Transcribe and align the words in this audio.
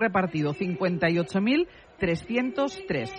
repartido 0.00 0.54
58.303. 0.54 3.10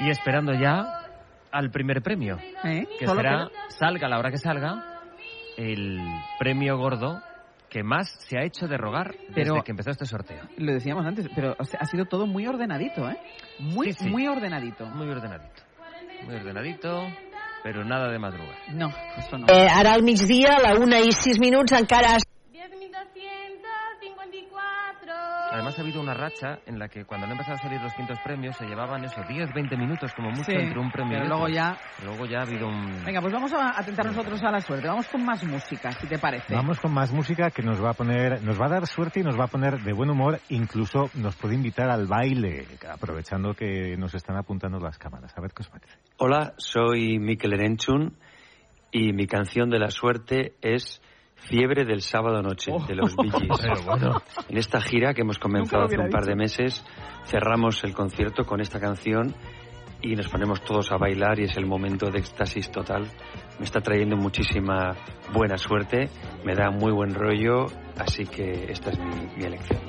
Y 0.00 0.10
esperando 0.10 0.52
ya 0.54 0.84
al 1.50 1.70
primer 1.70 2.02
premio, 2.02 2.36
¿Eh? 2.64 2.86
que 2.98 3.06
será, 3.06 3.48
salga 3.68 4.06
a 4.06 4.10
la 4.10 4.18
hora 4.18 4.30
que 4.30 4.36
salga, 4.36 5.00
el 5.56 5.98
premio 6.38 6.76
gordo 6.76 7.20
que 7.68 7.82
más 7.82 8.08
se 8.28 8.38
ha 8.38 8.44
hecho 8.44 8.66
de 8.66 8.76
rogar 8.76 9.14
desde 9.34 9.62
que 9.62 9.72
empezó 9.72 9.90
este 9.90 10.06
sorteo. 10.06 10.42
Lo 10.56 10.72
decíamos 10.72 11.04
antes, 11.04 11.28
pero 11.34 11.54
o 11.58 11.64
sea, 11.64 11.80
ha 11.80 11.86
sido 11.86 12.06
todo 12.06 12.26
muy 12.26 12.46
ordenadito, 12.46 13.08
¿eh? 13.10 13.18
Muy, 13.58 13.92
Sí, 13.92 14.04
sí. 14.04 14.10
muy 14.10 14.26
ordenadito. 14.26 14.86
Muy 14.86 15.08
ordenadito. 15.08 15.62
Muy 16.24 16.36
ordenadito, 16.36 17.06
pero 17.62 17.84
nada 17.84 18.10
de 18.10 18.18
madrugar. 18.18 18.56
No, 18.72 18.88
eso 19.16 19.38
no. 19.38 19.46
Eh, 19.48 19.68
ara 19.68 19.92
al 19.94 20.02
migdia, 20.02 20.56
a 20.56 20.60
la 20.60 20.74
una 20.80 20.98
i 21.00 21.12
sis 21.12 21.38
minuts, 21.38 21.72
encara 21.72 22.16
Además 25.58 25.76
ha 25.76 25.82
habido 25.82 26.00
una 26.00 26.14
racha 26.14 26.60
en 26.66 26.78
la 26.78 26.88
que 26.88 27.04
cuando 27.04 27.26
han 27.26 27.32
empezado 27.32 27.56
a 27.56 27.58
salir 27.58 27.80
los 27.82 27.92
quintos 27.94 28.16
premios 28.20 28.56
se 28.56 28.64
llevaban 28.64 29.02
esos 29.04 29.26
10, 29.26 29.52
20 29.52 29.76
minutos 29.76 30.14
como 30.14 30.30
mucho 30.30 30.44
Sí, 30.44 30.52
entre 30.52 30.78
un 30.78 30.88
premio 30.92 31.14
pero 31.14 31.24
y 31.24 31.28
luego 31.28 31.42
otro. 31.42 31.54
ya- 31.54 31.76
Luego 32.04 32.26
ya 32.26 32.38
ha 32.38 32.42
habido 32.42 32.68
un... 32.68 33.04
Venga, 33.04 33.20
pues 33.20 33.32
vamos 33.32 33.52
a 33.52 33.76
atentar 33.76 34.06
nosotros 34.06 34.40
a 34.44 34.52
la 34.52 34.60
suerte. 34.60 34.86
Vamos 34.86 35.08
con 35.08 35.24
más 35.24 35.42
música, 35.42 35.90
si 35.90 36.06
te 36.06 36.16
parece. 36.18 36.54
Vamos 36.54 36.78
con 36.78 36.92
más 36.94 37.12
música 37.12 37.50
que 37.50 37.62
nos 37.64 37.82
va 37.82 37.90
a 37.90 37.94
poner, 37.94 38.40
nos 38.44 38.60
va 38.60 38.66
a 38.66 38.68
dar 38.68 38.86
suerte 38.86 39.18
y 39.18 39.24
nos 39.24 39.36
va 39.36 39.46
a 39.46 39.48
poner 39.48 39.80
de 39.82 39.92
buen 39.92 40.10
humor, 40.10 40.38
incluso 40.48 41.10
nos 41.14 41.34
puede 41.34 41.56
invitar 41.56 41.90
al 41.90 42.06
baile, 42.06 42.64
aprovechando 42.88 43.52
que 43.52 43.96
nos 43.96 44.14
están 44.14 44.36
apuntando 44.36 44.78
las 44.78 44.96
cámaras. 44.96 45.36
A 45.36 45.40
ver 45.40 45.50
qué 45.52 45.62
os 45.64 45.68
parece. 45.68 45.92
Hola, 46.18 46.54
soy 46.56 47.18
Mikel 47.18 47.54
Erenchun 47.54 48.16
y 48.92 49.12
mi 49.12 49.26
canción 49.26 49.70
de 49.70 49.80
la 49.80 49.90
suerte 49.90 50.52
es 50.62 51.02
Fiebre 51.40 51.84
del 51.84 52.02
sábado 52.02 52.42
noche 52.42 52.72
de 52.86 52.94
los 52.94 53.14
Gees. 53.14 53.60
Pero 53.60 53.82
bueno. 53.82 54.22
En 54.48 54.58
esta 54.58 54.80
gira 54.80 55.14
que 55.14 55.22
hemos 55.22 55.38
comenzado 55.38 55.84
hace 55.84 55.98
un 55.98 56.10
par 56.10 56.24
de 56.24 56.32
dicho. 56.34 56.36
meses, 56.36 56.84
cerramos 57.24 57.82
el 57.84 57.94
concierto 57.94 58.44
con 58.44 58.60
esta 58.60 58.78
canción 58.78 59.34
y 60.02 60.14
nos 60.14 60.28
ponemos 60.28 60.62
todos 60.62 60.92
a 60.92 60.96
bailar 60.96 61.40
y 61.40 61.44
es 61.44 61.56
el 61.56 61.66
momento 61.66 62.10
de 62.10 62.18
éxtasis 62.18 62.70
total. 62.70 63.06
Me 63.58 63.64
está 63.64 63.80
trayendo 63.80 64.16
muchísima 64.16 64.94
buena 65.32 65.56
suerte, 65.56 66.08
me 66.44 66.54
da 66.54 66.70
muy 66.70 66.92
buen 66.92 67.14
rollo, 67.14 67.66
así 67.98 68.24
que 68.24 68.70
esta 68.70 68.90
es 68.90 68.98
mi, 68.98 69.36
mi 69.36 69.44
elección. 69.44 69.80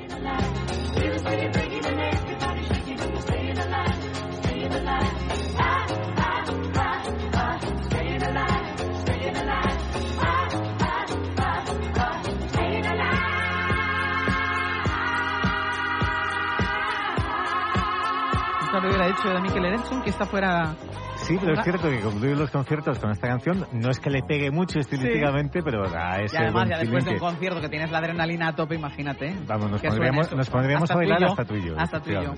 Lo 18.81 18.87
hubiera 18.87 19.07
dicho 19.07 19.29
de 19.29 19.41
Mikel 19.41 19.65
Erenson 19.65 20.01
que 20.01 20.09
esta 20.09 20.25
fuera... 20.25 20.75
Sí, 21.17 21.37
pero 21.39 21.53
es 21.53 21.63
cierto 21.63 21.89
que 21.89 21.99
concluir 21.99 22.37
los 22.37 22.49
conciertos 22.49 22.97
con 22.99 23.11
esta 23.11 23.27
canción 23.27 23.67
no 23.73 23.89
es 23.89 23.99
que 23.99 24.09
le 24.09 24.23
pegue 24.23 24.51
mucho 24.51 24.79
estilísticamente, 24.79 25.61
pero 25.61 25.89
da 25.89 26.21
Y 26.21 26.25
ese 26.25 26.37
además, 26.37 26.53
buen 26.53 26.69
ya 26.69 26.77
después 26.77 27.05
de 27.05 27.11
un 27.11 27.19
concierto 27.19 27.61
que 27.61 27.69
tienes 27.69 27.91
la 27.91 27.97
adrenalina 27.97 28.47
a 28.47 28.55
tope, 28.55 28.75
imagínate. 28.75 29.35
Vamos, 29.45 29.71
nos 29.71 29.81
pondríamos, 29.81 30.31
nos 30.31 30.49
pondríamos 30.49 30.89
Hasta 30.89 30.99
a 30.99 31.03
y 31.03 31.09
bailar 31.09 31.29
hasta 31.29 31.45
tú 31.45 31.55
y 31.55 31.65
yo. 31.65 31.75
Hasta 31.77 31.99
tú 31.99 32.09
y 32.09 32.13
yo. 32.13 32.33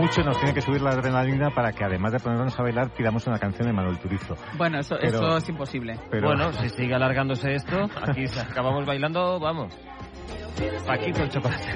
Mucho 0.00 0.22
nos 0.22 0.38
tiene 0.38 0.54
que 0.54 0.62
subir 0.62 0.80
la 0.80 0.90
adrenalina 0.90 1.50
para 1.50 1.72
que 1.72 1.84
además 1.84 2.12
de 2.12 2.20
ponernos 2.20 2.58
a 2.58 2.62
bailar, 2.62 2.88
tiramos 2.90 3.26
una 3.26 3.38
canción 3.38 3.66
de 3.66 3.72
Manuel 3.74 3.98
Turizo. 3.98 4.34
Bueno, 4.56 4.78
eso, 4.80 4.96
Pero- 5.00 5.08
eso 5.18 5.36
es 5.36 5.48
imposible. 5.48 5.98
Pero 6.10 6.28
Bueno, 6.28 6.52
si 6.54 6.68
sigue 6.70 6.94
alargándose 6.94 7.54
esto, 7.54 7.88
aquí 8.02 8.26
se- 8.26 8.40
acabamos 8.40 8.86
bailando, 8.86 9.38
vamos. 9.38 9.72
Paquito 10.86 11.22
el 11.22 11.28
chocolate. 11.30 11.74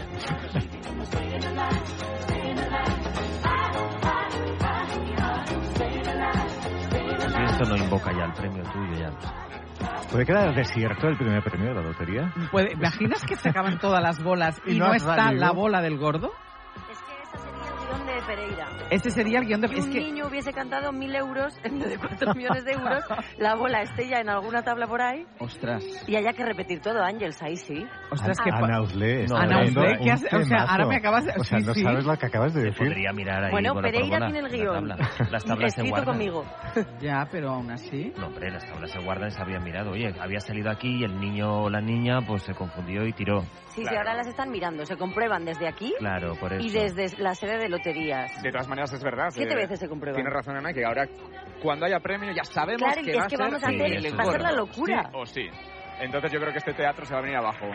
Si 7.29 7.43
esto 7.43 7.65
no 7.65 7.77
invoca 7.77 8.13
ya 8.13 8.25
el 8.25 8.33
premio 8.33 8.63
tuyo, 8.73 8.95
ya. 8.99 9.11
no 9.11 9.21
sé. 9.21 9.29
puede 10.11 10.27
quedar 10.27 10.55
desierto 10.55 11.09
el 11.09 11.17
primer 11.17 11.43
premio 11.43 11.69
de 11.71 11.75
la 11.75 11.83
lotería. 11.83 12.33
Puede- 12.53 12.73
¿Imaginas 12.75 13.25
que 13.25 13.35
se 13.37 13.49
acaban 13.49 13.79
todas 13.79 14.01
las 14.03 14.23
bolas 14.23 14.61
y, 14.67 14.73
Y 14.77 14.79
no 14.79 14.93
está 14.95 15.33
la 15.33 15.51
bola 15.51 15.81
del 15.83 15.99
gordo? 15.99 16.31
Pereira. 18.27 18.67
Ese 18.91 19.11
sería 19.11 19.39
el 19.39 19.47
guion 19.47 19.61
de... 19.61 19.69
Que 19.69 19.79
Es 19.79 19.85
un 19.85 19.93
que... 19.93 20.01
niño 20.01 20.27
hubiese 20.27 20.53
cantado 20.53 20.93
mil 20.93 21.15
euros 21.15 21.55
en 21.65 21.79
vez 21.79 21.89
de 21.91 21.99
cuatro 21.99 22.35
millones 22.35 22.65
de 22.65 22.73
euros, 22.73 23.05
la 23.39 23.55
bola 23.55 23.83
esté 23.83 24.09
ya 24.09 24.19
en 24.21 24.29
alguna 24.29 24.63
tabla 24.63 24.87
por 24.87 25.01
ahí 25.03 25.25
Ostras. 25.39 25.85
y 26.07 26.17
haya 26.17 26.33
que 26.33 26.45
repetir 26.45 26.81
todo, 26.81 27.03
Ángels, 27.03 27.41
ahí 27.43 27.57
sí. 27.57 27.87
Ostras, 28.11 28.39
que... 28.43 28.51
Ana 28.51 28.77
Auslé 28.79 29.25
está 29.25 29.41
Ana 29.43 29.61
¿qué 30.03 30.11
hace? 30.13 30.37
O 30.37 30.43
sea, 30.43 30.65
ahora 30.65 30.87
me 30.87 30.97
acabas 30.97 31.25
de- 31.25 31.33
O 31.39 31.45
sea, 31.45 31.59
sí, 31.61 31.67
no 31.67 31.75
sí. 31.75 31.83
sabes 31.83 32.05
lo 32.05 32.17
que 32.17 32.27
acabas 32.27 32.55
de 32.55 32.63
decir. 32.65 32.87
podría 32.89 33.13
mirar 33.13 33.45
ahí 33.45 33.51
Bueno, 33.51 33.75
Pereira 33.75 34.19
bola, 34.19 34.27
tiene 34.31 34.39
el 34.39 34.45
la 34.45 34.51
guion. 34.51 34.75
tabla. 34.89 34.97
Las 35.31 35.45
tablas 35.45 35.75
se 35.75 35.83
Escrito 35.83 36.05
conmigo. 36.05 36.45
Ya, 37.01 37.27
pero 37.31 37.51
aún 37.51 37.71
así... 37.71 38.13
No, 38.19 38.27
hombre, 38.29 38.51
las 38.51 38.65
tablas 38.67 38.91
se 38.91 38.99
guardan 39.01 39.29
y 39.29 39.31
se 39.33 39.43
habían 39.43 39.63
mirado. 39.63 39.91
Oye, 39.93 40.15
había 40.21 40.41
salido 40.41 40.71
aquí 40.71 41.01
y 41.01 41.05
el 41.05 41.19
niño 41.19 41.63
o 41.65 41.71
la 41.71 41.81
niña 41.81 42.21
pues 42.27 42.43
se 42.43 42.55
confundió 42.55 43.07
y 43.07 43.13
tiró. 43.13 43.43
Sí, 43.75 43.85
sí, 43.85 43.97
ahora 43.97 44.15
las 44.15 44.29
están 44.29 44.51
mirando, 44.51 44.87
se 44.87 44.97
comprueban 44.97 45.45
desde 45.45 45.67
aquí 45.67 45.93
Claro, 45.99 46.35
por 46.37 46.53
eso. 46.53 46.65
y 46.65 46.71
desde 46.71 47.21
la 47.21 47.35
sede 47.35 47.59
de 47.59 47.69
De 48.43 48.51
todas 48.51 48.69
maneras, 48.69 48.93
es 48.93 49.03
verdad. 49.03 49.29
Siete 49.31 49.53
eh, 49.53 49.57
veces 49.57 49.79
se 49.81 49.89
comprueban. 49.89 50.17
Tiene 50.17 50.31
razón 50.31 50.57
Ana, 50.57 50.73
que 50.73 50.85
ahora 50.85 51.07
cuando 51.63 51.87
haya 51.87 52.01
premio 52.01 52.31
ya 52.33 52.45
sabemos 52.45 52.83
Claro, 52.93 53.03
que 53.03 53.17
va 53.17 53.27
que 53.27 53.27
a 53.27 53.31
ser 53.31 53.39
vamos 53.39 53.63
a 53.63 53.67
hacer- 53.69 54.19
va 54.19 54.23
a 54.23 54.33
ser 54.33 54.41
la 54.41 54.53
locura. 54.53 55.03
Sí 55.03 55.09
o 55.15 55.27
sí. 55.27 55.49
Entonces 56.01 56.33
yo 56.33 56.41
creo 56.41 56.53
que 56.53 56.59
este 56.59 56.75
teatro 56.75 57.07
se 57.07 57.13
va 57.13 57.21
a 57.21 57.23
venir 57.23 57.37
abajo. 57.37 57.67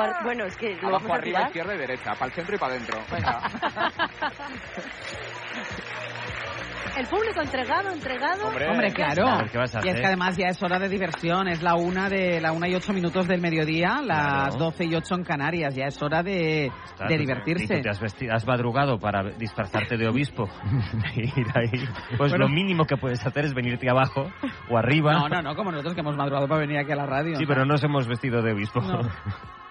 Ar- 0.00 0.14
bueno, 0.22 0.44
es 0.46 0.56
que 0.56 0.74
lo 0.76 0.88
Abajo, 0.88 0.92
vamos 0.92 1.10
a 1.10 1.14
arriba, 1.14 1.38
tirar. 1.38 1.46
izquierda 1.48 1.74
y 1.74 1.78
derecha. 1.78 2.14
Para 2.14 2.26
el 2.26 2.32
centro 2.32 2.54
y 2.54 2.58
para 2.58 2.74
adentro. 2.74 2.98
Venga. 3.12 3.40
El 6.96 7.06
público 7.06 7.40
entregado, 7.42 7.90
entregado. 7.90 8.46
Hombre, 8.46 8.92
claro. 8.92 9.24
está. 9.24 9.34
A 9.34 9.38
ver, 9.42 9.50
¿qué 9.50 9.58
vas 9.58 9.74
a 9.74 9.80
y 9.84 9.88
es 9.88 10.00
que 10.00 10.06
además 10.06 10.36
ya 10.36 10.46
es 10.48 10.62
hora 10.62 10.78
de 10.78 10.88
diversión. 10.88 11.48
Es 11.48 11.62
la 11.62 11.74
una 11.74 12.08
de 12.08 12.40
la 12.40 12.52
una 12.52 12.68
y 12.68 12.74
ocho 12.74 12.92
minutos 12.92 13.26
del 13.26 13.40
mediodía, 13.40 14.00
las 14.02 14.54
Claro. 14.54 14.64
doce 14.66 14.84
y 14.84 14.94
ocho 14.94 15.14
en 15.16 15.24
Canarias. 15.24 15.74
Ya 15.74 15.86
es 15.86 16.00
hora 16.02 16.22
de, 16.22 16.66
Está, 16.66 17.06
de 17.08 17.18
divertirse. 17.18 17.64
Y 17.64 17.76
tú 17.78 17.82
te 17.82 17.90
has, 17.90 18.00
vesti- 18.00 18.32
has 18.32 18.46
madrugado 18.46 18.98
para 18.98 19.22
disfrazarte 19.30 19.96
de 19.96 20.06
obispo. 20.08 20.48
ir 21.16 21.46
ahí. 21.54 21.84
Pues 22.16 22.30
Bueno. 22.32 22.46
lo 22.46 22.48
mínimo 22.48 22.84
que 22.84 22.96
puedes 22.96 23.24
hacer 23.26 23.44
es 23.44 23.54
venirte 23.54 23.90
abajo 23.90 24.30
o 24.70 24.78
arriba. 24.78 25.14
No, 25.14 25.28
no, 25.28 25.42
no, 25.42 25.56
como 25.56 25.70
nosotros 25.72 25.94
que 25.94 26.00
hemos 26.00 26.16
madrugado 26.16 26.46
para 26.46 26.60
venir 26.60 26.78
aquí 26.78 26.92
a 26.92 26.96
la 26.96 27.06
radio. 27.06 27.34
Sí, 27.36 27.42
¿no? 27.42 27.48
pero 27.48 27.60
no 27.64 27.72
nos 27.72 27.82
hemos 27.84 28.06
vestido 28.06 28.40
de 28.42 28.52
obispo. 28.52 28.80
No. 28.80 29.00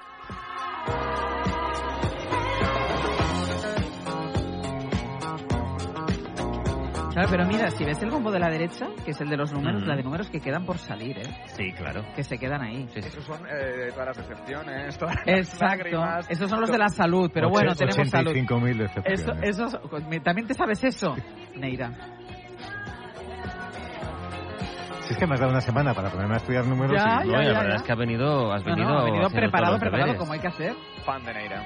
Claro, 7.13 7.27
pero 7.29 7.45
mira, 7.45 7.69
si 7.69 7.85
ves 7.85 8.01
el 8.01 8.09
bombo 8.09 8.31
de 8.31 8.39
la 8.39 8.49
derecha, 8.49 8.87
que 9.05 9.11
es 9.11 9.21
el 9.21 9.29
de 9.29 9.37
los 9.37 9.53
números, 9.53 9.83
Mm. 9.83 9.87
la 9.87 9.95
de 9.95 10.03
números 10.03 10.29
que 10.31 10.39
quedan 10.39 10.65
por 10.65 10.77
salir, 10.79 11.17
¿eh? 11.19 11.23
Sí, 11.55 11.71
claro. 11.73 12.03
Que 12.15 12.23
se 12.23 12.37
quedan 12.39 12.61
ahí. 12.63 12.87
Sí, 12.93 13.01
sí. 13.03 13.07
Esos 13.09 13.23
son 13.23 13.45
eh, 13.47 13.89
todas 13.91 14.07
las 14.07 14.17
decepciones, 14.17 14.97
todas 14.97 15.15
las 15.25 15.27
Exacto. 15.27 15.65
lágrimas. 15.83 16.29
Esos 16.31 16.49
son 16.49 16.61
los 16.61 16.71
de 16.71 16.77
la 16.79 16.89
salud, 16.89 17.29
pero 17.33 17.49
bueno, 17.49 17.75
tenemos 17.75 18.09
salud. 18.09 18.31
85.000 18.31 18.81
Eso, 18.81 18.83
decepciones. 18.83 19.49
esos, 19.49 19.77
pues, 19.89 20.07
me- 20.07 20.19
también 20.21 20.47
te 20.47 20.53
sabes 20.55 20.83
eso, 20.83 21.15
Neira. 21.55 21.91
Si 25.01 25.13
es 25.13 25.19
que 25.19 25.27
me 25.27 25.33
has 25.33 25.39
dado 25.39 25.51
una 25.51 25.61
semana 25.61 25.93
para 25.93 26.09
ponerme 26.09 26.33
a 26.35 26.37
estudiar 26.37 26.65
números 26.65 26.93
Ya, 26.97 27.21
y 27.23 27.27
No, 27.27 27.33
ya, 27.33 27.37
la 27.39 27.43
ya, 27.43 27.49
verdad 27.59 27.69
ya. 27.71 27.75
es 27.75 27.83
que 27.83 27.91
ha 27.91 27.95
venido, 27.95 28.53
has 28.53 28.65
No, 28.65 28.71
venido, 28.71 28.89
no, 28.89 28.99
ha 28.99 29.03
venido 29.03 29.29
preparado, 29.29 29.77
preparado 29.77 30.05
deberes. 30.13 30.19
como 30.19 30.33
hay 30.33 30.39
que 30.39 30.47
hacer. 30.47 30.73
Fan 31.05 31.23
de 31.25 31.33
Neira. 31.33 31.63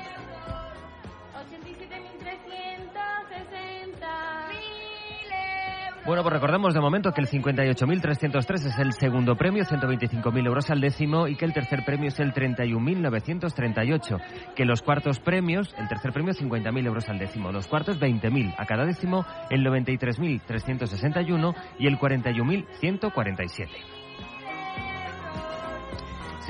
Bueno, 6.07 6.23
pues 6.23 6.34
recordemos 6.35 6.73
de 6.73 6.79
momento 6.79 7.12
que 7.12 7.19
el 7.19 7.28
58.303 7.28 8.66
es 8.66 8.79
el 8.79 8.94
segundo 8.94 9.35
premio, 9.35 9.66
125.000 9.66 10.48
euros 10.48 10.69
al 10.69 10.80
décimo, 10.80 11.27
y 11.27 11.36
que 11.36 11.44
el 11.44 11.51
tercer 11.51 11.83
premio 11.83 12.07
es 12.07 12.18
el 12.21 12.33
31.938. 12.33 14.54
Que 14.56 14.63
los 14.63 14.81
cuartos 14.81 15.19
premios, 15.19 15.75
el 15.77 15.89
tercer 15.89 16.13
premio 16.13 16.33
50.000 16.33 16.86
euros 16.86 17.09
al 17.09 17.19
décimo, 17.19 17.51
los 17.51 17.68
cuartos 17.68 18.00
20.000 18.00 18.56
a 18.57 18.65
cada 18.65 18.86
décimo, 18.86 19.25
el 19.50 19.65
93.361 19.65 21.54
y 21.77 21.88
el 21.88 22.00
41.147. 22.00 23.96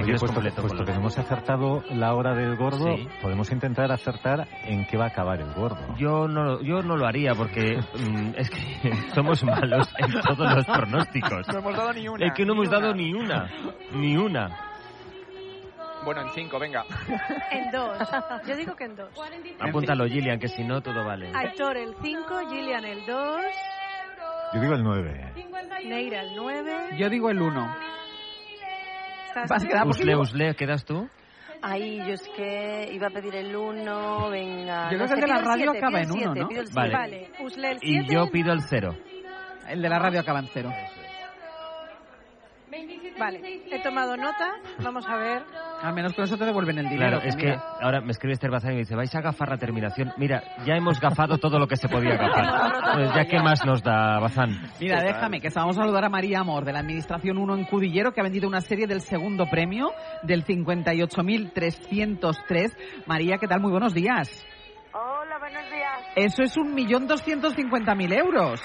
Oye, 0.03 0.11
puesto, 0.19 0.27
completo 0.35 0.61
puesto 0.61 0.79
que 0.85 0.91
los- 0.91 0.97
hemos 0.99 1.17
acertado 1.17 1.83
la 1.91 2.13
hora 2.13 2.33
del 2.35 2.55
gordo, 2.55 2.95
Sí. 2.95 3.07
podemos 3.21 3.51
intentar 3.51 3.91
acertar 3.91 4.47
en 4.65 4.85
qué 4.85 4.97
va 4.97 5.05
a 5.05 5.07
acabar 5.07 5.39
el 5.41 5.51
gordo. 5.53 5.95
Yo 5.97 6.27
no, 6.27 6.61
yo 6.61 6.81
no 6.83 6.95
lo 6.97 7.05
haría 7.07 7.33
porque 7.35 7.77
mm, 7.77 8.31
es 8.37 8.49
que 8.49 8.57
somos 9.15 9.43
malos 9.43 9.87
en 9.97 10.11
todos 10.21 10.53
los 10.55 10.65
pronósticos. 10.65 11.47
No 11.47 11.59
hemos 11.59 11.75
dado 11.75 11.93
ni 11.93 12.07
una. 12.07 12.25
Es 12.27 12.33
que 12.33 12.45
no 12.45 12.53
hemos 12.53 12.67
una. 12.67 12.79
dado 12.79 12.93
ni 12.93 13.13
una, 13.13 13.49
ni 13.93 14.17
una. 14.17 14.63
Bueno, 16.05 16.21
en 16.21 16.29
cinco, 16.29 16.57
venga. 16.59 16.85
En 17.51 17.71
dos. 17.71 17.97
Yo 18.47 18.55
digo 18.55 18.75
que 18.75 18.85
en 18.85 18.95
dos. 18.95 19.09
Apúntalo, 19.59 20.05
Gillian, 20.05 20.39
que 20.39 20.47
si 20.47 20.63
no 20.63 20.79
todo 20.81 21.03
vale. 21.03 21.31
Aitor 21.35 21.75
el 21.75 21.93
5, 22.01 22.49
Gillian 22.49 22.85
el 22.85 23.05
2. 23.05 23.41
Yo 24.53 24.61
digo 24.61 24.73
el 24.75 24.83
9. 24.83 25.33
Neira, 25.85 26.21
el 26.21 26.35
9. 26.35 26.71
Yo 26.97 27.09
digo 27.09 27.29
el 27.29 27.41
1. 27.41 27.75
Vas 29.49 29.63
a 29.63 29.67
quedar 29.67 29.87
Usle, 29.87 30.15
Usle, 30.15 30.55
¿quedas 30.55 30.85
tú? 30.85 31.09
Ay, 31.61 31.97
yo 31.99 32.13
es 32.13 32.27
que 32.35 32.89
iba 32.93 33.07
a 33.07 33.09
pedir 33.09 33.35
el 33.35 33.55
1, 33.55 34.29
venga. 34.29 34.91
Yo 34.91 34.97
creo 34.97 35.01
no 35.01 35.07
que 35.07 35.13
el 35.13 35.21
de 35.21 35.27
la 35.27 35.41
radio 35.41 35.71
siete, 35.71 35.77
acaba 35.77 36.01
en 36.01 36.05
el 36.05 36.11
uno, 36.11 36.21
siete, 36.21 36.39
¿no? 36.39 36.47
pido 36.47 36.61
el 36.61 36.69
Vale. 36.73 36.93
Vale, 36.93 37.31
Usle 37.41 37.71
el 37.71 37.79
7. 37.79 38.05
Y 38.07 38.13
yo 38.13 38.31
pido 38.31 38.53
el 38.53 38.61
cero. 38.61 38.95
El 39.67 39.81
de 39.81 39.89
la 39.89 39.99
radio 39.99 40.19
acaba 40.19 40.39
en 40.39 40.47
cero. 40.53 40.69
Vale, 43.17 43.63
he 43.71 43.81
tomado 43.81 44.15
nota. 44.15 44.53
Vamos 44.83 45.07
a 45.07 45.17
ver. 45.17 45.43
Al 45.81 45.93
menos 45.93 46.13
con 46.13 46.23
eso 46.23 46.37
te 46.37 46.45
devuelven 46.45 46.77
el 46.79 46.89
dinero. 46.89 47.19
Claro, 47.19 47.23
es 47.23 47.35
que 47.35 47.45
mira. 47.45 47.63
ahora 47.81 48.01
me 48.01 48.09
escribe 48.11 48.33
Esther 48.33 48.49
Bazán 48.49 48.71
y 48.71 48.75
me 48.75 48.79
dice, 48.79 48.95
vais 48.95 49.13
a 49.13 49.21
gafar 49.21 49.49
la 49.49 49.57
terminación. 49.57 50.11
Mira, 50.17 50.41
ya 50.65 50.73
hemos 50.75 50.99
gafado 50.99 51.37
todo 51.37 51.59
lo 51.59 51.67
que 51.67 51.75
se 51.75 51.87
podía 51.87 52.15
gafar. 52.15 52.73
Pues 52.97 53.13
ya 53.13 53.25
qué 53.25 53.37
más 53.39 53.63
nos 53.65 53.83
da 53.83 54.17
Bazán. 54.19 54.59
Mira, 54.79 55.01
déjame 55.03 55.39
que 55.39 55.49
vamos 55.53 55.77
a 55.77 55.81
saludar 55.81 56.03
a 56.05 56.09
María 56.09 56.39
Amor 56.39 56.65
de 56.65 56.73
la 56.73 56.79
Administración 56.79 57.37
1 57.37 57.55
en 57.55 57.65
Cudillero 57.65 58.11
que 58.11 58.21
ha 58.21 58.23
vendido 58.23 58.47
una 58.47 58.61
serie 58.61 58.87
del 58.87 59.01
segundo 59.01 59.45
premio 59.45 59.91
del 60.23 60.43
58.303. 60.45 62.75
María, 63.05 63.37
¿qué 63.37 63.47
tal? 63.47 63.59
Muy 63.59 63.69
buenos 63.71 63.93
días. 63.93 64.43
Hola, 64.93 65.37
buenos 65.39 65.69
días. 65.69 65.99
Eso 66.15 66.41
es 66.41 66.57
un 66.57 66.73
millón 66.73 67.05
doscientos 67.07 67.53
cincuenta 67.53 67.93
mil 67.93 68.11
euros. 68.13 68.59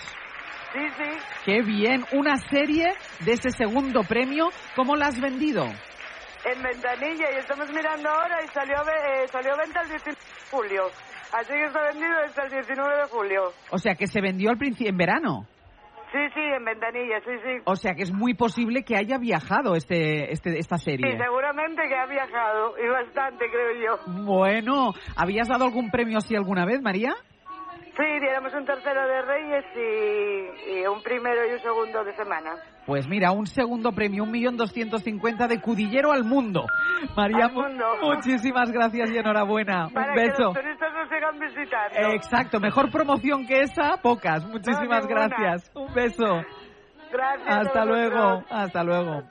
Sí, 0.73 0.81
sí, 0.97 1.05
¡Qué 1.45 1.61
bien! 1.63 2.05
Una 2.13 2.39
serie 2.39 2.95
de 3.21 3.33
ese 3.33 3.51
segundo 3.51 4.03
premio. 4.05 4.49
¿Cómo 4.75 4.97
la 4.97 5.09
has 5.09 5.21
vendido? 5.21 5.67
En 6.45 6.63
ventanilla 6.63 7.31
y 7.33 7.39
estamos 7.39 7.69
mirando 7.71 8.09
ahora 8.09 8.43
y 8.45 8.49
salió, 8.49 8.77
eh, 8.83 9.29
salió 9.29 9.57
venta 9.57 9.83
el 9.83 9.89
19 9.89 10.17
de 10.17 10.51
julio. 10.51 10.83
Así 11.33 11.53
que 11.53 11.65
está 11.65 11.83
vendido 11.83 12.13
hasta 12.27 12.43
el 12.45 12.51
19 12.51 12.97
de 12.97 13.09
julio. 13.09 13.53
O 13.71 13.79
sea, 13.79 13.95
que 13.95 14.07
se 14.07 14.21
vendió 14.21 14.51
al 14.51 14.59
principio 14.59 14.91
en 14.91 14.97
verano. 14.99 15.47
Sí, 16.13 16.19
sí, 16.35 16.41
en 16.41 16.63
ventanilla, 16.63 17.21
sí, 17.21 17.31
sí. 17.43 17.63
O 17.65 17.75
sea, 17.75 17.95
que 17.95 18.03
es 18.03 18.13
muy 18.13 18.35
posible 18.35 18.83
que 18.85 18.97
haya 18.97 19.17
viajado 19.17 19.75
este, 19.77 20.31
este, 20.31 20.59
esta 20.59 20.77
Sí, 20.77 20.91
serie. 20.91 21.17
seguramente 21.17 21.81
que 21.89 21.95
ha 21.95 22.05
viajado 22.05 22.75
y 22.79 22.87
bastante, 22.87 23.47
creo 23.51 23.73
yo. 24.07 24.13
Bueno, 24.25 24.93
¿habías 25.17 25.49
dado 25.49 25.65
algún 25.65 25.91
premio 25.91 26.19
así 26.19 26.37
alguna 26.37 26.67
vez, 26.67 26.83
María? 26.83 27.15
Sí, 27.97 28.05
diéramos 28.21 28.55
un 28.55 28.65
tercero 28.65 29.07
de 29.07 29.21
Reyes 29.23 29.65
y, 29.77 30.81
y 30.81 30.87
un 30.87 31.03
primero 31.03 31.47
y 31.47 31.53
un 31.53 31.61
segundo 31.61 32.03
de 32.05 32.15
semana. 32.17 32.55
Pues 32.87 33.07
mira, 33.07 33.33
un 33.33 33.47
segundo 33.47 33.93
premio, 33.93 34.23
un 34.25 34.31
millón 34.31 34.57
doscientos 34.57 35.03
cincuenta 35.03 35.47
de 35.47 35.61
Cudillero 35.61 36.11
al 36.11 36.25
mundo. 36.25 36.65
María, 37.15 37.45
Al 37.47 37.53
mundo. 37.53 37.85
muchísimas 38.03 38.73
gracias 38.73 39.11
y 39.11 39.19
enhorabuena. 39.19 39.89
Para 39.93 40.13
un 40.13 40.19
que 40.19 40.23
beso. 40.23 40.43
los 40.45 40.55
turistas 40.55 40.93
nos 40.95 41.09
sigan 41.11 41.39
visitando. 41.39 41.99
Exacto, 42.15 42.61
mejor 42.61 42.91
promoción 42.91 43.47
que 43.47 43.61
esa, 43.61 43.99
pocas. 44.03 44.43
Muchísimas 44.47 45.03
No, 45.05 45.09
gracias. 45.09 45.71
Un 45.75 45.93
beso. 45.93 46.43
Gracias. 47.13 47.47
Hasta 47.67 47.85
luego, 47.85 48.43
hasta 48.49 48.85
luego. 48.85 49.23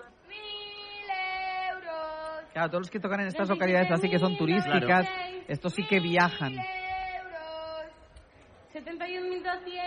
Claro, 2.53 2.67
todos 2.69 2.81
los 2.81 2.91
que 2.91 2.99
tocan 2.99 3.21
en 3.21 3.27
estas 3.27 3.49
localidades 3.49 3.89
así 3.91 4.09
que 4.09 4.19
son 4.19 4.37
turísticas, 4.37 5.07
estos 5.47 5.73
sí 5.73 5.83
que 5.87 5.99
viajan. 5.99 6.53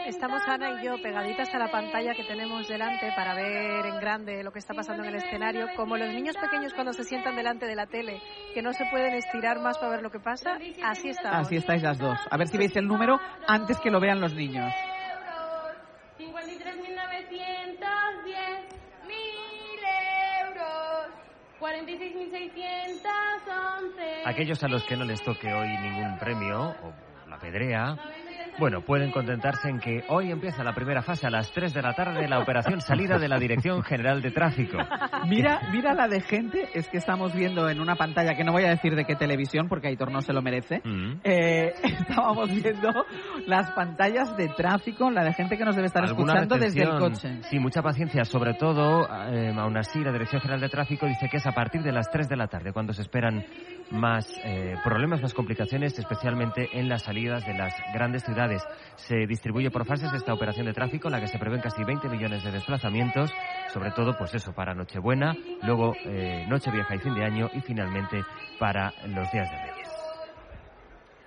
Estamos 0.06 0.42
Ana 0.46 0.80
y 0.80 0.84
yo 0.84 1.00
pegaditas 1.02 1.52
a 1.54 1.58
la 1.58 1.70
pantalla 1.70 2.14
que 2.14 2.24
tenemos 2.24 2.68
delante 2.68 3.10
para 3.16 3.34
ver 3.34 3.86
en 3.86 3.98
grande 3.98 4.44
lo 4.44 4.52
que 4.52 4.58
está 4.58 4.74
pasando 4.74 5.02
en 5.02 5.08
el 5.10 5.16
escenario. 5.16 5.66
Como 5.76 5.96
los 5.96 6.08
niños 6.08 6.36
pequeños 6.36 6.74
cuando 6.74 6.92
se 6.92 7.04
sientan 7.04 7.36
delante 7.36 7.64
de 7.66 7.74
la 7.74 7.86
tele, 7.86 8.20
que 8.52 8.60
no 8.62 8.72
se 8.72 8.84
pueden 8.90 9.14
estirar 9.14 9.60
más 9.60 9.78
para 9.78 9.92
ver 9.92 10.02
lo 10.02 10.10
que 10.10 10.20
pasa, 10.20 10.58
así 10.84 11.08
estamos. 11.08 11.46
Así 11.46 11.56
estáis 11.56 11.82
las 11.82 11.98
dos. 11.98 12.18
A 12.30 12.36
ver 12.36 12.48
si 12.48 12.58
veis 12.58 12.76
el 12.76 12.86
número 12.86 13.18
antes 13.46 13.78
que 13.80 13.90
lo 13.90 14.00
vean 14.00 14.20
los 14.20 14.34
niños. 14.34 14.72
53.910 16.18 16.26
mil 19.06 19.80
euros. 20.46 21.08
46.611. 21.60 24.26
Aquellos 24.26 24.62
a 24.62 24.68
los 24.68 24.84
que 24.84 24.96
no 24.96 25.04
les 25.04 25.22
toque 25.22 25.52
hoy 25.52 25.68
ningún 25.78 26.18
premio 26.18 26.70
o 26.70 26.92
la 27.28 27.38
pedrea, 27.38 27.96
bueno, 28.58 28.82
pueden 28.82 29.10
contentarse 29.10 29.68
en 29.68 29.80
que 29.80 30.04
hoy 30.08 30.30
empieza 30.30 30.62
la 30.62 30.72
primera 30.74 31.02
fase 31.02 31.26
a 31.26 31.30
las 31.30 31.50
3 31.52 31.74
de 31.74 31.82
la 31.82 31.92
tarde 31.94 32.28
la 32.28 32.38
operación 32.38 32.80
salida 32.80 33.18
de 33.18 33.28
la 33.28 33.38
Dirección 33.38 33.82
General 33.82 34.22
de 34.22 34.30
Tráfico. 34.30 34.78
Mira, 35.26 35.60
mira 35.72 35.94
la 35.94 36.06
de 36.06 36.20
gente, 36.20 36.68
es 36.74 36.88
que 36.88 36.98
estamos 36.98 37.34
viendo 37.34 37.68
en 37.68 37.80
una 37.80 37.96
pantalla 37.96 38.34
que 38.34 38.44
no 38.44 38.52
voy 38.52 38.64
a 38.64 38.70
decir 38.70 38.94
de 38.94 39.04
qué 39.04 39.16
televisión 39.16 39.68
porque 39.68 39.88
Aitor 39.88 40.10
no 40.10 40.20
se 40.20 40.32
lo 40.32 40.42
merece. 40.42 40.80
Mm. 40.84 41.20
Eh, 41.24 41.72
estábamos 41.82 42.50
viendo 42.50 42.90
las 43.46 43.70
pantallas 43.72 44.36
de 44.36 44.48
tráfico, 44.48 45.10
la 45.10 45.24
de 45.24 45.32
gente 45.32 45.56
que 45.56 45.64
nos 45.64 45.74
debe 45.74 45.86
estar 45.86 46.04
escuchando 46.04 46.56
desde 46.56 46.82
el 46.82 46.98
coche. 46.98 47.42
Sí, 47.50 47.58
mucha 47.58 47.82
paciencia. 47.82 48.24
Sobre 48.24 48.54
todo, 48.54 49.06
eh, 49.30 49.52
aún 49.56 49.76
así, 49.76 50.00
la 50.00 50.12
Dirección 50.12 50.40
General 50.40 50.60
de 50.60 50.68
Tráfico 50.68 51.06
dice 51.06 51.28
que 51.28 51.38
es 51.38 51.46
a 51.46 51.52
partir 51.52 51.82
de 51.82 51.92
las 51.92 52.10
3 52.10 52.28
de 52.28 52.36
la 52.36 52.46
tarde 52.46 52.72
cuando 52.72 52.92
se 52.92 53.02
esperan 53.02 53.44
más 53.90 54.26
eh, 54.44 54.76
problemas, 54.82 55.20
más 55.22 55.34
complicaciones, 55.34 55.98
especialmente 55.98 56.68
en 56.72 56.88
las 56.88 57.02
salidas 57.02 57.44
de 57.46 57.54
las 57.54 57.74
grandes 57.92 58.22
ciudades. 58.22 58.43
Se 58.96 59.26
distribuye 59.26 59.70
por 59.70 59.86
fases 59.86 60.12
esta 60.12 60.32
operación 60.32 60.66
de 60.66 60.72
tráfico 60.72 61.08
en 61.08 61.12
la 61.12 61.20
que 61.20 61.28
se 61.28 61.38
prevén 61.38 61.60
casi 61.60 61.84
20 61.84 62.08
millones 62.08 62.42
de 62.44 62.52
desplazamientos, 62.52 63.32
sobre 63.72 63.90
todo, 63.92 64.16
pues 64.16 64.34
eso, 64.34 64.52
para 64.52 64.74
Nochebuena, 64.74 65.36
luego 65.62 65.94
eh, 66.04 66.46
Nochevieja 66.48 66.94
y 66.94 66.98
fin 66.98 67.14
de 67.14 67.24
año 67.24 67.50
y 67.52 67.60
finalmente 67.60 68.22
para 68.58 68.92
los 69.06 69.30
días 69.32 69.50
de 69.50 69.56
Reyes. 69.56 69.88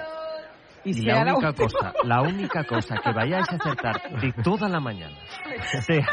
Y 0.84 1.02
la 1.02 1.22
única 1.22 1.52
cosa, 1.52 1.92
la 2.04 2.22
única 2.22 2.64
cosa 2.64 2.94
que 3.02 3.12
vayáis 3.12 3.46
a 3.50 3.56
acertar 3.56 4.00
de 4.20 4.32
toda 4.42 4.66
la 4.68 4.80
mañana 4.80 5.16
sea 5.82 6.06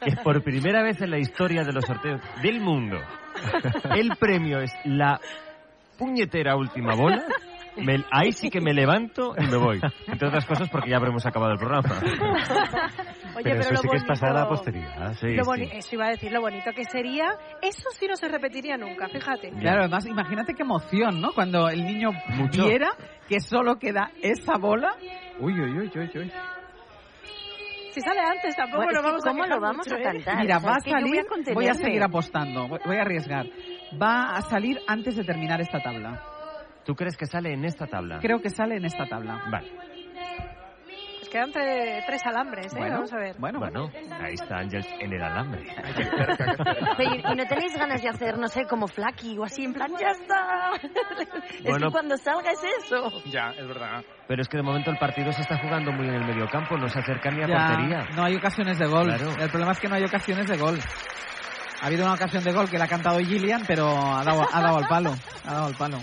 que 0.00 0.16
por 0.24 0.42
primera 0.42 0.82
vez 0.82 1.00
en 1.00 1.10
la 1.12 1.18
historia 1.18 1.62
de 1.62 1.72
los 1.72 1.84
sorteos 1.84 2.20
del 2.42 2.60
mundo 2.60 2.98
el 3.94 4.16
premio 4.16 4.60
es 4.60 4.72
la 4.84 5.20
puñetera 5.98 6.56
última 6.56 6.94
bola, 6.94 7.24
me- 7.76 8.04
ahí 8.10 8.32
sí 8.32 8.48
que 8.50 8.60
me 8.60 8.72
levanto 8.72 9.34
y 9.38 9.46
me 9.46 9.56
voy. 9.56 9.80
Entre 10.06 10.28
otras 10.28 10.46
cosas 10.46 10.68
porque 10.70 10.90
ya 10.90 10.96
habremos 10.96 11.24
acabado 11.26 11.52
el 11.52 11.58
programa. 11.58 11.88
Oye, 12.00 13.42
pero, 13.44 13.44
pero, 13.44 13.60
eso 13.60 13.72
lo 13.72 13.78
sí 13.80 13.88
que 13.90 13.96
es 13.96 14.04
pasar 14.04 14.30
a 14.30 14.40
la 14.40 14.48
posteridad. 14.48 15.14
Sí, 15.20 15.34
lo 15.34 15.44
sí. 15.44 15.50
boni- 15.50 15.70
Eso 15.72 15.88
iba 15.94 16.06
a 16.06 16.10
decir, 16.10 16.32
lo 16.32 16.40
bonito 16.40 16.70
que 16.72 16.84
sería. 16.84 17.26
Eso 17.62 17.90
sí 17.98 18.06
no 18.08 18.16
se 18.16 18.28
repetiría 18.28 18.76
nunca, 18.76 19.08
fíjate. 19.08 19.50
Claro, 19.50 19.80
además, 19.80 20.06
imagínate 20.06 20.54
qué 20.54 20.62
emoción, 20.62 21.20
¿no? 21.20 21.32
Cuando 21.32 21.68
el 21.68 21.84
niño 21.84 22.10
Mucho. 22.36 22.66
viera 22.66 22.88
que 23.28 23.40
solo 23.40 23.76
queda 23.76 24.10
esa 24.22 24.56
bola. 24.58 24.94
Uy, 25.38 25.52
uy, 25.52 25.78
uy, 25.78 25.90
uy, 25.94 26.10
uy. 26.14 26.32
Si 27.90 28.02
sale 28.02 28.20
antes 28.20 28.54
tampoco 28.54 28.84
Bueno, 28.84 29.00
lo 29.00 29.02
vamos 29.08 29.24
a 29.26 29.30
¿cómo 29.30 29.46
lo 29.46 29.58
vamos 29.60 29.86
mucho, 29.86 29.94
a 29.96 29.98
¿eh? 29.98 30.02
cantar? 30.02 30.36
Mira, 30.38 30.56
O 30.58 30.60
sea, 30.60 30.70
va 30.70 30.76
a 30.76 30.80
salir, 30.80 31.08
voy 31.08 31.18
a 31.18 31.22
voy 31.22 31.26
a 31.26 31.28
contenerme. 31.28 31.74
seguir 31.74 32.02
apostando, 32.02 32.68
voy 32.68 32.78
voy 32.84 32.96
a 32.96 33.00
arriesgar. 33.00 33.46
Va 33.92 34.36
a 34.36 34.42
salir 34.42 34.78
antes 34.86 35.16
de 35.16 35.24
terminar 35.24 35.60
esta 35.60 35.80
tabla. 35.80 36.20
¿Tú 36.84 36.94
crees 36.94 37.16
que 37.16 37.26
sale 37.26 37.52
en 37.52 37.64
esta 37.64 37.86
tabla? 37.86 38.18
Creo 38.20 38.40
que 38.40 38.50
sale 38.50 38.76
en 38.76 38.84
esta 38.84 39.06
tabla. 39.06 39.42
Vale. 39.50 39.66
Pues 41.18 41.30
quedan 41.30 41.50
tre- 41.50 42.04
tres 42.06 42.20
alambres, 42.26 42.72
¿eh? 42.74 42.78
Bueno, 42.78 42.94
Vamos 42.96 43.12
a 43.12 43.16
ver. 43.18 43.36
Bueno, 43.38 43.58
Bueno, 43.58 43.90
ahí 44.20 44.34
está 44.34 44.58
Ángel 44.58 44.84
en 45.00 45.12
el 45.12 45.22
alambre. 45.22 45.64
Pero, 46.96 47.14
¿y- 47.14 47.32
¿Y 47.32 47.34
no 47.36 47.46
tenéis 47.46 47.74
ganas 47.76 48.02
de 48.02 48.08
hacer, 48.10 48.38
no 48.38 48.48
sé, 48.48 48.64
como 48.66 48.86
Flaky 48.86 49.38
o 49.38 49.44
así, 49.44 49.64
en 49.64 49.72
plan, 49.72 49.90
ya 49.98 50.10
está? 50.10 50.70
es 51.54 51.62
Bueno. 51.64 51.86
que 51.86 51.92
cuando 51.92 52.16
salga 52.18 52.50
es 52.52 52.60
eso. 52.84 53.22
Ya, 53.24 53.50
es 53.56 53.66
verdad. 53.66 54.04
Pero 54.28 54.42
es 54.42 54.48
que 54.48 54.58
de 54.58 54.62
momento 54.62 54.90
el 54.90 54.98
partido 54.98 55.32
se 55.32 55.40
está 55.40 55.56
jugando 55.58 55.90
muy 55.92 56.06
en 56.06 56.14
el 56.14 56.24
mediocampo, 56.24 56.76
no 56.76 56.88
se 56.88 56.98
acerca 56.98 57.30
ni 57.30 57.42
a 57.42 57.46
Ya, 57.46 57.66
portería. 57.66 58.04
no 58.14 58.24
hay 58.24 58.36
ocasiones 58.36 58.78
de 58.78 58.86
gol. 58.86 59.06
Claro. 59.06 59.30
El 59.40 59.48
problema 59.50 59.72
es 59.72 59.80
que 59.80 59.88
no 59.88 59.94
hay 59.96 60.04
ocasiones 60.04 60.46
de 60.46 60.56
gol. 60.58 60.78
Ha 61.86 61.88
habido 61.88 62.04
una 62.04 62.14
ocasión 62.14 62.42
de 62.42 62.52
gol 62.52 62.68
que 62.68 62.78
la 62.78 62.86
ha 62.86 62.88
cantado 62.88 63.20
Gillian, 63.20 63.62
pero 63.64 63.86
ha 63.86 64.24
dado, 64.24 64.42
ha 64.52 64.60
dado 64.60 64.78
al 64.78 64.88
palo. 64.88 65.14
Ha 65.44 65.52
dado 65.54 65.66
al 65.66 65.74
palo. 65.76 65.98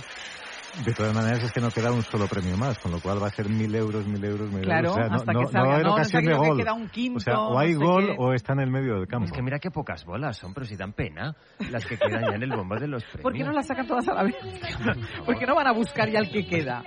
De 0.86 0.94
todas 0.94 1.14
maneras 1.14 1.44
es 1.44 1.52
que 1.52 1.60
no 1.60 1.70
queda 1.72 1.92
un 1.92 2.04
solo 2.04 2.26
premio 2.26 2.56
más, 2.56 2.80
con 2.80 2.94
lo 2.94 3.02
cual 3.02 3.22
va 3.22 3.28
a 3.28 3.32
ser 3.32 3.50
mil 3.50 3.76
euros, 3.76 4.08
mil 4.08 4.24
euros, 4.24 4.50
mil 4.50 4.62
Claro, 4.64 4.92
euros. 4.92 4.94
O 4.94 4.96
sea, 4.96 5.08
no, 5.10 5.16
hasta 5.18 5.34
no- 5.34 5.40
que 5.42 5.46
va 5.46 5.60
a 5.60 5.74
haber 5.74 5.84
No, 5.84 5.90
no 5.90 5.94
ocasión 5.96 6.24
de 6.24 6.32
que 6.32 6.38
gol. 6.38 6.58
queda 6.58 6.74
un 6.74 6.88
quinto, 6.88 7.18
o 7.18 7.20
sea, 7.20 7.38
o 7.38 7.60
hay 7.60 7.74
no 7.74 7.80
sé 7.80 7.86
gol 7.86 8.06
qué. 8.08 8.16
o 8.18 8.34
está 8.34 8.54
en 8.54 8.60
el 8.62 8.72
medio 8.72 8.94
del 8.96 9.08
campo. 9.10 9.26
Es 9.26 9.32
que 9.34 9.42
mira 9.42 9.60
qué 9.60 9.72
pocas 9.72 10.06
bolas 10.06 10.38
son, 10.38 10.54
pero 10.54 10.66
si 10.66 10.78
dan 10.78 10.94
pena 10.94 11.36
las 11.70 11.86
que 11.86 11.98
quedan 11.98 12.22
ya 12.30 12.36
en 12.38 12.44
el 12.44 12.50
bombo 12.56 12.76
de 12.78 12.88
los 12.88 13.04
premios. 13.04 13.22
¿Por 13.24 13.34
qué 13.34 13.44
no 13.44 13.52
las 13.52 13.68
sacan 13.68 13.86
todas 13.86 14.08
a 14.08 14.14
la 14.14 14.24
vez? 14.24 14.36
¿Por 15.26 15.38
qué 15.38 15.46
no 15.46 15.54
van 15.54 15.68
a 15.68 15.74
buscar 15.74 16.10
ya 16.10 16.20
el 16.20 16.32
que 16.32 16.48
queda? 16.48 16.82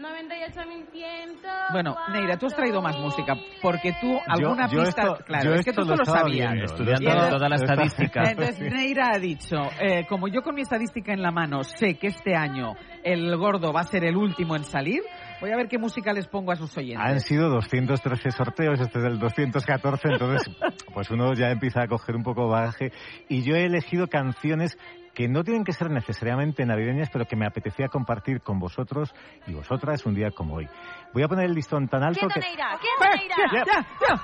98.100. 0.00 1.72
Bueno, 1.72 1.96
Neira, 2.12 2.36
tú 2.36 2.46
has 2.46 2.54
traído 2.54 2.80
más 2.82 2.98
música, 2.98 3.34
porque 3.62 3.92
tú 4.00 4.18
alguna 4.26 4.66
yo 4.68 4.82
pista... 4.82 5.02
esto- 5.02 5.24
claro, 5.24 5.44
yo 5.44 5.54
es 5.54 5.64
que 5.64 5.72
tú 5.72 5.82
lo 5.82 5.96
solo 5.96 6.04
sabías. 6.04 6.54
Estudiando 6.64 7.10
entonces- 7.10 7.30
toda 7.30 7.48
la 7.48 7.56
estadística. 7.56 8.22
Entonces 8.30 8.60
Neira 8.60 9.10
ha 9.14 9.18
dicho, 9.18 9.56
eh, 9.80 10.06
como 10.08 10.28
yo 10.28 10.42
con 10.42 10.54
mi 10.54 10.62
estadística 10.62 11.12
en 11.12 11.22
la 11.22 11.30
mano 11.30 11.62
sé 11.64 11.94
que 11.98 12.08
este 12.08 12.34
año 12.34 12.74
el 13.04 13.36
gordo 13.36 13.72
va 13.72 13.80
a 13.80 13.84
ser 13.84 14.04
el 14.04 14.16
último 14.16 14.56
en 14.56 14.64
salir, 14.64 15.02
voy 15.40 15.50
a 15.52 15.56
ver 15.56 15.68
qué 15.68 15.78
música 15.78 16.12
les 16.12 16.26
pongo 16.26 16.52
a 16.52 16.56
sus 16.56 16.76
oyentes. 16.76 17.04
Han 17.06 17.20
sido 17.20 17.48
213 17.48 18.30
sorteos, 18.30 18.80
este 18.80 18.98
es 18.98 19.04
el 19.04 19.18
214, 19.18 20.08
entonces 20.08 20.54
pues 20.94 21.10
uno 21.10 21.32
ya 21.34 21.50
empieza 21.50 21.82
a 21.82 21.86
coger 21.88 22.16
un 22.16 22.22
poco 22.22 22.48
bagaje. 22.48 22.92
Y 23.28 23.42
yo 23.42 23.54
he 23.54 23.64
elegido 23.64 24.06
canciones 24.08 24.76
que 25.14 25.28
no 25.28 25.44
tienen 25.44 25.64
que 25.64 25.72
ser 25.72 25.90
necesariamente 25.90 26.64
navideñas, 26.64 27.08
pero 27.12 27.26
que 27.26 27.36
me 27.36 27.46
apetecía 27.46 27.88
compartir 27.88 28.40
con 28.40 28.58
vosotros 28.58 29.12
y 29.46 29.52
vosotras 29.52 30.04
un 30.06 30.14
día 30.14 30.30
como 30.30 30.54
hoy. 30.56 30.68
Voy 31.12 31.22
a 31.22 31.28
poner 31.28 31.46
el 31.46 31.54
listón 31.54 31.88
tan 31.88 32.02
alto 32.02 32.26
¿Quién 32.28 32.30
que... 32.30 32.40
Neira? 32.40 32.78
¿Quién 32.80 33.18
Neira? 33.18 33.36
Ya, 33.52 33.64
ya, 33.64 33.86
ya. 34.08 34.20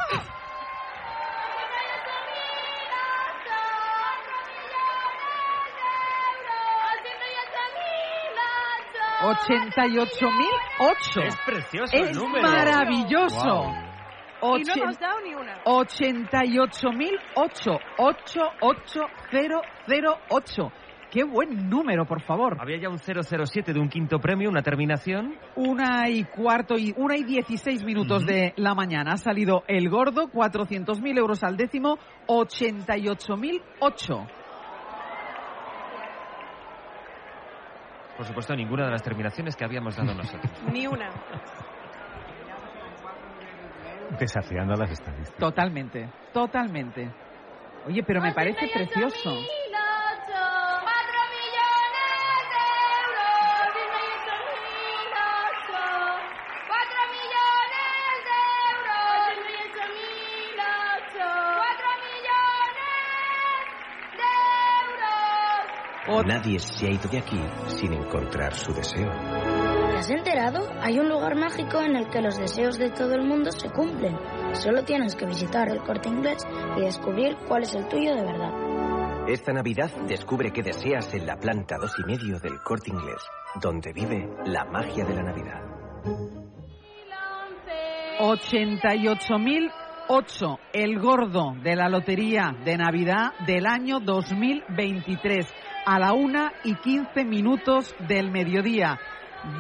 88.008. 9.22 11.22
Es 11.26 11.36
precioso 11.44 11.96
el 11.96 12.08
Es 12.10 12.16
número. 12.16 12.48
maravilloso. 12.48 13.34
Guau. 13.36 13.85
Y 14.58 14.62
no 14.62 14.74
hemos 14.74 14.98
dado 14.98 15.20
ni 15.22 15.34
una. 15.34 15.62
88.008. 15.64 17.80
88008. 17.98 20.72
Qué 21.10 21.24
buen 21.24 21.68
número, 21.70 22.04
por 22.04 22.20
favor. 22.22 22.56
Había 22.60 22.78
ya 22.78 22.88
un 22.88 22.98
007 22.98 23.72
de 23.72 23.80
un 23.80 23.88
quinto 23.88 24.18
premio, 24.18 24.50
una 24.50 24.62
terminación. 24.62 25.36
Una 25.54 26.08
y 26.08 26.24
cuarto 26.24 26.76
y 26.76 26.92
una 26.96 27.16
y 27.16 27.22
dieciséis 27.24 27.84
minutos 27.84 28.26
de 28.26 28.52
la 28.56 28.74
mañana. 28.74 29.12
Ha 29.12 29.16
salido 29.16 29.62
el 29.68 29.88
gordo, 29.88 30.28
400.000 30.28 31.18
euros 31.18 31.44
al 31.44 31.56
décimo, 31.56 31.98
88.008. 32.26 34.26
Por 38.16 38.26
supuesto, 38.26 38.56
ninguna 38.56 38.86
de 38.86 38.90
las 38.90 39.02
terminaciones 39.02 39.54
que 39.54 39.64
habíamos 39.64 39.96
dado 39.96 40.14
nosotros. 40.14 40.50
Ni 40.72 40.86
una. 40.86 41.10
Desafiando 44.18 44.75
a 44.75 44.76
las 44.76 44.90
estadísticas. 44.90 45.38
Totalmente, 45.38 46.08
totalmente. 46.32 47.12
Oye, 47.86 48.02
pero 48.02 48.20
me 48.20 48.32
parece 48.32 48.66
precioso. 48.72 49.30
4 49.30 49.42
millones 51.36 52.12
de 52.50 52.62
euros. 52.96 53.46
4 56.66 57.00
millones 57.12 58.18
de 58.26 58.40
euros. 60.34 60.82
4 61.56 61.88
millones 62.06 62.75
de 64.16 64.25
euros. 66.12 66.26
Nadie 66.26 66.58
se 66.58 66.86
ha 66.86 66.90
ido 66.90 67.08
de 67.08 67.18
aquí 67.18 67.40
sin 67.68 67.92
encontrar 67.92 68.54
su 68.54 68.72
deseo. 68.72 69.65
¿Te 69.96 70.00
has 70.00 70.10
enterado? 70.10 70.68
Hay 70.82 70.98
un 70.98 71.08
lugar 71.08 71.36
mágico 71.36 71.80
en 71.80 71.96
el 71.96 72.10
que 72.10 72.20
los 72.20 72.36
deseos 72.36 72.78
de 72.78 72.90
todo 72.90 73.14
el 73.14 73.26
mundo 73.26 73.50
se 73.50 73.70
cumplen. 73.70 74.14
Solo 74.52 74.84
tienes 74.84 75.16
que 75.16 75.24
visitar 75.24 75.70
el 75.70 75.78
corte 75.78 76.10
inglés 76.10 76.46
y 76.76 76.82
descubrir 76.82 77.34
cuál 77.48 77.62
es 77.62 77.74
el 77.74 77.88
tuyo 77.88 78.14
de 78.14 78.22
verdad. 78.22 78.52
Esta 79.26 79.54
Navidad 79.54 79.90
descubre 80.06 80.52
qué 80.52 80.62
deseas 80.62 81.14
en 81.14 81.24
la 81.24 81.38
planta 81.38 81.78
dos 81.80 81.94
y 81.98 82.04
medio 82.04 82.38
del 82.38 82.60
corte 82.62 82.90
inglés, 82.90 83.22
donde 83.62 83.94
vive 83.94 84.28
la 84.44 84.66
magia 84.66 85.06
de 85.06 85.14
la 85.14 85.22
Navidad. 85.22 85.62
88.008, 88.20 90.58
el 90.74 90.98
gordo 90.98 91.54
de 91.62 91.74
la 91.74 91.88
lotería 91.88 92.54
de 92.66 92.76
Navidad 92.76 93.32
del 93.46 93.64
año 93.64 94.00
2023, 94.00 95.46
a 95.86 95.98
la 95.98 96.12
una 96.12 96.52
y 96.64 96.74
15 96.74 97.24
minutos 97.24 97.96
del 98.06 98.30
mediodía. 98.30 99.00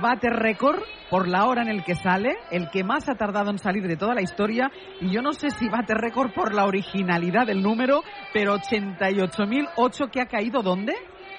Bate 0.00 0.28
récord 0.30 0.82
por 1.08 1.28
la 1.28 1.46
hora 1.46 1.62
en 1.62 1.68
el 1.68 1.84
que 1.84 1.94
sale, 1.94 2.36
el 2.50 2.68
que 2.70 2.82
más 2.82 3.08
ha 3.08 3.14
tardado 3.14 3.50
en 3.50 3.58
salir 3.58 3.86
de 3.86 3.96
toda 3.96 4.14
la 4.14 4.22
historia, 4.22 4.70
y 5.00 5.12
yo 5.12 5.22
no 5.22 5.32
sé 5.32 5.50
si 5.50 5.68
bate 5.68 5.94
récord 5.94 6.32
por 6.32 6.52
la 6.54 6.64
originalidad 6.66 7.46
del 7.46 7.62
número, 7.62 8.02
pero 8.32 8.56
88.008 8.56 10.10
que 10.10 10.20
ha 10.20 10.26
caído 10.26 10.62
¿dónde? 10.62 10.94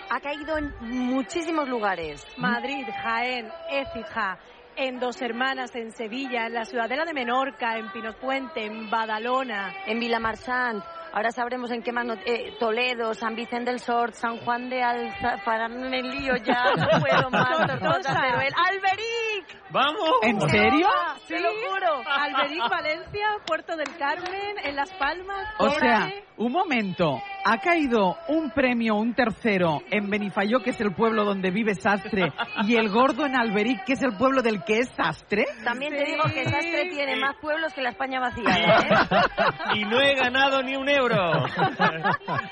Ha 0.09 0.19
caído 0.21 0.57
en 0.57 0.73
muchísimos 0.81 1.67
lugares. 1.67 2.25
Madrid, 2.37 2.85
Jaén, 3.03 3.49
Écija, 3.69 4.39
en 4.77 4.99
Dos 4.99 5.21
Hermanas, 5.21 5.75
en 5.75 5.91
Sevilla, 5.91 6.45
en 6.45 6.53
la 6.53 6.63
Ciudadela 6.63 7.03
de 7.03 7.13
Menorca, 7.13 7.77
en 7.77 7.91
Pinospuente, 7.91 8.63
en 8.63 8.89
Badalona. 8.89 9.73
En 9.85 9.99
Vilamarchant. 9.99 10.83
Ahora 11.13 11.31
sabremos 11.31 11.71
en 11.71 11.81
qué 11.81 11.91
más. 11.91 12.05
not- 12.05 12.21
eh, 12.25 12.53
Toledo, 12.59 13.13
San 13.13 13.35
Vicente 13.35 13.71
del 13.71 13.79
Sort, 13.79 14.13
San 14.13 14.37
Juan 14.37 14.69
de 14.69 14.83
Alzafarán 14.83 15.85
en 15.85 15.93
el 15.93 16.09
lío 16.09 16.35
ya. 16.37 16.63
No 16.75 16.87
puedo 17.01 17.29
más. 17.29 17.57
Tortosa. 17.57 17.77
Tortosa, 17.79 18.13
Teruel. 18.21 18.53
¡Alberic! 18.55 19.57
¡Vamos! 19.71 20.11
¿En 20.21 20.41
serio? 20.41 20.87
Sí, 21.27 21.33
te 21.35 21.39
lo 21.39 21.49
juro. 21.49 22.03
Alberic, 22.07 22.69
Valencia, 22.69 23.27
Puerto 23.45 23.75
del 23.75 23.97
Carmen, 23.97 24.57
en 24.63 24.75
Las 24.75 24.91
Palmas. 24.93 25.47
O 25.59 25.69
sea, 25.71 26.09
un 26.37 26.51
momento, 26.51 27.19
ha 27.49 27.57
caído 27.59 28.17
un 28.27 28.51
premio, 28.51 28.95
un 28.95 29.13
tercero 29.13 29.79
en 29.89 30.09
Benifayó, 30.09 30.59
que 30.59 30.71
es 30.71 30.81
el 30.81 30.93
pueblo 30.93 31.23
donde 31.23 31.49
vive 31.51 31.75
Sastre, 31.75 32.31
y 32.65 32.75
el 32.75 32.89
gordo 32.89 33.25
en 33.25 33.35
Alberic, 33.35 33.85
que 33.85 33.93
es 33.93 34.01
el 34.03 34.17
pueblo 34.17 34.41
del 34.41 34.63
que 34.63 34.79
es 34.79 34.89
Sastre. 34.89 35.45
También 35.63 35.93
te 35.95 36.03
digo 36.03 36.23
que 36.33 36.43
Sastre 36.43 36.89
tiene 36.91 37.15
más 37.15 37.35
pueblos 37.41 37.73
que 37.73 37.81
la 37.81 37.89
España 37.89 38.19
vacía. 38.19 38.43
¿eh? 38.49 39.75
y 39.75 39.85
no 39.85 39.99
he 40.01 40.15
ganado 40.15 40.61
ni 40.61 40.75
un 40.75 40.89
euro. 40.89 41.17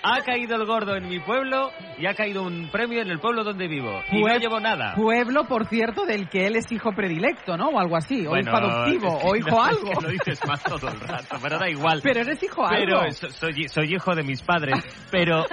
ha 0.03 0.21
caído 0.25 0.55
el 0.55 0.65
gordo 0.65 0.95
en 0.95 1.07
mi 1.07 1.19
pueblo 1.19 1.71
y 1.97 2.05
ha 2.05 2.13
caído 2.13 2.43
un 2.43 2.69
premio 2.71 3.01
en 3.01 3.09
el 3.09 3.19
pueblo 3.19 3.43
donde 3.43 3.67
vivo. 3.67 3.99
Y 4.11 4.21
no 4.21 4.35
llevo 4.37 4.59
nada. 4.59 4.93
Pueblo, 4.95 5.45
por 5.45 5.65
cierto, 5.67 6.05
del 6.05 6.29
que 6.29 6.47
él 6.47 6.55
es 6.55 6.71
hijo 6.71 6.91
predilecto, 6.95 7.57
¿no? 7.57 7.67
O 7.69 7.79
algo 7.79 7.97
así, 7.97 8.25
o 8.25 8.29
Bueno, 8.29 8.49
hijo 8.51 8.57
adoptivo, 8.57 9.07
es 9.17 9.23
que 9.23 9.27
o 9.29 9.35
hijo 9.35 9.49
no, 9.49 9.63
es 9.65 9.69
algo. 9.77 9.89
que 9.99 10.05
lo 10.05 10.09
dices 10.11 10.39
más 10.47 10.63
todo 10.63 10.87
el 10.87 10.99
rato, 10.99 11.37
pero 11.41 11.57
da 11.59 11.69
igual. 11.69 11.99
Pero 12.03 12.21
eres 12.21 12.41
hijo 12.43 12.63
Pero 12.69 12.99
algo. 13.01 13.11
so- 13.11 13.29
soy, 13.29 13.67
soy 13.67 13.93
hijo 13.93 14.15
de 14.15 14.23
mis 14.23 14.41
padres. 14.41 14.84
Pero, 15.11 15.45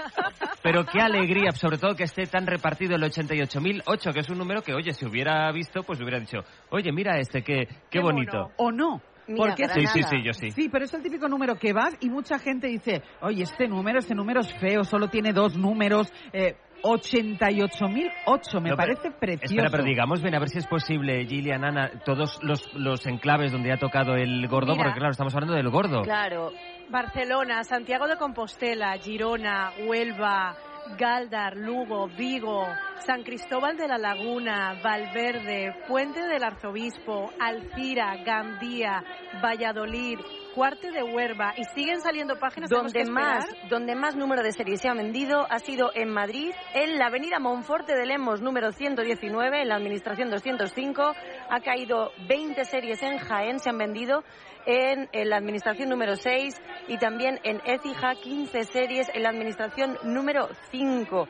pero 0.62 0.84
qué 0.84 1.00
alegría, 1.00 1.50
sobre 1.52 1.78
todo 1.78 1.94
que 1.94 2.04
esté 2.04 2.26
tan 2.26 2.46
repartido 2.46 2.96
el 2.96 3.02
88.008, 3.02 4.12
que 4.12 4.20
es 4.20 4.28
un 4.30 4.38
número 4.38 4.62
que, 4.62 4.74
oye, 4.74 4.92
si 4.92 5.04
hubiera 5.06 5.50
visto, 5.52 5.82
pues 5.82 6.00
hubiera 6.00 6.18
dicho, 6.18 6.38
oye, 6.70 6.90
mira 6.92 7.18
este, 7.18 7.42
qué, 7.42 7.66
qué, 7.66 7.76
Qué 7.90 8.00
bonito. 8.00 8.36
mono. 8.38 8.50
O 8.56 8.72
no. 8.72 9.00
Mira, 9.28 9.44
Porque 9.46 9.68
Sí, 9.68 9.86
sí, 9.86 10.00
nada. 10.00 10.10
sí, 10.10 10.22
yo 10.24 10.32
sí. 10.32 10.50
Sí, 10.50 10.68
pero 10.68 10.84
es 10.84 10.92
el 10.94 11.02
típico 11.02 11.28
número 11.28 11.54
que 11.54 11.72
vas 11.72 11.96
y 12.00 12.10
mucha 12.10 12.38
gente 12.40 12.66
dice, 12.66 13.02
oye, 13.20 13.44
este 13.44 13.68
número, 13.68 14.00
este 14.00 14.14
número 14.16 14.40
es 14.40 14.52
feo, 14.58 14.82
solo 14.84 15.08
tiene 15.08 15.32
dos 15.32 15.56
números. 15.56 16.12
Eh, 16.32 16.56
88.008. 16.82 18.60
Me 18.60 18.70
No, 18.70 18.76
parece 18.76 19.10
precioso. 19.12 19.54
Espera, 19.54 19.70
pero 19.70 19.84
digamos, 19.84 20.20
ven 20.22 20.34
a 20.34 20.40
ver 20.40 20.48
si 20.48 20.58
es 20.58 20.66
posible, 20.66 21.24
Gillian, 21.26 21.64
Ana, 21.64 21.90
todos 22.04 22.38
los, 22.42 22.72
los 22.74 23.06
enclaves 23.06 23.52
donde 23.52 23.72
ha 23.72 23.76
tocado 23.78 24.14
el 24.16 24.46
gordo, 24.48 24.72
Mira. 24.72 24.84
porque 24.86 24.98
claro, 24.98 25.12
estamos 25.12 25.32
hablando 25.34 25.54
del 25.54 25.68
gordo. 25.70 26.02
Claro. 26.02 26.50
Barcelona, 26.92 27.64
Santiago 27.64 28.06
de 28.06 28.18
Compostela, 28.18 28.99
Girona, 28.99 29.72
Huelva, 29.87 30.54
Galdar, 30.99 31.56
Lugo, 31.56 32.06
Vigo, 32.06 32.66
San 33.06 33.22
Cristóbal 33.22 33.78
de 33.78 33.88
la 33.88 33.96
Laguna, 33.96 34.78
Valverde, 34.82 35.75
Puente 35.88 36.20
del 36.20 36.44
Arzobispo, 36.44 37.30
Alcira, 37.40 38.22
Gandía, 38.22 39.02
Valladolid, 39.42 40.18
Cuarte 40.54 40.90
de 40.90 41.02
Huerva 41.02 41.54
y 41.56 41.64
siguen 41.75 42.02
saliendo 42.02 42.38
páginas 42.38 42.68
Donde 42.68 43.06
más, 43.06 43.46
donde 43.70 43.94
más 43.94 44.14
número 44.14 44.42
de 44.42 44.52
series 44.52 44.82
se 44.82 44.88
ha 44.88 44.94
vendido 44.94 45.46
ha 45.50 45.58
sido 45.61 45.90
en 45.94 46.11
Madrid, 46.11 46.52
en 46.75 46.99
la 46.99 47.06
avenida 47.06 47.38
Monforte 47.38 47.94
de 47.96 48.04
Lemos 48.04 48.42
número 48.42 48.70
119, 48.70 49.62
en 49.62 49.68
la 49.68 49.76
administración 49.76 50.30
205. 50.30 51.14
Ha 51.49 51.61
caído 51.61 52.11
20 52.28 52.64
series 52.66 53.02
en 53.02 53.18
Jaén, 53.18 53.61
se 53.61 53.70
han 53.70 53.78
vendido 53.78 54.22
en, 54.66 55.09
en 55.12 55.31
la 55.31 55.37
administración 55.37 55.88
número 55.88 56.16
6 56.16 56.61
y 56.88 56.99
también 56.99 57.38
en 57.45 57.61
Écija 57.64 58.14
15 58.14 58.64
series 58.64 59.11
en 59.14 59.23
la 59.23 59.31
administración 59.31 59.97
número 60.04 60.49
5. 60.71 61.28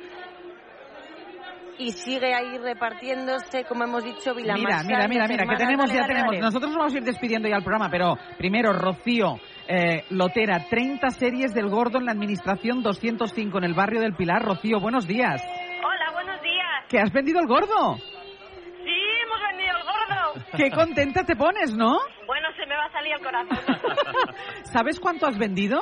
Y 1.79 1.91
sigue 1.93 2.35
ahí 2.35 2.59
repartiéndose, 2.59 3.65
como 3.65 3.85
hemos 3.85 4.05
dicho, 4.05 4.35
Mira, 4.35 4.55
Vilamarchal. 4.55 4.87
mira, 4.87 5.09
mira, 5.09 5.21
las 5.23 5.29
mira, 5.31 5.45
que 5.47 5.57
tenemos, 5.57 5.87
Dale, 5.87 5.95
ya 5.95 6.01
dale, 6.03 6.13
tenemos. 6.15 6.31
dale. 6.33 6.41
Nosotros 6.43 6.71
nos 6.71 6.79
vamos 6.79 6.95
a 6.95 6.99
ir 6.99 7.03
despidiendo 7.05 7.49
ya 7.49 7.57
el 7.57 7.63
programa, 7.65 7.89
pero 7.91 8.15
primero, 8.37 8.73
Rocío, 8.73 9.37
eh, 9.67 10.05
Lotera, 10.11 10.67
30 10.69 11.11
series 11.11 11.55
del 11.55 11.69
gordo 11.71 11.99
en 11.99 12.05
la 12.05 12.13
administración 12.13 12.83
205 12.83 13.59
en 13.59 13.65
el 13.65 13.75
barrio 13.75 14.01
del 14.01 14.15
Pilar. 14.15 14.43
Rocío, 14.45 14.79
buenos 14.81 15.07
días. 15.09 15.43
Hola, 15.85 16.13
buenos 16.13 16.41
días. 16.43 16.85
¿Que 16.89 16.99
has 17.01 17.11
vendido 17.11 17.41
el 17.41 17.47
gordo? 17.47 17.97
Sí, 17.97 19.01
hemos 19.25 19.41
vendido 19.51 19.77
el 19.79 19.85
gordo. 19.85 20.47
Qué 20.57 20.71
contenta 20.71 21.25
te 21.25 21.35
pones, 21.35 21.75
¿no? 21.75 21.97
Bueno, 22.27 22.42
va 22.83 22.89
a 22.89 22.93
salir 22.93 23.13
el 23.15 23.21
corazón. 23.23 23.59
¿Sabes 24.65 24.99
cuánto 25.01 25.27
has 25.27 25.39
vendido? 25.39 25.81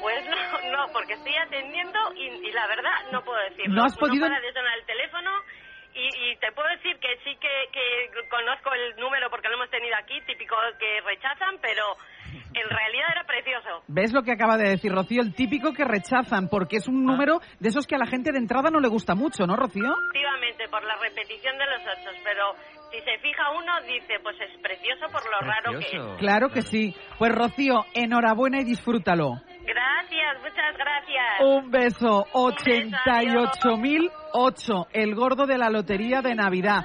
Pues 0.00 0.24
no, 0.28 0.70
no, 0.76 0.92
porque 0.92 1.12
estoy 1.14 1.34
atendiendo 1.36 1.98
y, 2.16 2.26
y 2.48 2.52
la 2.52 2.66
verdad 2.66 2.90
no 3.12 3.22
puedo 3.22 3.38
decirlo. 3.48 3.74
¿No 3.76 3.84
has 3.84 3.96
podido- 3.96 4.26
para 4.26 4.38
el 4.38 4.84
teléfono 4.86 5.30
y, 5.94 6.08
y 6.32 6.36
te 6.36 6.50
puedo 6.52 6.68
decir 6.70 6.98
que 6.98 7.16
sí 7.22 7.36
que, 7.38 7.48
que 7.70 8.28
conozco 8.28 8.72
el 8.74 8.96
número 8.96 9.28
porque 9.30 9.48
lo 9.48 9.54
hemos 9.54 9.70
tenido 9.70 9.94
aquí, 9.96 10.20
típico 10.26 10.56
que 10.80 11.00
rechazan, 11.02 11.58
pero 11.60 11.84
en 12.54 12.68
realidad 12.68 13.08
era 13.12 13.24
precioso. 13.24 13.84
¿Ves 13.88 14.12
lo 14.12 14.22
que 14.22 14.32
acaba 14.32 14.56
de 14.56 14.70
decir 14.70 14.90
Rocío? 14.90 15.22
El 15.22 15.34
típico 15.34 15.72
que 15.72 15.84
rechazan, 15.84 16.48
porque 16.48 16.76
es 16.78 16.88
un 16.88 17.04
número 17.04 17.40
de 17.60 17.68
esos 17.68 17.86
que 17.86 17.94
a 17.94 17.98
la 17.98 18.06
gente 18.06 18.32
de 18.32 18.38
entrada 18.38 18.70
no 18.70 18.80
le 18.80 18.88
gusta 18.88 19.14
mucho, 19.14 19.46
¿no, 19.46 19.54
Rocío? 19.54 19.84
Efectivamente, 20.10 20.68
por 20.68 20.82
la 20.82 20.96
repetición 20.96 21.56
de 21.58 21.66
los 21.66 21.80
ocho, 21.82 22.10
pero 22.24 22.54
si 22.92 23.00
se 23.00 23.18
fija 23.18 23.50
uno, 23.52 23.72
dice, 23.86 24.14
pues 24.22 24.36
es 24.40 24.50
precioso 24.60 25.06
por 25.10 25.22
lo 25.24 25.40
raro 25.40 25.78
que 25.78 25.96
es. 25.96 26.02
Claro 26.18 26.50
que 26.50 26.60
sí. 26.62 26.94
Pues 27.18 27.32
Rocío, 27.32 27.86
enhorabuena 27.94 28.60
y 28.60 28.64
disfrútalo. 28.64 29.40
Gracias, 29.64 30.42
muchas 30.42 30.76
gracias. 30.76 31.40
Un 31.40 31.70
beso, 31.70 32.26
88.008, 32.32 34.88
el 34.92 35.14
gordo 35.14 35.46
de 35.46 35.56
la 35.56 35.70
lotería 35.70 36.20
de 36.20 36.34
Navidad. 36.34 36.84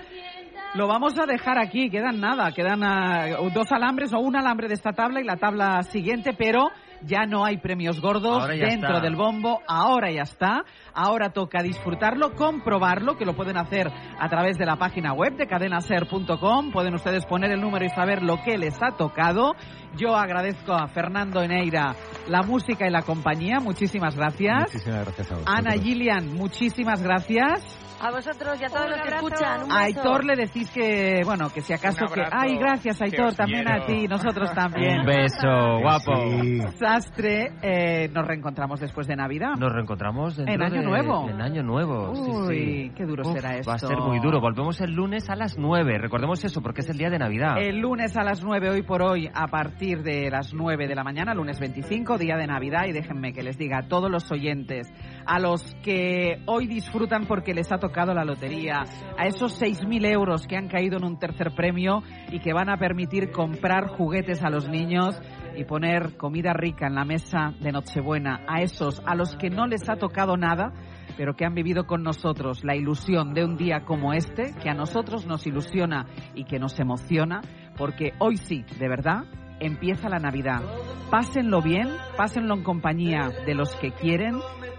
Lo 0.75 0.87
vamos 0.87 1.19
a 1.19 1.25
dejar 1.25 1.59
aquí, 1.59 1.89
quedan 1.89 2.21
nada, 2.21 2.53
quedan 2.53 2.83
ah, 2.83 3.37
dos 3.53 3.71
alambres 3.71 4.13
o 4.13 4.19
un 4.19 4.35
alambre 4.35 4.67
de 4.67 4.75
esta 4.75 4.91
tabla 4.91 5.19
y 5.21 5.23
la 5.23 5.37
tabla 5.37 5.81
siguiente, 5.83 6.33
pero 6.37 6.69
ya 7.03 7.25
no 7.25 7.45
hay 7.45 7.57
premios 7.57 8.01
gordos 8.01 8.47
dentro 8.47 8.89
está. 8.89 8.99
del 8.99 9.15
bombo, 9.15 9.61
ahora 9.67 10.11
ya 10.11 10.23
está, 10.23 10.63
ahora 10.93 11.29
toca 11.29 11.61
disfrutarlo, 11.61 12.33
comprobarlo, 12.35 13.17
que 13.17 13.25
lo 13.25 13.35
pueden 13.35 13.57
hacer 13.57 13.87
a 14.19 14.29
través 14.29 14.57
de 14.57 14.65
la 14.65 14.75
página 14.77 15.13
web 15.13 15.35
de 15.35 15.47
cadenaser.com, 15.47 16.71
pueden 16.71 16.93
ustedes 16.95 17.25
poner 17.25 17.51
el 17.51 17.61
número 17.61 17.85
y 17.85 17.89
saber 17.89 18.23
lo 18.23 18.41
que 18.43 18.57
les 18.57 18.75
ha 18.81 18.95
tocado. 18.97 19.53
Yo 19.95 20.15
agradezco 20.15 20.73
a 20.73 20.87
Fernando 20.87 21.41
Eneira 21.41 21.95
la 22.27 22.41
música 22.43 22.87
y 22.87 22.91
la 22.91 23.01
compañía, 23.01 23.59
muchísimas 23.59 24.15
gracias. 24.15 24.73
Muchísimas 24.73 25.05
gracias 25.05 25.31
a 25.31 25.35
vosotros. 25.35 25.55
Ana 25.57 25.71
Gillian, 25.73 26.33
muchísimas 26.35 27.01
gracias. 27.01 27.79
A 27.99 28.11
vosotros 28.11 28.61
y 28.61 28.63
a 28.63 28.67
todos 28.67 28.85
Un 28.85 28.91
los 28.91 29.01
que 29.01 29.07
escuchan. 29.15 29.63
Un 29.63 29.71
A. 29.71 29.79
Aitor 29.85 30.23
le 30.23 30.35
decís 30.35 30.69
que, 30.69 31.21
bueno, 31.25 31.49
que 31.49 31.61
si 31.61 31.73
acaso 31.73 32.05
que... 32.13 32.21
Ay, 32.31 32.55
gracias 32.57 33.01
Aitor, 33.01 33.33
también 33.33 33.63
quiero. 33.65 33.83
a 33.83 33.85
ti, 33.87 34.07
nosotros 34.07 34.51
también. 34.53 34.99
Un 34.99 35.05
beso, 35.07 35.79
guapo. 35.81 36.13
Sí. 36.29 36.59
Sastre, 36.87 37.51
eh, 37.61 38.07
nos 38.13 38.25
reencontramos 38.25 38.79
después 38.79 39.07
de 39.07 39.15
Navidad. 39.17 39.55
Nos 39.59 39.73
reencontramos 39.73 40.39
En 40.39 40.61
Año 40.61 40.79
de- 40.79 40.85
Nuevo. 40.85 41.29
En 41.29 41.41
Año 41.41 41.61
Nuevo, 41.61 42.15
sí, 42.15 42.31
Uy, 42.31 42.55
sí. 42.85 42.91
qué 42.95 43.03
duro 43.05 43.23
Uf, 43.27 43.33
será 43.33 43.57
esto. 43.57 43.69
Va 43.69 43.75
a 43.75 43.79
ser 43.79 43.97
muy 43.97 44.19
duro. 44.21 44.39
Volvemos 44.39 44.79
el 44.79 44.93
lunes 44.93 45.29
a 45.29 45.35
las 45.35 45.57
9. 45.57 45.97
Recordemos 45.97 46.41
eso 46.45 46.61
porque 46.61 46.79
es 46.79 46.89
el 46.89 46.97
día 46.97 47.09
de 47.09 47.19
Navidad. 47.19 47.57
El 47.57 47.79
lunes 47.79 48.15
a 48.15 48.23
las 48.23 48.41
9, 48.41 48.69
hoy 48.69 48.83
por 48.83 49.01
hoy, 49.01 49.29
a 49.33 49.47
partir 49.47 50.01
de 50.01 50.29
las 50.31 50.53
9 50.53 50.87
de 50.87 50.95
la 50.95 51.03
mañana, 51.03 51.33
lunes 51.33 51.59
25, 51.59 52.17
día 52.17 52.37
de 52.37 52.47
Navidad, 52.47 52.85
y 52.87 52.93
déjenme 52.93 53.33
que 53.33 53.43
les 53.43 53.57
diga 53.57 53.79
a 53.79 53.87
todos 53.89 54.09
los 54.09 54.31
oyentes, 54.31 54.87
a 55.25 55.39
los 55.39 55.75
que 55.83 56.41
hoy 56.45 56.67
disfrutan 56.67 57.25
porque 57.25 57.53
les 57.53 57.69
ha 57.73 57.79
tocado 57.79 58.13
la 58.13 58.23
lotería, 58.23 58.83
a 59.17 59.27
esos 59.27 59.61
6.000 59.61 60.05
euros 60.05 60.47
que 60.47 60.55
han 60.55 60.69
caído 60.69 60.95
en 60.97 61.03
un 61.03 61.19
tercer 61.19 61.51
premio 61.53 62.01
y 62.31 62.39
que 62.39 62.53
van 62.53 62.69
a 62.69 62.77
permitir 62.77 63.29
comprar 63.31 63.87
juguetes 63.87 64.41
a 64.41 64.49
los 64.49 64.69
niños 64.69 65.19
y 65.57 65.65
poner 65.65 66.15
comida 66.17 66.53
rica 66.53 66.87
en 66.87 66.95
la 66.95 67.03
mesa 67.03 67.53
de 67.59 67.71
Nochebuena, 67.71 68.45
a 68.47 68.61
esos 68.61 69.01
a 69.05 69.15
los 69.15 69.35
que 69.35 69.49
no 69.49 69.65
les 69.65 69.89
ha 69.89 69.95
tocado 69.95 70.37
nada, 70.37 70.71
pero 71.17 71.35
que 71.35 71.45
han 71.45 71.55
vivido 71.55 71.87
con 71.87 72.03
nosotros 72.03 72.63
la 72.63 72.75
ilusión 72.75 73.33
de 73.33 73.43
un 73.43 73.57
día 73.57 73.83
como 73.83 74.13
este, 74.13 74.53
que 74.61 74.69
a 74.69 74.75
nosotros 74.75 75.25
nos 75.25 75.47
ilusiona 75.47 76.05
y 76.35 76.45
que 76.45 76.59
nos 76.59 76.79
emociona, 76.79 77.41
porque 77.75 78.13
hoy 78.19 78.37
sí, 78.37 78.63
de 78.79 78.87
verdad, 78.87 79.23
empieza 79.59 80.09
la 80.09 80.19
Navidad. 80.19 80.61
Pásenlo 81.09 81.61
bien, 81.61 81.89
pásenlo 82.15 82.53
en 82.53 82.63
compañía 82.63 83.29
de 83.45 83.55
los 83.55 83.75
que 83.77 83.91
quieren, 83.91 84.35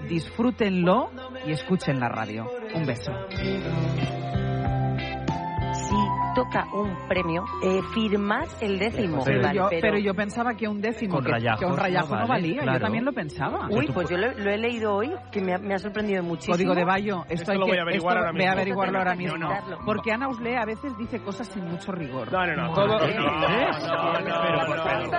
disfrútenlo 0.09 1.11
y 1.45 1.53
escuchen 1.53 1.99
la 1.99 2.09
radio. 2.09 2.47
Un 2.75 2.87
beso. 2.87 3.13
Toca 6.39 6.67
un 6.73 6.95
premio, 7.09 7.45
eh, 7.65 7.81
firmad 7.95 8.47
el 8.61 8.79
décimo. 8.79 9.25
Pero, 9.25 9.43
Vale, 9.43 9.59
yo, 9.59 9.67
pero- 9.71 9.81
pero 9.83 9.99
yo 9.99 10.15
pensaba 10.15 10.55
que 10.55 10.69
un 10.69 10.81
décimo, 10.81 11.17
Con 11.17 11.25
que, 11.25 11.33
rayajos 11.33 11.59
que 11.59 11.67
un 11.67 11.77
rayajo 11.77 12.15
no 12.15 12.29
valía. 12.29 12.63
claro. 12.63 12.79
Yo 12.79 12.85
también 12.85 13.05
lo 13.05 13.13
pensaba. 13.13 13.67
Uy, 13.71 13.89
pues 13.93 14.09
yo 14.09 14.17
lo, 14.17 14.31
lo 14.33 14.51
he 14.51 14.57
leído 14.57 14.95
hoy, 14.95 15.11
que 15.33 15.41
me 15.41 15.55
ha, 15.55 15.59
me 15.59 15.75
ha 15.75 15.79
sorprendido 15.79 16.23
muchísimo. 16.23 16.55
Código 16.55 16.75
de 16.77 16.85
Bayo, 16.85 17.23
esto, 17.23 17.35
Esto 17.35 17.53
hay 17.53 17.59
lo 17.59 17.65
que 17.67 17.71
voy 17.73 17.79
a 17.79 17.83
averiguar 17.83 18.17
esto 18.17 18.27
ahora 18.27 18.33
ve 18.33 18.39
a 18.39 18.51
mismo. 18.51 18.53
averiguarlo 18.61 18.99
ahora 18.99 19.15
mismo. 19.17 19.49
Porque 19.85 20.13
Ana 20.13 20.29
Uslé 20.29 20.57
a 20.57 20.65
veces 20.65 20.97
dice 20.97 21.21
cosas 21.23 21.49
sin 21.49 21.65
mucho 21.65 21.91
rigor. 21.91 22.31
No, 22.31 22.47
no, 22.47 22.55
no. 22.55 22.73
Todo... 22.73 23.01
¿Eh? 23.05 23.69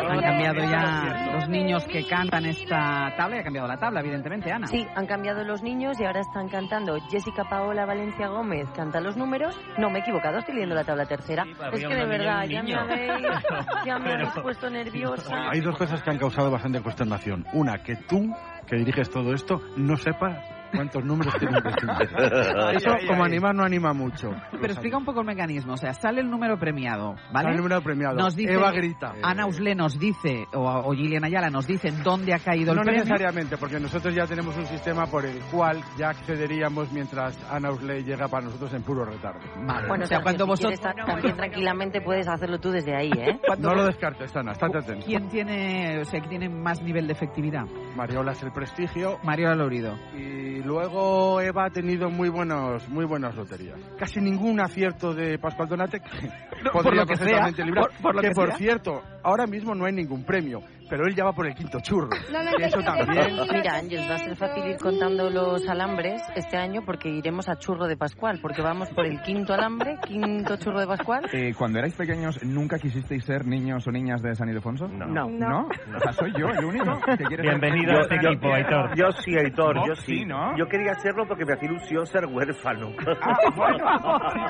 Han 0.09 0.21
cambiado 0.21 0.59
ya 0.59 1.31
los 1.33 1.49
niños 1.49 1.85
que 1.85 2.05
cantan 2.07 2.45
esta 2.45 3.13
tabla 3.17 3.35
y 3.35 3.39
ha 3.39 3.43
cambiado 3.43 3.67
la 3.67 3.77
tabla, 3.77 3.99
evidentemente, 3.99 4.51
Ana. 4.53 4.67
Sí, 4.67 4.87
han 4.95 5.05
cambiado 5.05 5.43
los 5.43 5.61
niños 5.63 5.99
y 5.99 6.05
ahora 6.05 6.21
están 6.21 6.47
cantando 6.47 6.97
Jessica 7.09 7.43
Paola 7.49 7.85
Valencia 7.85 8.27
Gómez 8.29 8.69
canta 8.75 9.01
los 9.01 9.17
números. 9.17 9.59
No, 9.77 9.89
me 9.89 9.99
he 9.99 10.01
equivocado, 10.01 10.37
estoy 10.39 10.55
leyendo 10.55 10.75
la 10.75 10.83
tabla 10.85 11.05
tercera. 11.09 11.43
es 11.73 11.85
que 11.85 11.95
de 11.95 12.05
verdad, 12.05 12.45
ya 12.45 12.63
me 12.63 12.75
habéis, 12.75 13.27
ya 13.85 13.99
me 13.99 14.13
habéis 14.13 14.29
puesto 14.41 14.69
nerviosa. 14.69 15.49
Hay 15.49 15.59
dos 15.59 15.75
cosas 15.77 16.01
que 16.01 16.09
han 16.11 16.17
causado 16.17 16.49
bastante 16.49 16.81
consternación. 16.81 17.45
Una, 17.51 17.83
que 17.83 17.97
tú, 17.97 18.33
que 18.65 18.77
diriges 18.77 19.09
todo 19.09 19.33
esto, 19.33 19.61
no 19.75 19.97
sepas 19.97 20.37
cuántos 20.71 21.03
números 21.03 21.33
tiene 21.39 21.61
que 21.61 21.69
Eso, 22.77 22.91
ay, 22.91 23.07
como 23.07 23.23
ay. 23.23 23.31
animar, 23.31 23.55
no 23.55 23.63
anima 23.63 23.93
mucho. 23.93 24.31
Pero 24.51 24.73
explica 24.73 24.97
un 24.97 25.05
poco 25.05 25.21
el 25.21 25.25
mecanismo. 25.27 25.73
O 25.73 25.77
sea, 25.77 25.93
sale 25.93 26.21
el 26.21 26.29
número 26.29 26.57
premiado, 26.57 27.15
¿vale? 27.31 27.51
El 27.51 27.57
número 27.57 27.81
premiado. 27.81 28.15
Nos 28.15 28.35
dice, 28.35 28.53
Eva 28.53 28.71
grita. 28.71 29.13
Ana 29.23 29.45
Uslé 29.45 29.75
nos 29.75 29.97
dice, 29.99 30.45
o, 30.53 30.61
o 30.67 30.91
Gillian 30.93 31.23
Ayala 31.23 31.49
nos 31.49 31.67
dice 31.67 31.91
dónde 32.03 32.33
ha 32.33 32.39
caído 32.39 32.73
No 32.73 32.81
el 32.81 32.85
premio. 32.85 33.03
necesariamente, 33.03 33.57
porque 33.57 33.79
nosotros 33.79 34.13
ya 34.13 34.25
tenemos 34.25 34.55
un 34.57 34.65
sistema 34.65 35.05
por 35.05 35.25
el 35.25 35.39
cual 35.51 35.81
ya 35.97 36.09
accederíamos 36.09 36.91
mientras 36.91 37.37
Ana 37.51 37.71
Usley 37.71 38.03
llega 38.03 38.27
para 38.27 38.45
nosotros 38.45 38.73
en 38.73 38.83
puro 38.83 39.05
retardo. 39.05 39.39
Vale, 39.65 39.87
Bueno, 39.87 40.03
o 40.03 40.07
sea, 40.07 40.21
cuando 40.21 40.45
si 40.45 40.49
vosotros... 40.49 40.79
también 40.81 41.35
tranquilamente 41.35 42.01
puedes 42.01 42.27
hacerlo 42.27 42.59
tú 42.59 42.71
desde 42.71 42.95
ahí, 42.95 43.11
¿eh? 43.17 43.39
No 43.59 43.73
lo 43.73 43.85
descartes, 43.85 44.35
Ana, 44.35 44.51
estate 44.53 44.77
atento. 44.77 45.05
¿Quién 45.05 45.27
tiene, 45.29 45.99
o 46.01 46.05
sea, 46.05 46.19
quién 46.21 46.29
tiene 46.39 46.49
más 46.49 46.81
nivel 46.81 47.07
de 47.07 47.13
efectividad? 47.13 47.65
Mariola 47.95 48.31
es 48.31 48.43
el 48.43 48.51
prestigio 48.51 49.17
Mario 49.23 49.53
Lorido. 49.55 49.95
y 50.15 50.58
luego 50.63 51.41
Eva 51.41 51.65
ha 51.65 51.69
tenido 51.69 52.09
muy 52.09 52.29
buenos, 52.29 52.87
muy 52.89 53.05
buenas 53.05 53.35
loterías. 53.35 53.77
Casi 53.97 54.19
ningún 54.19 54.59
acierto 54.59 55.13
de 55.13 55.37
Pascual 55.39 55.69
Donate 55.69 55.99
que 55.99 56.09
por 56.71 56.83
podría 56.83 57.01
lo 57.01 57.07
que 57.07 57.17
sea, 57.17 57.51
por- 57.75 57.91
por 58.01 58.15
lo 58.15 58.21
que, 58.21 58.29
que 58.29 58.33
por 58.35 58.47
sea. 58.49 58.57
cierto, 58.57 59.01
ahora 59.23 59.45
mismo 59.47 59.75
no 59.75 59.85
hay 59.85 59.93
ningún 59.93 60.23
premio, 60.23 60.61
pero 60.89 61.05
él 61.05 61.15
ya 61.15 61.23
va 61.25 61.33
por 61.33 61.47
el 61.47 61.55
quinto 61.55 61.79
churro. 61.81 62.09
No, 62.31 62.43
no, 62.43 62.51
eso 62.57 62.79
también. 62.81 63.35
Mira, 63.51 63.75
Ángel, 63.75 64.09
va 64.09 64.15
a 64.15 64.19
ser 64.19 64.35
fácil 64.35 64.65
ir 64.65 64.77
contando 64.77 65.29
los 65.29 65.67
alambres 65.69 66.21
este 66.35 66.57
año 66.57 66.81
porque 66.85 67.09
iremos 67.09 67.47
a 67.49 67.57
churro 67.57 67.87
de 67.87 67.95
Pascual, 67.97 68.39
porque 68.41 68.61
vamos 68.61 68.89
por 68.89 69.05
el 69.05 69.21
quinto 69.21 69.53
alambre, 69.53 69.97
quinto 70.05 70.57
churro 70.57 70.79
de 70.79 70.87
Pascual. 70.87 71.29
Eh, 71.33 71.53
cuando 71.57 71.79
erais 71.79 71.93
pequeños, 71.95 72.41
¿nunca 72.43 72.77
quisisteis 72.79 73.23
ser 73.23 73.45
niños 73.45 73.85
o 73.87 73.91
niñas 73.91 74.21
de 74.21 74.35
San 74.35 74.49
Ildefonso? 74.49 74.87
No. 74.87 75.05
No. 75.07 75.29
¿No? 75.29 75.67
O 75.95 75.99
sea, 75.99 76.13
soy 76.13 76.31
yo 76.37 76.47
el 76.47 76.65
único 76.65 76.99
que 77.01 77.23
quiere 77.25 77.43
ser- 77.43 77.59
Bienvenido 77.59 77.97
a 77.97 78.01
este 78.01 78.15
Yo- 78.21 78.29
equipo, 78.29 78.47
yo- 78.47 78.53
Aitor. 78.55 78.95
Yo 78.97 79.11
sí, 79.11 79.35
Aitor, 79.37 79.75
yo 79.87 79.95
sí. 79.95 80.25
¿no? 80.25 80.55
Yo 80.57 80.65
quería 80.67 80.91
hacerlo 80.93 81.25
porque 81.27 81.45
me 81.45 81.53
hacía 81.53 81.69
ilusión 81.69 82.05
ser 82.07 82.25
huérfano. 82.25 82.91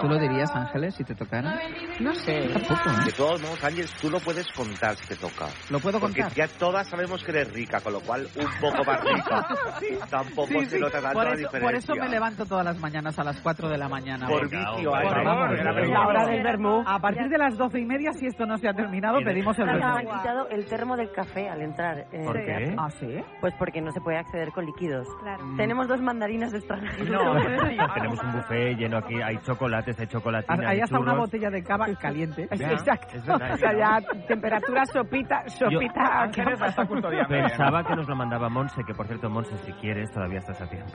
¿Tú 0.01 0.07
lo 0.07 0.17
dirías, 0.19 0.49
Ángeles, 0.55 0.95
si 0.95 1.03
te 1.03 1.15
tocara? 1.15 1.59
No 1.99 2.13
sé. 2.15 2.31
De 2.31 3.11
todos 3.15 3.41
modos, 3.41 3.63
Ángeles, 3.63 3.91
tú 4.01 4.09
lo 4.09 4.19
puedes 4.19 4.47
contar 4.51 4.95
si 4.95 5.07
te 5.07 5.15
toca. 5.15 5.47
¿Lo 5.69 5.79
puedo 5.79 5.99
Porque 5.99 6.21
ya 6.35 6.47
todas 6.59 6.87
sabemos 6.89 7.23
que 7.23 7.31
eres 7.31 7.51
rica, 7.53 7.79
con 7.81 7.93
lo 7.93 8.01
cual 8.01 8.27
un 8.35 8.47
poco 8.61 8.83
más 8.83 9.03
rica. 9.03 9.47
Tampoco 10.09 10.47
Sí, 10.47 10.59
se 10.65 10.75
sí, 10.77 10.79
nota 10.79 11.01
tanto 11.01 11.13
por 11.13 11.23
la 11.25 11.29
eso, 11.33 11.37
diferencia. 11.39 11.61
por 11.67 11.75
eso 11.75 11.95
me 11.95 12.09
levanto 12.09 12.45
todas 12.45 12.65
las 12.65 12.79
mañanas 12.79 13.17
a 13.19 13.23
las 13.23 13.39
4 13.41 13.69
de 13.69 13.77
la 13.77 13.87
mañana. 13.89 14.27
Por 14.27 14.49
Venga, 14.49 14.71
vicio. 14.75 14.91
Por 14.91 15.23
favor. 15.23 15.87
La 15.89 16.07
hora 16.07 16.25
del 16.25 16.43
vermú. 16.43 16.83
A 16.85 16.99
partir 16.99 17.27
de 17.29 17.37
las 17.37 17.57
doce 17.57 17.79
y 17.79 17.85
media, 17.85 18.11
si 18.13 18.25
esto 18.27 18.45
no 18.45 18.57
se 18.57 18.67
ha 18.67 18.73
terminado, 18.73 19.19
pedimos 19.23 19.57
el 19.59 19.65
vermú. 19.65 19.85
han 19.85 20.05
quitado 20.05 20.49
el 20.49 20.65
termo 20.65 20.95
del 20.97 21.11
café 21.11 21.49
al 21.49 21.61
entrar. 21.61 22.05
en 22.11 22.25
¿Por 22.25 22.35
qué? 22.43 22.75
¿Ah, 22.77 22.89
sí? 22.91 23.21
Pues 23.41 23.53
porque 23.57 23.81
no 23.81 23.91
se 23.91 24.01
puede 24.01 24.17
acceder 24.17 24.51
con 24.51 24.65
líquidos. 24.65 25.07
Claro. 25.21 25.43
Tenemos 25.57 25.87
dos 25.87 26.01
mandarinas 26.01 26.51
de 26.51 26.57
extranjero. 26.59 27.33
No, 27.35 27.41
tenemos 27.93 28.23
un 28.23 28.31
buffet 28.33 28.77
lleno 28.77 28.97
aquí, 28.97 29.21
hay 29.21 29.37
chocolates, 29.39 29.99
hay 29.99 30.07
chocolatina, 30.07 30.69
Ahí 30.69 30.77
hay 30.77 30.81
hasta 30.81 30.97
una 30.99 31.11
churros. 31.11 31.25
botella 31.27 31.49
de 31.49 31.63
cava 31.63 31.85
caliente. 31.99 32.47
Ya, 32.55 32.71
Exacto. 32.71 33.17
es 33.17 33.25
verdad, 33.25 33.53
o 33.53 33.57
sea, 33.57 33.73
ya 33.77 34.01
temperatura 34.27 34.85
sopita, 34.85 35.43
sopita. 35.49 36.18
Ángeles 36.23 36.59
custodiando. 36.87 37.29
bien. 37.29 37.45
Pensaba 37.47 37.83
que 37.83 37.95
nos 37.95 38.07
lo 38.07 38.15
mandaba 38.15 38.49
Monse, 38.49 38.81
que 38.85 38.93
por 38.93 39.07
cierto, 39.07 39.29
Monse, 39.29 39.57
si 39.65 39.71
quieres, 39.73 40.11
todavía 40.11 40.39
estás 40.39 40.61
a 40.61 40.67
tiempo. 40.67 40.91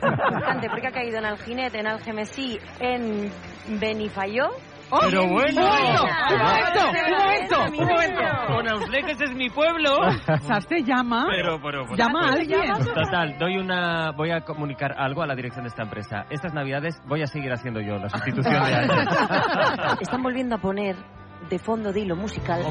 Bastante, 0.00 0.68
porque 0.70 0.86
ha 0.88 0.92
caído 0.92 1.18
en 1.18 1.24
Alginet, 1.26 1.74
en 1.74 1.86
Algemesí, 1.86 2.58
en 2.80 3.30
Benifayó. 3.80 4.48
Pero 5.10 5.28
bueno. 5.28 5.60
¡Un 5.60 6.38
momento! 6.38 6.80
¡Un 6.88 7.10
momento! 7.10 7.82
¡Un 7.82 7.86
momento! 7.86 8.22
Con 8.46 8.68
Ausleques 8.70 9.20
es 9.20 9.34
mi 9.34 9.50
pueblo. 9.50 9.90
Saste 10.40 10.82
llama. 10.82 11.26
Pero, 11.28 11.60
pero, 11.62 11.84
pero- 11.84 11.96
Llama 11.96 12.30
a 12.30 12.32
alguien. 12.32 12.72
Total, 12.94 13.36
doy 13.38 13.58
una, 13.58 14.12
voy 14.12 14.30
a 14.30 14.40
comunicar 14.40 14.94
algo 14.96 15.22
a 15.22 15.26
la 15.26 15.34
dirección 15.34 15.64
de 15.64 15.68
esta 15.68 15.82
empresa. 15.82 16.24
Estas 16.30 16.54
navidades 16.54 16.98
voy 17.06 17.20
a 17.22 17.26
seguir 17.26 17.52
haciendo 17.52 17.80
yo 17.82 17.98
la 17.98 18.08
sustitución 18.08 18.54
de. 18.64 20.00
Están 20.00 20.22
volviendo 20.22 20.54
a 20.54 20.58
poner 20.58 20.96
de 21.48 21.58
fondo 21.58 21.92
de 21.92 22.00
hilo 22.00 22.16
musical. 22.16 22.62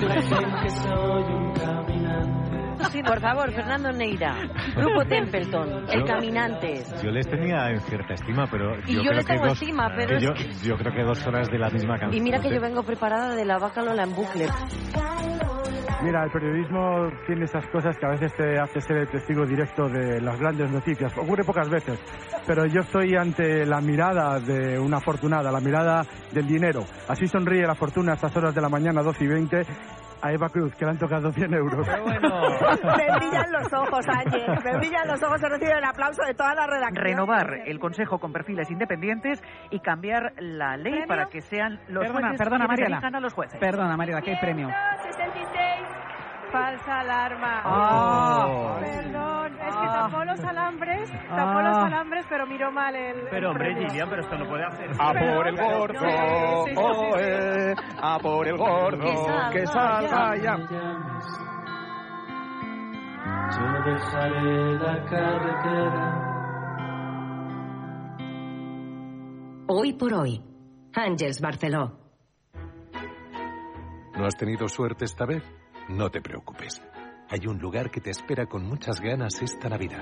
Por 3.06 3.19
favor, 3.21 3.51
Fernando 3.53 3.91
Neira, 3.91 4.36
Grupo 4.75 5.06
Templeton, 5.06 5.86
El 5.89 5.99
Yo- 6.01 6.06
Caminante. 6.06 6.84
Yo 7.03 7.12
les 7.12 7.27
tenía 7.27 7.69
en 7.71 7.80
cierta 7.82 8.13
estima, 8.13 8.47
pero 8.49 8.75
Y 8.88 8.95
yo, 8.95 9.01
yo 9.01 9.01
creo 9.01 9.13
les 9.13 9.25
que 9.25 9.34
tengo 9.34 9.47
dos, 9.47 9.62
estima, 9.62 9.89
pero 9.95 10.17
que 10.17 10.23
yo, 10.23 10.34
que- 10.34 10.67
yo 10.67 10.77
creo 10.77 10.93
que 10.93 11.03
dos 11.03 11.27
horas 11.27 11.49
de 11.49 11.58
la 11.60 11.69
misma 11.69 11.99
canción. 11.99 12.13
Y 12.15 12.21
mira 12.21 12.39
que 12.39 12.49
yo 12.49 12.62
vengo 12.62 12.84
preparada 12.84 13.36
de 13.36 13.45
la 13.45 13.58
vaca 13.60 13.82
Lola 13.82 14.03
en 14.03 14.15
bucle. 14.15 14.47
Mira, 16.03 16.23
el 16.23 16.29
periodismo 16.29 17.10
tiene 17.25 17.45
esas 17.45 17.65
cosas 17.67 17.97
que 17.97 18.05
a 18.05 18.10
veces 18.10 18.31
te 18.36 18.60
hace 18.60 18.79
ser 18.81 18.97
el 18.97 19.07
testigo 19.07 19.47
directo 19.47 19.89
de 19.89 20.21
las 20.21 20.39
grandes 20.39 20.69
noticias. 20.69 21.12
Ocurre 21.17 21.43
pocas 21.43 21.67
veces, 21.69 21.99
pero 22.45 22.67
yo 22.67 22.81
estoy 22.81 23.15
ante 23.15 23.65
la 23.65 23.81
mirada 23.81 24.39
de 24.39 24.77
una 24.77 24.97
afortunada, 24.97 25.51
la 25.51 25.60
mirada 25.60 26.05
del 26.31 26.45
dinero. 26.45 26.86
Así 27.07 27.27
sonríe 27.27 27.65
la 27.65 27.73
fortuna 27.73 28.12
a 28.12 28.15
estas 28.15 28.38
horas 28.38 28.53
de 28.53 28.62
la 28.62 28.69
mañana, 28.69 29.01
12 29.01 29.23
y 29.23 29.27
20, 29.27 29.62
a 30.21 30.32
Eva 30.32 30.49
Cruz, 30.49 30.75
que 30.75 30.86
le 30.86 30.91
han 30.91 30.97
tocado 30.97 31.32
100 31.32 31.53
euros. 31.53 31.88
Me 31.88 33.15
brillan 33.17 33.51
los 33.51 33.73
ojos, 33.73 34.06
Ángel. 34.08 34.43
Me 34.63 34.77
brillan 34.77 35.08
los 35.08 35.21
ojos. 35.23 35.41
He 35.43 35.49
recibido 35.49 35.77
el 35.77 35.84
aplauso 35.86 36.23
de 36.25 36.34
toda 36.34 36.53
la 36.56 36.65
redacción. 36.67 37.03
Renovar 37.06 37.47
el 37.65 37.80
Consejo 37.80 38.19
con 38.19 38.32
perfiles 38.34 38.69
independientes 38.71 39.41
y 39.71 39.80
cambiar 39.80 40.34
la 40.39 40.77
ley 40.77 41.06
para 41.08 41.25
que 41.27 41.41
sean 41.41 41.80
los 41.88 42.03
Perdona, 42.03 42.27
jueces 42.30 42.38
perdona, 42.39 42.67
Mariela. 42.67 42.88
elijan 42.97 43.15
a 43.15 43.19
los 43.19 43.34
jueces. 43.34 43.60
Perdona, 43.60 43.97
Mariela, 43.97 44.21
que 44.21 44.32
hay 44.32 44.38
premio. 44.39 44.69
66. 45.03 45.96
Falsa 46.51 46.99
alarma. 47.01 47.62
Ah. 47.65 48.77
Perdón, 48.79 49.53
es 49.53 49.75
que 49.75 49.86
Ah. 49.86 50.10
tapó 50.10 50.23
los 50.23 50.39
alambres, 50.43 51.10
tapó 51.29 51.57
Ah. 51.60 51.62
los 51.63 51.77
alambres, 51.77 52.25
pero 52.29 52.45
miró 52.47 52.71
mal 52.71 52.95
el. 52.95 53.21
Pero 53.29 53.38
el 53.38 53.45
hombre. 53.47 53.75
Gillian, 53.75 54.10
pero 54.10 54.21
esto 54.21 54.38
no 54.38 54.47
puede 54.47 54.65
hacer. 54.65 54.89
A 54.99 55.13
por 55.13 55.47
el 55.47 55.55
gordo, 55.57 55.99
Sí, 55.99 56.05
sí, 56.07 56.15
sí, 56.65 56.71
sí. 56.71 56.77
oe, 56.77 57.75
a 58.01 58.17
por 58.19 58.47
el 58.47 58.57
gordo, 58.57 58.99
Que 58.99 59.17
salga 59.17 59.49
que 59.51 59.67
salga 59.67 60.36
ya. 60.38 60.55
Yo 63.49 63.65
dejaré 63.91 64.73
la 64.79 65.05
carretera. 65.05 66.23
Hoy 69.69 69.93
por 69.93 70.13
hoy. 70.13 70.41
Ángels 70.95 71.41
Barceló. 71.41 71.91
¿No 74.17 74.25
has 74.25 74.36
tenido 74.36 74.67
suerte 74.67 75.05
esta 75.05 75.25
vez? 75.25 75.43
No 75.89 76.10
te 76.10 76.21
preocupes. 76.21 76.82
Hay 77.30 77.47
un 77.47 77.60
lugar 77.60 77.89
que 77.89 78.02
te 78.02 78.10
espera 78.10 78.45
con 78.45 78.65
muchas 78.65 79.00
ganas 79.00 79.41
esta 79.41 79.69
Navidad. 79.69 80.02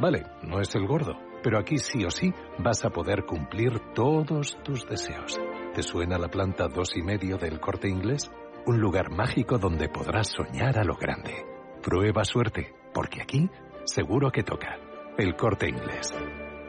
Vale, 0.00 0.26
no 0.42 0.60
es 0.60 0.74
el 0.76 0.86
gordo, 0.86 1.18
pero 1.42 1.58
aquí 1.58 1.78
sí 1.78 2.04
o 2.04 2.10
sí 2.10 2.32
vas 2.58 2.84
a 2.84 2.90
poder 2.90 3.24
cumplir 3.24 3.80
todos 3.94 4.56
tus 4.62 4.86
deseos. 4.88 5.40
¿Te 5.74 5.82
suena 5.82 6.18
la 6.18 6.28
planta 6.28 6.68
dos 6.68 6.96
y 6.96 7.02
medio 7.02 7.36
del 7.36 7.58
corte 7.60 7.88
inglés? 7.88 8.30
Un 8.66 8.80
lugar 8.80 9.10
mágico 9.10 9.58
donde 9.58 9.88
podrás 9.88 10.28
soñar 10.28 10.78
a 10.78 10.84
lo 10.84 10.94
grande. 10.94 11.44
Prueba 11.82 12.24
suerte, 12.24 12.74
porque 12.94 13.22
aquí 13.22 13.48
seguro 13.84 14.30
que 14.30 14.42
toca. 14.42 14.76
El 15.16 15.34
corte 15.34 15.68
inglés, 15.68 16.14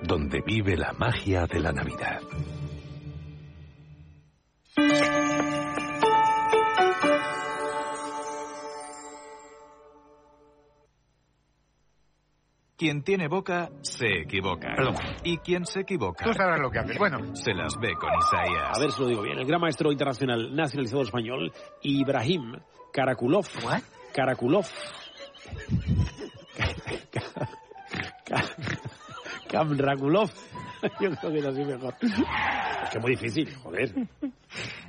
donde 0.01 0.41
vive 0.41 0.75
la 0.75 0.93
magia 0.93 1.45
de 1.45 1.59
la 1.59 1.71
Navidad. 1.71 2.21
Quien 12.79 13.03
tiene 13.03 13.27
boca, 13.27 13.69
se 13.81 14.21
equivoca. 14.21 14.69
Y 15.25 15.39
quien 15.39 15.65
se 15.65 15.81
equivoca... 15.81 16.23
Tú 16.23 16.33
sabrás 16.33 16.61
lo 16.61 16.71
que 16.71 16.79
haces. 16.79 16.97
Bueno. 16.97 17.35
Se 17.35 17.53
las 17.53 17.77
ve 17.77 17.93
con 17.95 18.09
Isaías. 18.17 18.71
A 18.73 18.79
ver 18.79 18.91
si 18.91 19.01
lo 19.01 19.09
digo 19.09 19.21
bien. 19.21 19.37
El 19.37 19.45
gran 19.45 19.59
maestro 19.59 19.91
internacional 19.91 20.55
nacionalizado 20.55 21.03
español, 21.03 21.51
Ibrahim 21.81 22.55
Karakulov. 22.93 23.47
Karakulov. 24.15 24.65
Kamrakulov. 29.49 30.29
Yo 31.01 31.11
creo 31.11 31.31
que 31.33 31.39
es 31.39 31.45
así 31.45 31.65
mejor. 31.65 31.95
Es 32.01 32.89
que 32.91 32.97
es 32.97 33.01
muy 33.01 33.11
difícil, 33.11 33.53
joder. 33.55 33.93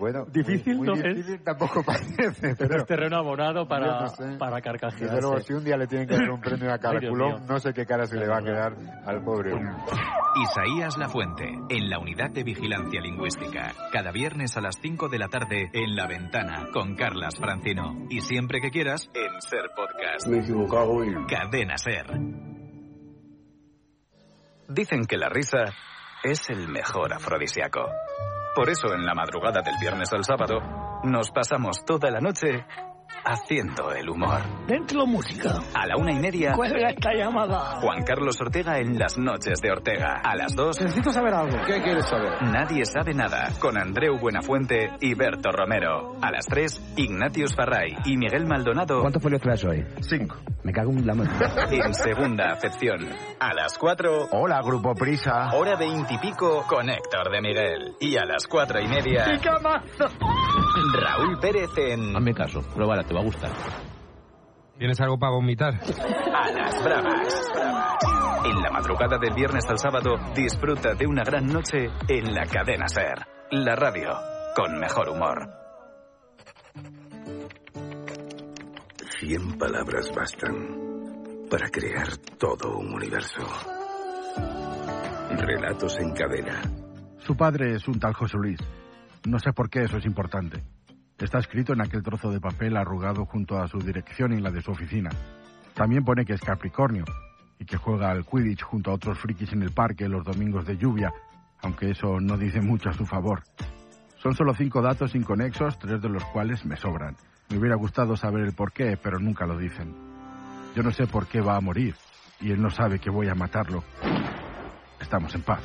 Bueno, 0.00 0.24
Difícil 0.32 0.78
muy, 0.78 0.86
no 0.86 0.94
muy 0.94 1.00
es. 1.06 1.14
difícil 1.14 1.42
tampoco 1.44 1.82
parece. 1.86 2.54
Pero 2.56 2.76
es 2.78 2.86
terreno 2.86 3.18
abonado 3.18 3.68
para, 3.68 4.00
no 4.00 4.08
sé. 4.08 4.36
para 4.38 4.60
carcajearse. 4.62 5.04
Desde 5.04 5.20
luego, 5.20 5.38
si 5.40 5.52
un 5.52 5.62
día 5.62 5.76
le 5.76 5.86
tienen 5.86 6.08
que 6.08 6.14
dar 6.16 6.30
un 6.30 6.40
premio 6.40 6.72
a 6.72 6.78
Caraculón, 6.80 7.46
no 7.46 7.58
sé 7.58 7.74
qué 7.74 7.84
cara 7.84 8.06
se 8.06 8.16
le 8.16 8.26
va 8.26 8.38
a 8.38 8.42
quedar 8.42 8.74
al 9.04 9.22
pobre 9.22 9.52
hombre. 9.52 9.72
Isaías 10.42 10.96
Lafuente, 10.96 11.44
en 11.68 11.90
la 11.90 11.98
Unidad 11.98 12.30
de 12.30 12.42
Vigilancia 12.42 13.00
Lingüística. 13.02 13.74
Cada 13.92 14.10
viernes 14.10 14.56
a 14.56 14.62
las 14.62 14.76
5 14.80 15.08
de 15.10 15.18
la 15.18 15.28
tarde 15.28 15.68
en 15.74 15.94
La 15.94 16.06
Ventana 16.06 16.68
con 16.72 16.94
Carlas 16.96 17.36
Francino. 17.36 18.06
Y 18.08 18.20
siempre 18.20 18.60
que 18.62 18.70
quieras, 18.70 19.10
en 19.12 19.40
Ser 19.42 19.70
Podcast. 19.76 20.26
Me 20.28 20.38
he 20.38 20.40
equivocado 20.40 21.04
y... 21.04 21.12
Cadena 21.26 21.76
Ser. 21.76 22.06
Dicen 24.68 25.04
que 25.04 25.16
la 25.18 25.28
risa 25.28 25.64
es 26.22 26.48
el 26.48 26.68
mejor 26.68 27.12
afrodisíaco. 27.12 27.80
Por 28.54 28.68
eso 28.68 28.92
en 28.94 29.06
la 29.06 29.14
madrugada 29.14 29.62
del 29.62 29.74
viernes 29.80 30.12
al 30.12 30.24
sábado 30.24 30.60
nos 31.04 31.30
pasamos 31.30 31.84
toda 31.84 32.10
la 32.10 32.20
noche 32.20 32.66
haciendo 33.24 33.92
el 33.92 34.08
humor. 34.08 34.40
Dentro 34.66 35.06
música. 35.06 35.60
A 35.74 35.86
la 35.86 35.96
una 35.96 36.12
y 36.12 36.18
media, 36.18 36.52
Cuelga 36.54 36.90
esta 36.90 37.12
llamada. 37.14 37.80
Juan 37.80 38.02
Carlos 38.04 38.40
Ortega 38.40 38.78
en 38.78 38.98
las 38.98 39.18
noches 39.18 39.60
de 39.60 39.70
Ortega. 39.70 40.20
A 40.24 40.34
las 40.36 40.54
dos, 40.54 40.80
Necesito 40.80 41.12
saber 41.12 41.34
algo. 41.34 41.56
¿Qué 41.66 41.82
quieres 41.82 42.06
saber? 42.06 42.42
Nadie 42.42 42.84
sabe 42.84 43.12
nada, 43.14 43.50
con 43.60 43.76
Andreu 43.78 44.18
Buenafuente 44.18 44.90
y 45.00 45.14
Berto 45.14 45.50
Romero. 45.50 46.16
A 46.22 46.30
las 46.30 46.46
3, 46.46 46.94
Ignatius 46.96 47.54
Farray 47.54 47.94
y 48.04 48.16
Miguel 48.16 48.46
Maldonado. 48.46 49.00
¿Cuántos 49.00 49.22
folios 49.22 49.40
traes 49.42 49.64
hoy? 49.64 49.84
Cinco. 50.00 50.36
Me 50.62 50.72
cago 50.72 50.90
en 50.92 51.06
la 51.06 51.14
mano. 51.14 51.30
En 51.70 51.94
segunda 51.94 52.52
acepción. 52.52 53.08
A 53.38 53.54
las 53.54 53.78
4, 53.78 54.28
Hola, 54.32 54.60
Grupo 54.62 54.94
Prisa. 54.94 55.50
hora 55.54 55.76
veintipico 55.76 56.64
con 56.66 56.88
Héctor 56.90 57.30
de 57.32 57.40
Miguel. 57.40 57.94
Y 58.00 58.16
a 58.16 58.24
las 58.24 58.46
cuatro 58.46 58.80
y 58.80 58.86
media, 58.88 59.24
Raúl 60.94 61.38
Pérez 61.38 61.70
en 61.76 62.16
Hazme 62.16 62.34
caso, 62.34 62.62
te 63.04 63.14
va 63.14 63.20
a 63.20 63.24
gustar. 63.24 63.50
¿Tienes 64.78 65.00
algo 65.00 65.18
para 65.18 65.32
vomitar? 65.32 65.74
A 65.74 66.50
las 66.52 66.82
Bravas. 66.82 67.50
En 68.44 68.62
la 68.62 68.70
madrugada 68.70 69.18
del 69.18 69.34
viernes 69.34 69.68
al 69.68 69.78
sábado, 69.78 70.16
disfruta 70.34 70.94
de 70.94 71.06
una 71.06 71.22
gran 71.22 71.46
noche 71.46 71.88
en 72.08 72.34
la 72.34 72.46
cadena 72.46 72.88
Ser. 72.88 73.26
La 73.50 73.76
radio 73.76 74.08
con 74.56 74.78
mejor 74.78 75.10
humor. 75.10 75.50
Cien 79.18 79.58
palabras 79.58 80.10
bastan 80.16 81.46
para 81.50 81.68
crear 81.68 82.16
todo 82.38 82.78
un 82.78 82.94
universo. 82.94 83.42
Relatos 85.30 85.98
en 86.00 86.12
cadena. 86.12 86.62
Su 87.18 87.36
padre 87.36 87.74
es 87.74 87.86
un 87.86 88.00
tal 88.00 88.14
José 88.14 88.38
Luis. 88.38 88.58
No 89.26 89.38
sé 89.38 89.52
por 89.52 89.68
qué 89.68 89.82
eso 89.82 89.98
es 89.98 90.06
importante. 90.06 90.62
Está 91.20 91.38
escrito 91.38 91.74
en 91.74 91.82
aquel 91.82 92.02
trozo 92.02 92.30
de 92.30 92.40
papel 92.40 92.76
arrugado 92.78 93.26
junto 93.26 93.58
a 93.58 93.68
su 93.68 93.78
dirección 93.78 94.32
y 94.32 94.40
la 94.40 94.50
de 94.50 94.62
su 94.62 94.70
oficina. 94.70 95.10
También 95.74 96.02
pone 96.02 96.24
que 96.24 96.32
es 96.32 96.40
Capricornio 96.40 97.04
y 97.58 97.66
que 97.66 97.76
juega 97.76 98.10
al 98.10 98.24
Quidditch 98.24 98.62
junto 98.62 98.90
a 98.90 98.94
otros 98.94 99.18
frikis 99.18 99.52
en 99.52 99.62
el 99.62 99.72
parque 99.72 100.08
los 100.08 100.24
domingos 100.24 100.64
de 100.64 100.78
lluvia, 100.78 101.12
aunque 101.60 101.90
eso 101.90 102.20
no 102.20 102.38
dice 102.38 102.62
mucho 102.62 102.88
a 102.88 102.94
su 102.94 103.04
favor. 103.04 103.42
Son 104.16 104.34
solo 104.34 104.54
cinco 104.54 104.80
datos 104.80 105.14
inconexos, 105.14 105.78
tres 105.78 106.00
de 106.00 106.08
los 106.08 106.24
cuales 106.24 106.64
me 106.64 106.76
sobran. 106.76 107.16
Me 107.50 107.58
hubiera 107.58 107.76
gustado 107.76 108.16
saber 108.16 108.44
el 108.44 108.54
por 108.54 108.72
qué, 108.72 108.96
pero 108.96 109.18
nunca 109.18 109.46
lo 109.46 109.58
dicen. 109.58 109.94
Yo 110.74 110.82
no 110.82 110.90
sé 110.90 111.06
por 111.06 111.26
qué 111.26 111.42
va 111.42 111.56
a 111.56 111.60
morir, 111.60 111.94
y 112.40 112.50
él 112.50 112.62
no 112.62 112.70
sabe 112.70 112.98
que 112.98 113.10
voy 113.10 113.28
a 113.28 113.34
matarlo. 113.34 113.84
Estamos 115.00 115.34
en 115.34 115.42
paz. 115.42 115.60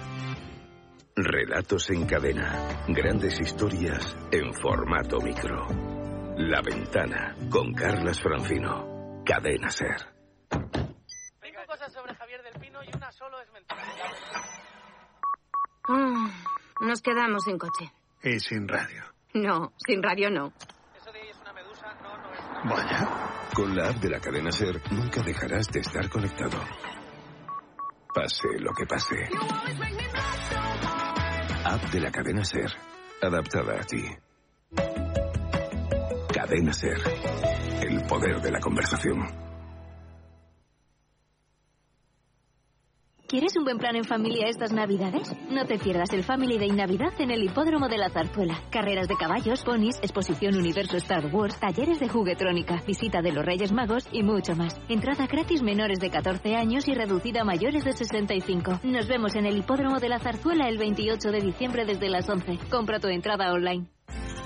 Relatos 1.18 1.90
en 1.92 2.06
cadena. 2.06 2.84
Grandes 2.90 3.40
historias 3.40 4.14
en 4.34 4.54
formato 4.54 5.18
micro. 5.22 5.66
La 6.36 6.62
ventana 6.62 7.34
con 7.50 7.74
Carlas 7.74 8.20
Francino. 8.20 9.24
Cadena 9.26 9.70
Ser. 9.70 9.96
Cinco 10.52 11.62
cosas 11.68 11.94
sobre 11.94 12.14
Javier 12.16 12.44
del 12.44 12.60
Pino 12.60 12.84
y 12.84 12.94
una 12.94 13.10
solo 13.14 13.40
es 13.40 13.50
mentira. 13.54 13.82
Ah, 15.88 16.32
nos 16.82 17.02
quedamos 17.02 17.46
sin 17.46 17.58
coche. 17.60 17.94
Y 18.22 18.38
sin 18.42 18.68
radio. 18.68 19.06
No, 19.36 19.72
sin 19.88 20.04
radio 20.04 20.30
no. 20.30 20.52
Vaya. 22.66 23.50
Con 23.56 23.74
la 23.74 23.88
app 23.88 23.96
de 24.02 24.10
la 24.10 24.20
cadena 24.20 24.52
Ser 24.52 24.82
nunca 24.92 25.22
dejarás 25.22 25.70
de 25.70 25.80
estar 25.80 26.10
conectado. 26.10 26.58
Pase 28.14 28.50
lo 28.60 28.74
que 28.74 28.86
pase. 28.86 29.30
App 31.68 31.82
de 31.92 32.00
la 32.00 32.12
cadena 32.12 32.46
Ser. 32.46 32.72
Adaptada 33.24 33.82
a 33.82 33.84
ti. 33.84 34.04
Cadena 36.32 36.72
Ser. 36.72 37.00
El 37.82 38.04
poder 38.04 38.40
de 38.40 38.52
la 38.52 38.60
conversación. 38.60 39.45
¿Quieres 43.28 43.56
un 43.58 43.64
buen 43.64 43.80
plan 43.80 43.96
en 43.96 44.04
familia 44.04 44.48
estas 44.48 44.72
Navidades? 44.72 45.36
No 45.50 45.66
te 45.66 45.80
pierdas 45.80 46.14
el 46.14 46.24
Family 46.24 46.60
Day 46.60 46.70
Navidad 46.70 47.12
en 47.18 47.32
el 47.32 47.44
Hipódromo 47.44 47.88
de 47.88 47.98
la 47.98 48.12
Zarzuela. 48.12 48.62
Carreras 48.70 49.08
de 49.08 49.16
caballos, 49.16 49.64
ponis, 49.64 49.98
exposición 50.04 50.56
Universo 50.56 50.96
Star 50.98 51.26
Wars, 51.34 51.60
talleres 51.60 52.00
de 52.00 52.08
juguetrónica, 52.08 52.84
visita 52.86 53.24
de 53.24 53.32
los 53.32 53.44
Reyes 53.44 53.72
Magos 53.72 54.08
y 54.12 54.22
mucho 54.22 54.56
más. 54.56 54.80
Entrada 54.90 55.26
gratis 55.26 55.64
menores 55.64 56.00
de 56.00 56.12
14 56.12 56.56
años 56.56 56.88
y 56.88 56.94
reducida 56.94 57.42
a 57.42 57.46
mayores 57.46 57.84
de 57.84 57.94
65. 57.94 58.82
Nos 58.84 59.08
vemos 59.08 59.34
en 59.36 59.48
el 59.48 59.58
Hipódromo 59.58 60.00
de 60.00 60.10
la 60.10 60.20
Zarzuela 60.20 60.70
el 60.70 60.78
28 60.78 61.32
de 61.32 61.42
diciembre 61.42 61.86
desde 61.86 62.10
las 62.10 62.30
11. 62.30 62.60
Compra 62.70 63.00
tu 63.00 63.08
entrada 63.08 63.52
online. 63.52 63.88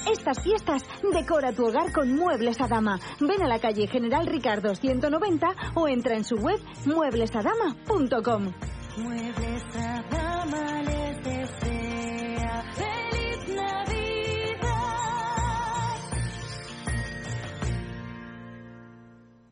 Estas 0.07 0.41
fiestas, 0.41 0.83
decora 1.13 1.51
tu 1.53 1.65
hogar 1.65 1.91
con 1.91 2.15
Muebles 2.15 2.62
Adama. 2.62 2.99
Ven 3.19 3.41
a 3.43 3.47
la 3.47 3.59
calle 3.59 3.88
General 3.88 4.25
Ricardo 4.25 4.75
190 4.75 5.47
o 5.75 5.88
entra 5.88 6.15
en 6.15 6.23
su 6.23 6.35
web 6.35 6.59
mueblesadama.com. 6.85 8.53
Muebles 8.97 9.63
Adama 9.75 10.28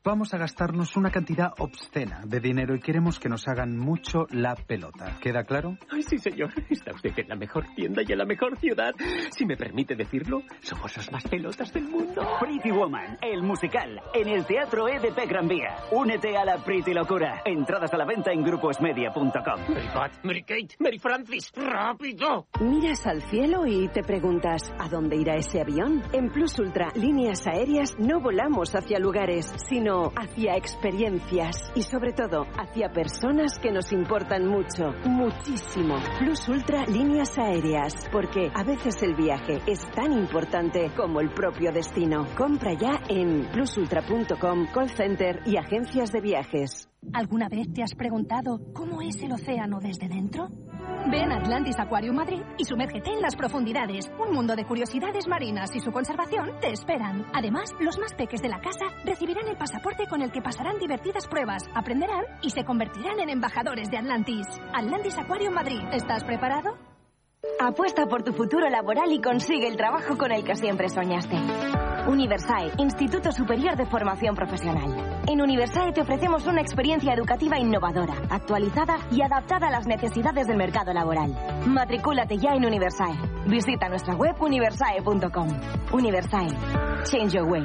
Vamos 0.08 0.34
a 0.34 0.38
gastarnos 0.38 0.96
una 0.96 1.12
cantidad 1.12 1.52
obscena 1.60 2.22
de 2.26 2.40
dinero 2.40 2.74
y 2.74 2.80
queremos 2.80 3.20
que 3.20 3.28
nos 3.28 3.46
hagan 3.50 3.76
mucho 3.76 4.26
la 4.30 4.56
pelota. 4.56 5.18
¿Queda 5.20 5.44
claro? 5.44 5.78
Ay, 5.92 6.02
sí, 6.02 6.18
señor. 6.18 6.50
Está 6.70 6.94
usted 6.94 7.12
en 7.18 7.28
la 7.28 7.36
mejor 7.36 7.66
tienda 7.76 8.04
y 8.08 8.14
en 8.14 8.18
la 8.18 8.24
mejor 8.24 8.58
ciudad. 8.58 8.94
Si 9.32 9.46
me 9.46 9.58
permite 9.58 9.96
decirlo, 9.96 10.44
somos 10.62 10.96
los 10.96 11.12
más 11.12 11.26
pelotas 11.26 11.74
del 11.74 11.90
mundo. 11.90 12.26
Pretty 12.40 12.72
Woman, 12.72 13.18
el 13.22 13.44
musical, 13.44 14.00
en 14.14 14.30
el 14.30 14.46
Teatro 14.46 14.88
EDP 14.88 15.28
Gran 15.28 15.50
Vía. 15.50 15.76
Únete 15.92 16.38
a 16.38 16.46
la 16.46 16.64
Pretty 16.64 16.94
Locura. 16.94 17.42
Entradas 17.44 17.94
a 17.94 17.98
la 17.98 18.06
venta 18.06 18.32
en 18.32 18.46
gruposmedia.com. 18.46 19.60
Mary 19.68 19.90
Pat, 19.94 20.24
Mary 20.24 20.44
Kate, 20.44 20.76
Mary 20.80 21.00
Francis, 21.00 21.52
rápido. 21.54 22.48
Miras 22.62 23.06
al 23.08 23.24
cielo 23.24 23.66
y 23.66 23.90
te 23.90 24.04
preguntas, 24.04 24.72
¿a 24.80 24.88
dónde 24.88 25.18
irá 25.18 25.36
ese 25.36 25.60
avión? 25.60 26.02
En 26.14 26.30
Plus 26.30 26.58
Ultra, 26.60 26.94
líneas 26.96 27.46
aéreas, 27.46 27.94
no 28.00 28.22
volamos 28.22 28.74
hacia 28.74 29.00
lugares, 29.00 29.54
sino 29.68 29.97
hacia 30.16 30.56
experiencias 30.56 31.72
y 31.76 31.84
sobre 31.84 32.14
todo 32.14 32.46
hacia 32.58 32.90
personas 32.90 33.60
que 33.60 33.72
nos 33.72 33.92
importan 33.92 34.48
mucho, 34.48 34.94
muchísimo. 35.06 35.96
Plus 36.20 36.48
Ultra, 36.48 36.86
líneas 36.86 37.38
aéreas, 37.38 37.94
porque 38.12 38.52
a 38.54 38.64
veces 38.64 39.02
el 39.04 39.16
viaje 39.16 39.62
es 39.68 39.80
tan 39.92 40.14
importante 40.14 40.92
como 40.96 41.20
el 41.20 41.30
propio 41.32 41.72
destino. 41.72 42.26
Compra 42.36 42.74
ya 42.74 43.02
en 43.10 43.50
plusultra.com, 43.52 44.68
call 44.74 44.90
center 44.90 45.42
y 45.46 45.58
agencias 45.58 46.12
de 46.12 46.22
viajes. 46.22 46.90
¿Alguna 47.14 47.48
vez 47.48 47.72
te 47.74 47.84
has 47.84 47.96
preguntado 47.96 48.60
cómo 48.74 49.02
es 49.02 49.16
el 49.24 49.32
océano 49.32 49.80
desde 49.80 50.08
dentro? 50.08 50.50
Ven 51.10 51.32
a 51.32 51.38
Atlantis 51.38 51.80
Aquarium 51.80 52.16
Madrid 52.16 52.42
y 52.58 52.66
sumérgete 52.66 53.12
en 53.12 53.22
las 53.22 53.36
profundidades. 53.36 54.12
Un 54.20 54.34
mundo 54.34 54.56
de 54.56 54.66
curiosidades 54.66 55.28
marinas 55.28 55.76
y 55.76 55.80
su 55.80 55.92
conservación 55.92 56.60
te 56.60 56.72
esperan. 56.72 57.26
Además, 57.34 57.74
los 57.80 57.98
más 57.98 58.14
peques 58.14 58.42
de 58.42 58.50
la 58.50 58.60
casa 58.60 58.86
recibirán 59.06 59.48
el 59.48 59.58
pasaporte 59.58 60.06
con 60.08 60.22
el 60.22 60.32
que 60.32 60.42
pasarán 60.42 60.78
divertidas 60.80 61.28
pruebas, 61.28 61.64
aprenderán 61.74 62.26
y 62.42 62.50
se 62.50 62.66
convertirán 62.66 63.20
en 63.20 63.30
embajadores 63.30 63.90
de 63.90 63.98
Atlantis. 63.98 64.48
Atlantis 64.74 65.18
Aquarium 65.18 65.54
Madrid. 65.54 65.82
¿Estás 65.94 66.24
preparado? 66.24 66.78
Apuesta 67.60 68.06
por 68.06 68.24
tu 68.24 68.34
futuro 68.34 68.70
laboral 68.70 69.12
y 69.12 69.20
consigue 69.20 69.68
el 69.68 69.78
trabajo 69.78 70.16
con 70.18 70.32
el 70.32 70.44
que 70.44 70.56
siempre 70.56 70.90
soñaste. 70.90 71.38
Universae, 72.08 72.72
Instituto 72.78 73.32
Superior 73.32 73.76
de 73.76 73.86
Formación 73.86 74.36
Profesional. 74.36 75.24
En 75.28 75.42
Universae 75.42 75.92
te 75.92 76.02
ofrecemos 76.02 76.46
una 76.46 76.62
experiencia 76.62 77.14
educativa 77.14 77.60
innovadora, 77.60 78.14
actualizada 78.30 79.00
y 79.12 79.22
adaptada 79.22 79.68
a 79.68 79.72
las 79.72 79.88
necesidades 79.88 80.48
del 80.48 80.58
mercado 80.58 80.94
laboral. 80.94 81.36
Matricúlate 81.68 82.38
ya 82.38 82.54
en 82.54 82.66
Universae. 82.66 83.18
Visita 83.48 83.90
nuestra 83.90 84.16
web 84.16 84.36
universae.com. 84.40 85.50
Universae. 85.92 86.50
Change 87.04 87.34
your 87.34 87.50
way. 87.50 87.64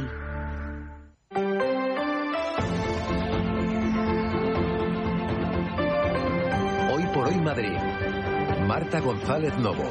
Hoy 6.95 7.07
por 7.15 7.29
hoy 7.29 7.41
Madrid. 7.41 7.92
Marta 8.73 9.01
González 9.01 9.55
Novo. 9.59 9.85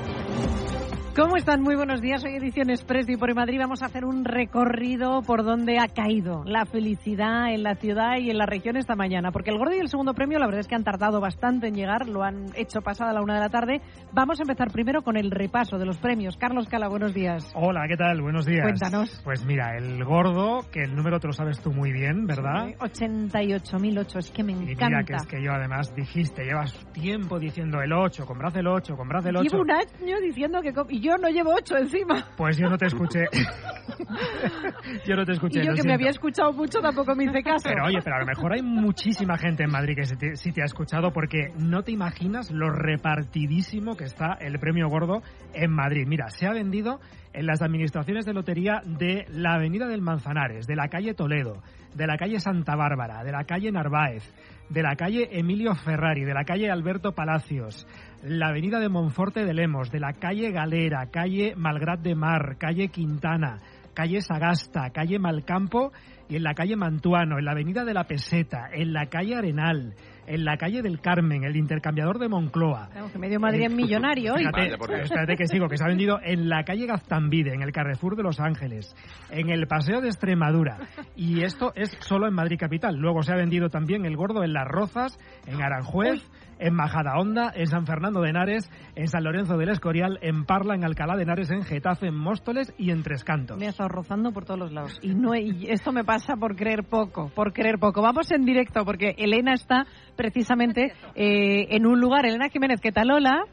¿Cómo 1.14 1.36
están? 1.36 1.62
Muy 1.62 1.76
buenos 1.76 2.00
días. 2.00 2.24
Hoy 2.24 2.36
edición 2.36 2.70
Express 2.70 3.10
y 3.10 3.18
por 3.18 3.36
Madrid 3.36 3.60
vamos 3.60 3.84
a 3.84 3.88
hacer 3.88 4.06
un 4.06 4.24
recorrido 4.24 5.22
por 5.22 5.44
donde 5.44 5.78
ha 5.78 5.90
caído 5.90 6.44
la 6.46 6.66
felicidad 6.66 7.54
en 7.54 7.64
la 7.64 7.76
ciudad 7.76 8.18
y 8.18 8.30
en 8.30 8.38
la 8.38 8.46
región 8.46 8.78
esta 8.78 8.96
mañana. 8.96 9.32
Porque 9.32 9.50
el 9.52 9.58
gordo 9.58 9.76
y 9.76 9.80
el 9.80 9.90
segundo 9.90 10.14
premio, 10.14 10.40
la 10.40 10.46
verdad 10.46 10.62
es 10.62 10.68
que 10.70 10.76
han 10.76 10.86
tardado 10.86 11.20
bastante 11.20 11.68
en 11.68 11.76
llegar, 11.76 12.08
lo 12.08 12.24
han 12.24 12.46
hecho 12.56 12.80
pasada 12.82 13.12
la 13.12 13.22
una 13.22 13.34
de 13.36 13.40
la 13.42 13.50
tarde. 13.50 13.82
Vamos 14.14 14.40
a 14.40 14.44
empezar 14.44 14.72
primero 14.72 15.02
con 15.02 15.18
el 15.18 15.32
repaso 15.32 15.78
de 15.78 15.86
los 15.86 15.98
premios. 15.98 16.38
Carlos 16.38 16.68
Cala, 16.70 16.88
buenos 16.88 17.14
días. 17.14 17.52
Hola, 17.56 17.82
¿qué 17.90 17.98
tal? 17.98 18.22
Buenos 18.22 18.46
días. 18.46 18.64
Cuéntanos. 18.64 19.22
Pues 19.26 19.44
mira, 19.46 19.76
el 19.76 20.02
gordo, 20.06 20.62
que 20.72 20.84
el 20.84 20.96
número 20.96 21.20
te 21.20 21.28
lo 21.28 21.34
sabes 21.34 21.60
tú 21.62 21.72
muy 21.74 21.92
bien, 21.92 22.26
¿verdad? 22.26 22.68
Sí, 22.68 22.76
88.008, 22.80 24.18
es 24.18 24.32
que 24.32 24.44
me 24.44 24.54
Y 24.54 24.72
encanta. 24.72 24.88
mira 24.88 25.04
que 25.04 25.14
es 25.16 25.28
que 25.28 25.44
yo 25.44 25.52
además 25.52 25.94
dijiste, 25.94 26.46
llevas 26.46 26.74
tiempo 26.94 27.38
diciendo 27.38 27.82
el 27.82 27.92
8, 27.92 28.26
comprad 28.26 28.56
el 28.56 28.68
8, 28.68 28.96
comprad 28.96 29.28
el 29.28 29.36
8. 29.36 29.50
Llevo 29.50 29.62
un 29.64 29.72
año 29.72 30.16
diciendo 30.22 30.62
que... 30.62 30.72
Y 30.90 31.01
yo 31.02 31.18
no 31.18 31.30
llevo 31.30 31.54
ocho 31.54 31.76
encima. 31.76 32.28
Pues 32.38 32.58
yo 32.58 32.70
no 32.70 32.78
te 32.78 32.86
escuché. 32.86 33.26
yo 35.06 35.16
no 35.16 35.26
te 35.26 35.34
escuché. 35.34 35.62
Y 35.62 35.66
yo 35.66 35.74
que 35.74 35.84
me 35.84 35.94
había 35.94 36.10
escuchado 36.10 36.54
mucho 36.54 36.80
tampoco 36.80 37.16
me 37.16 37.26
hice 37.26 37.44
caso. 37.44 37.68
Pero 37.68 37.86
oye, 37.86 38.00
pero 38.04 38.18
a 38.18 38.20
lo 38.20 38.26
mejor 38.26 38.54
hay 38.54 38.62
muchísima 38.62 39.38
gente 39.38 39.64
en 39.64 39.72
Madrid 39.72 39.96
que 39.96 40.06
sí 40.06 40.16
te, 40.16 40.36
sí 40.36 40.52
te 40.52 40.62
ha 40.62 40.66
escuchado 40.66 41.12
porque 41.12 41.50
no 41.58 41.84
te 41.84 41.92
imaginas 41.92 42.52
lo 42.52 42.70
repartidísimo 42.70 43.96
que 43.96 44.06
está 44.06 44.34
el 44.40 44.60
premio 44.60 44.88
gordo 44.88 45.22
en 45.54 45.72
Madrid. 45.72 46.06
Mira, 46.08 46.30
se 46.30 46.48
ha 46.48 46.54
vendido 46.54 47.00
en 47.34 47.46
las 47.46 47.62
administraciones 47.62 48.26
de 48.26 48.34
lotería 48.34 48.82
de 48.86 49.26
la 49.30 49.56
Avenida 49.56 49.88
del 49.88 50.02
Manzanares, 50.02 50.68
de 50.68 50.76
la 50.76 50.88
calle 50.90 51.14
Toledo, 51.14 51.62
de 51.96 52.08
la 52.08 52.18
calle 52.18 52.40
Santa 52.40 52.76
Bárbara, 52.76 53.24
de 53.24 53.32
la 53.32 53.44
calle 53.44 53.72
Narváez, 53.72 54.24
de 54.70 54.84
la 54.84 54.96
calle 54.96 55.28
Emilio 55.32 55.76
Ferrari, 55.76 56.24
de 56.24 56.34
la 56.34 56.44
calle 56.44 56.70
Alberto 56.70 57.14
Palacios, 57.14 57.86
la 58.24 58.50
avenida 58.50 58.80
de 58.80 58.90
Monforte 58.90 59.46
de 59.46 59.54
Lemos, 59.54 59.92
de 59.92 60.00
la 60.00 60.14
calle 60.14 60.52
Galera, 60.52 61.08
calle 61.12 61.54
Malgrat 61.56 62.02
de 62.02 62.16
Mar, 62.16 62.58
calle 62.58 62.90
Quintana, 62.90 63.58
calle 63.94 64.22
Sagasta, 64.22 64.92
calle 64.92 65.20
Malcampo 65.20 65.92
y 66.30 66.36
en 66.38 66.44
la 66.44 66.54
calle 66.54 66.76
Mantuano, 66.76 67.40
en 67.40 67.46
la 67.46 67.52
avenida 67.52 67.84
de 67.84 67.94
la 67.94 68.06
Peseta, 68.06 68.70
en 68.72 68.94
la 68.94 69.08
calle 69.08 69.36
Arenal, 69.36 69.96
en 70.28 70.46
la 70.46 70.56
calle 70.56 70.82
del 70.82 71.02
Carmen, 71.02 71.44
el 71.44 71.58
intercambiador 71.58 72.20
de 72.20 72.30
Moncloa. 72.30 72.90
Claro, 72.92 73.12
que 73.12 73.18
medio 73.18 73.40
Madrid 73.40 73.66
es 73.66 73.74
millonario 73.74 74.34
hoy. 74.34 74.46
Fíjate, 74.46 75.02
espérate 75.04 75.36
que 75.36 75.48
sigo, 75.48 75.68
que 75.68 75.78
se 75.78 75.84
ha 75.84 75.88
vendido 75.88 76.20
en 76.24 76.48
la 76.48 76.64
calle 76.64 76.86
Gaztambide, 76.86 77.54
en 77.54 77.64
el 77.64 77.72
Carrefour 77.72 78.16
de 78.16 78.24
Los 78.24 78.40
Ángeles, 78.40 78.96
en 79.30 79.50
el 79.50 79.68
Paseo 79.68 80.00
de 80.00 80.08
Extremadura. 80.08 80.78
Y 81.16 81.44
esto 81.44 81.74
es 81.76 81.90
solo 82.00 82.28
en 82.28 82.34
Madrid 82.34 82.58
Capital. 82.60 82.96
Luego 82.96 83.24
se 83.24 83.34
ha 83.34 83.36
vendido 83.36 83.70
también 83.70 84.06
el 84.06 84.16
gordo 84.16 84.44
en 84.44 84.54
Las 84.54 84.68
Rozas, 84.68 85.18
en 85.48 85.62
Aranjuez, 85.62 86.22
en 86.62 86.76
Majadahonda, 86.76 87.52
en 87.56 87.68
San 87.68 87.86
Fernando 87.86 88.22
de 88.22 88.30
Henares, 88.30 88.70
en 88.96 89.08
San 89.08 89.24
Lorenzo 89.24 89.58
del 89.58 89.70
Escorial, 89.70 90.20
en 90.22 90.46
Parla, 90.46 90.76
en 90.76 90.86
Alcalá 90.86 91.18
de 91.18 91.24
Henares, 91.24 91.50
en 91.52 91.64
Getafe, 91.64 92.08
en 92.08 92.16
Móstoles 92.16 92.74
y 92.78 92.92
en 92.92 93.04
Tres 93.04 93.24
Cantos. 93.24 93.58
Me 93.58 93.66
ha 93.66 93.70
estado 93.70 93.90
rozando 93.90 94.32
por 94.32 94.46
todos 94.46 94.60
los 94.60 94.72
lados. 94.72 95.00
Y, 95.02 95.16
no, 95.16 95.36
y 95.36 95.68
esto 95.70 95.92
me 95.92 96.04
pasa 96.04 96.36
por 96.36 96.56
creer 96.56 96.84
poco, 96.84 97.30
por 97.36 97.52
creer 97.52 97.80
poco. 97.80 98.02
Vamos 98.02 98.32
en 98.32 98.46
directo 98.46 98.86
porque 98.86 99.16
Elena 99.18 99.54
está 99.54 99.86
precisamente 100.16 100.94
eh, 101.16 101.76
en 101.76 101.86
un 101.86 102.00
lugar. 102.00 102.26
Elena 102.26 102.50
Jiménez, 102.50 102.80
¿qué 102.80 102.92
tal? 102.92 103.12
Hola. 103.12 103.44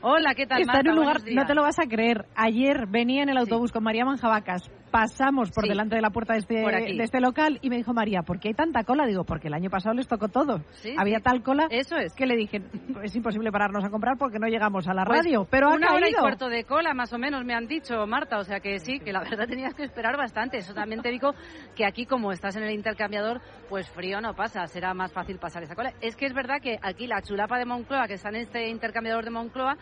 Hola, 0.00 0.34
¿qué 0.34 0.46
tal? 0.46 0.60
Está 0.60 0.74
Marta? 0.74 0.90
en 0.90 0.98
un 0.98 1.04
lugar, 1.04 1.20
no 1.32 1.46
te 1.46 1.54
lo 1.54 1.62
vas 1.62 1.78
a 1.78 1.88
creer. 1.88 2.26
Ayer 2.36 2.86
venía 2.88 3.22
en 3.22 3.30
el 3.30 3.36
autobús 3.36 3.72
con 3.72 3.82
María 3.82 4.04
Manjabacas, 4.04 4.70
pasamos 4.90 5.50
por 5.50 5.64
Sí. 5.64 5.68
delante 5.70 5.96
de 5.96 6.02
la 6.02 6.10
puerta 6.10 6.32
de 6.34 6.40
este, 6.40 6.54
de 6.54 7.02
este 7.02 7.20
local 7.20 7.58
y 7.62 7.70
me 7.70 7.76
dijo 7.76 7.92
María, 7.92 8.22
¿por 8.22 8.38
qué 8.40 8.48
hay 8.48 8.54
tanta 8.54 8.84
cola? 8.84 9.06
Digo, 9.06 9.24
porque 9.24 9.48
el 9.48 9.54
año 9.54 9.70
pasado 9.70 9.94
les 9.94 10.08
tocó 10.08 10.28
todo. 10.28 10.60
Sí, 10.72 10.94
Había 10.98 11.18
sí. 11.18 11.22
tal 11.24 11.42
cola 11.42 11.66
Eso 11.70 11.96
es. 11.96 12.14
que 12.14 12.26
le 12.26 12.36
dije, 12.36 12.62
es 13.02 13.14
imposible 13.14 13.50
pararnos 13.52 13.84
a 13.84 13.90
comprar 13.90 14.16
porque 14.18 14.38
no 14.38 14.46
llegamos 14.48 14.86
a 14.88 14.94
la 14.94 15.04
Pues 15.04 15.18
radio. 15.24 15.46
Pero 15.50 15.68
ha 15.70 15.74
una 15.74 15.92
hora 15.94 16.08
y 16.08 16.14
cuarto 16.14 16.48
de 16.48 16.64
cola, 16.64 16.94
más 16.94 17.12
o 17.12 17.18
menos, 17.18 17.44
me 17.44 17.54
han 17.54 17.66
dicho, 17.66 18.06
Marta. 18.06 18.38
O 18.38 18.44
sea 18.44 18.60
que 18.60 18.78
sí, 18.80 18.98
que 19.00 19.12
la 19.12 19.20
verdad 19.20 19.46
tenías 19.48 19.74
que 19.74 19.84
esperar 19.84 20.16
bastante. 20.16 20.58
Eso 20.58 20.74
también 20.74 21.02
te 21.02 21.10
digo 21.10 21.34
que 21.76 21.84
aquí, 21.86 22.06
como 22.06 22.32
estás 22.32 22.56
en 22.56 22.62
el 22.64 22.72
intercambiador, 22.72 23.40
pues 23.68 23.88
frío 23.90 24.20
no 24.20 24.34
pasa. 24.34 24.66
Será 24.66 24.94
más 24.94 25.12
fácil 25.12 25.38
pasar 25.38 25.62
esa 25.62 25.74
cola. 25.74 25.92
Es 26.00 26.16
que 26.16 26.26
es 26.26 26.34
verdad 26.34 26.60
que 26.62 26.78
aquí 26.82 27.06
la 27.06 27.22
chulapa 27.22 27.58
de 27.58 27.64
Moncloa, 27.66 28.06
que 28.08 28.14
está 28.14 28.28
en 28.30 28.36
este 28.36 28.68
intercambiador 28.68 29.24
de 29.24 29.30
Moncloa, 29.30 29.76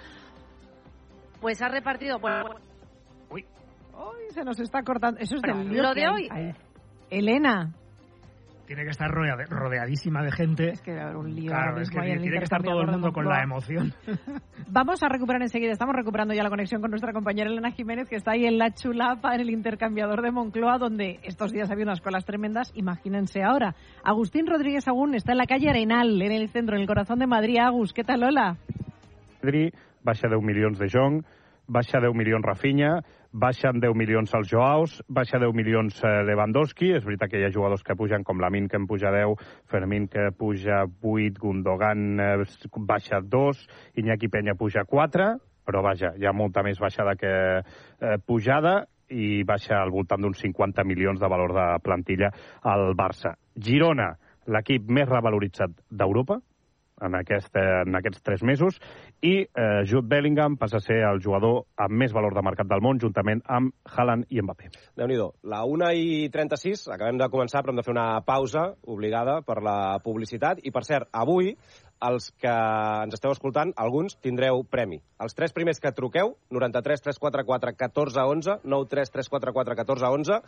pues 1.40 1.60
ha 1.62 1.68
repartido... 1.68 2.18
Bueno, 2.18 2.54
Uy, 3.30 3.44
se 4.30 4.44
nos 4.44 4.58
está 4.60 4.82
cortando. 4.82 5.18
Eso 5.20 5.36
es 5.36 5.42
Bueno, 5.42 5.58
del 5.60 5.68
lío 5.72 5.82
lo 5.82 5.94
de 5.94 6.08
hoy-. 6.08 6.28
Elena. 7.10 7.72
Tiene 8.66 8.82
que 8.82 8.90
estar 8.90 9.08
rodea- 9.08 9.46
rodeadísima 9.48 10.24
de 10.24 10.32
gente. 10.32 10.70
Es 10.70 10.82
que 10.82 10.90
un 10.90 11.32
lío 11.36 11.52
Claro, 11.52 11.80
es 11.80 11.88
que 11.88 12.00
tiene 12.00 12.38
que 12.38 12.44
estar 12.44 12.60
todo 12.64 12.80
el 12.80 12.86
de 12.86 12.92
mundo 12.92 13.12
con 13.12 13.24
la 13.24 13.40
emoción. 13.44 13.92
Vamos 14.68 15.00
a 15.04 15.08
recuperar 15.08 15.40
enseguida, 15.40 15.70
estamos 15.70 15.94
recuperando 15.94 16.34
ya 16.34 16.42
la 16.42 16.50
conexión 16.50 16.80
con 16.80 16.90
nuestra 16.90 17.12
compañera 17.12 17.48
Elena 17.48 17.70
Jiménez, 17.70 18.08
que 18.08 18.16
está 18.16 18.32
ahí 18.32 18.44
en 18.44 18.58
la 18.58 18.72
chulapa, 18.74 19.36
en 19.36 19.42
el 19.42 19.50
intercambiador 19.50 20.20
de 20.20 20.32
Moncloa, 20.32 20.78
donde 20.78 21.20
estos 21.22 21.52
días 21.52 21.70
había 21.70 21.84
unas 21.84 22.00
colas 22.00 22.24
tremendas, 22.24 22.72
imagínense 22.74 23.44
ahora. 23.44 23.76
Agustín 24.02 24.48
Rodríguez 24.48 24.88
Agún 24.88 25.14
está 25.14 25.30
en 25.30 25.38
la 25.38 25.46
calle 25.46 25.70
Arenal, 25.70 26.20
en 26.20 26.32
el 26.32 26.48
centro, 26.48 26.74
en 26.74 26.82
el 26.82 26.88
corazón 26.88 27.20
de 27.20 27.28
Madrid. 27.28 27.58
Agus, 27.60 27.92
¿qué 27.92 28.02
tal, 28.02 28.24
hola? 28.24 28.56
Pedri, 29.40 29.70
baixa 30.02 30.26
10 30.28 30.42
milions 30.42 30.76
de 30.80 30.88
Jong, 30.92 31.22
baixa 31.68 32.00
10 32.00 32.12
milions 32.14 32.42
Rafinha, 32.44 32.98
baixen 33.36 33.80
10 33.82 33.92
milions 33.98 34.32
els 34.34 34.48
Joaos, 34.48 34.96
baixa 35.12 35.38
10 35.42 35.52
milions 35.56 35.98
eh, 36.00 36.22
Lewandowski, 36.24 36.94
és 36.96 37.04
veritat 37.04 37.30
que 37.30 37.40
hi 37.40 37.44
ha 37.44 37.52
jugadors 37.52 37.84
que 37.84 37.96
pugen 37.98 38.24
com 38.24 38.40
Lamin 38.40 38.68
que 38.72 38.80
en 38.80 38.86
puja 38.88 39.12
10, 39.12 39.36
Fermín 39.68 40.08
que 40.08 40.30
puja 40.32 40.84
8, 40.86 41.36
Gundogan 41.42 42.20
eh, 42.20 42.32
baixa 42.88 43.20
2, 43.20 43.62
Iñaki 44.00 44.32
Peña 44.32 44.56
puja 44.56 44.86
4, 44.88 45.28
però 45.66 45.82
vaja, 45.84 46.14
hi 46.16 46.24
ha 46.24 46.32
molta 46.32 46.64
més 46.64 46.80
baixada 46.80 47.16
que 47.20 47.32
eh, 47.60 48.16
pujada 48.24 48.86
i 49.12 49.44
baixa 49.44 49.82
al 49.82 49.92
voltant 49.92 50.24
d'uns 50.24 50.40
50 50.40 50.86
milions 50.88 51.20
de 51.20 51.28
valor 51.28 51.52
de 51.54 51.66
plantilla 51.84 52.32
al 52.64 52.94
Barça. 52.96 53.36
Girona, 53.54 54.14
l'equip 54.48 54.88
més 54.88 55.08
revaloritzat 55.10 55.76
d'Europa, 55.90 56.40
en, 57.02 57.14
aquest, 57.18 57.54
eh, 57.56 57.82
en 57.86 57.98
aquests 57.98 58.22
tres 58.24 58.42
mesos 58.42 58.78
i 59.20 59.34
eh, 59.44 59.82
Jude 59.88 60.08
Bellingham 60.08 60.56
passa 60.60 60.78
a 60.80 60.84
ser 60.84 61.02
el 61.08 61.20
jugador 61.24 61.64
amb 61.76 61.96
més 62.00 62.14
valor 62.16 62.34
de 62.36 62.44
mercat 62.44 62.68
del 62.70 62.84
món 62.84 63.00
juntament 63.02 63.42
amb 63.46 63.74
Haaland 63.84 64.30
i 64.30 64.42
Mbappé. 64.42 64.70
déu 64.96 65.08
nhi 65.08 65.16
La 65.42 65.64
1 65.64 65.90
i 65.96 66.28
36, 66.32 66.88
acabem 66.92 67.18
de 67.18 67.28
començar, 67.32 67.62
però 67.62 67.72
hem 67.72 67.80
de 67.80 67.86
fer 67.86 67.94
una 67.94 68.20
pausa 68.20 68.74
obligada 68.84 69.40
per 69.42 69.62
la 69.62 69.98
publicitat. 70.04 70.60
I, 70.62 70.70
per 70.70 70.84
cert, 70.84 71.08
avui, 71.12 71.54
els 72.04 72.28
que 72.36 72.52
ens 72.52 73.16
esteu 73.16 73.32
escoltant, 73.32 73.72
alguns 73.76 74.18
tindreu 74.20 74.62
premi. 74.68 75.00
Els 75.22 75.34
tres 75.34 75.54
primers 75.56 75.80
que 75.80 75.92
truqueu, 75.96 76.34
93 76.52 77.06
344 77.08 77.74
14 77.80 78.26
11, 78.36 78.58
93 78.64 79.12
344 79.16 79.76
14 79.82 80.12
11, 80.20 80.40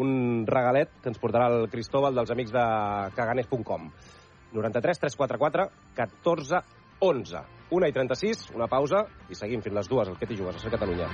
un 0.00 0.44
regalet 0.48 0.92
que 1.02 1.12
ens 1.12 1.20
portarà 1.20 1.50
el 1.52 1.68
Cristóbal 1.72 2.16
dels 2.16 2.32
amics 2.32 2.52
de 2.54 2.66
caganes.com. 3.16 3.90
93 4.54 5.02
344 5.02 5.68
14 5.98 6.62
11. 7.00 7.44
1 7.70 7.88
i 7.88 7.92
36, 7.92 8.50
una 8.54 8.68
pausa, 8.70 9.04
i 9.28 9.34
seguim 9.34 9.62
fins 9.64 9.74
les 9.74 9.88
dues, 9.90 10.08
el 10.08 10.18
que 10.20 10.28
t'hi 10.30 10.36
jugues, 10.38 10.56
a 10.56 10.62
ser 10.62 10.70
Catalunya. 10.72 11.08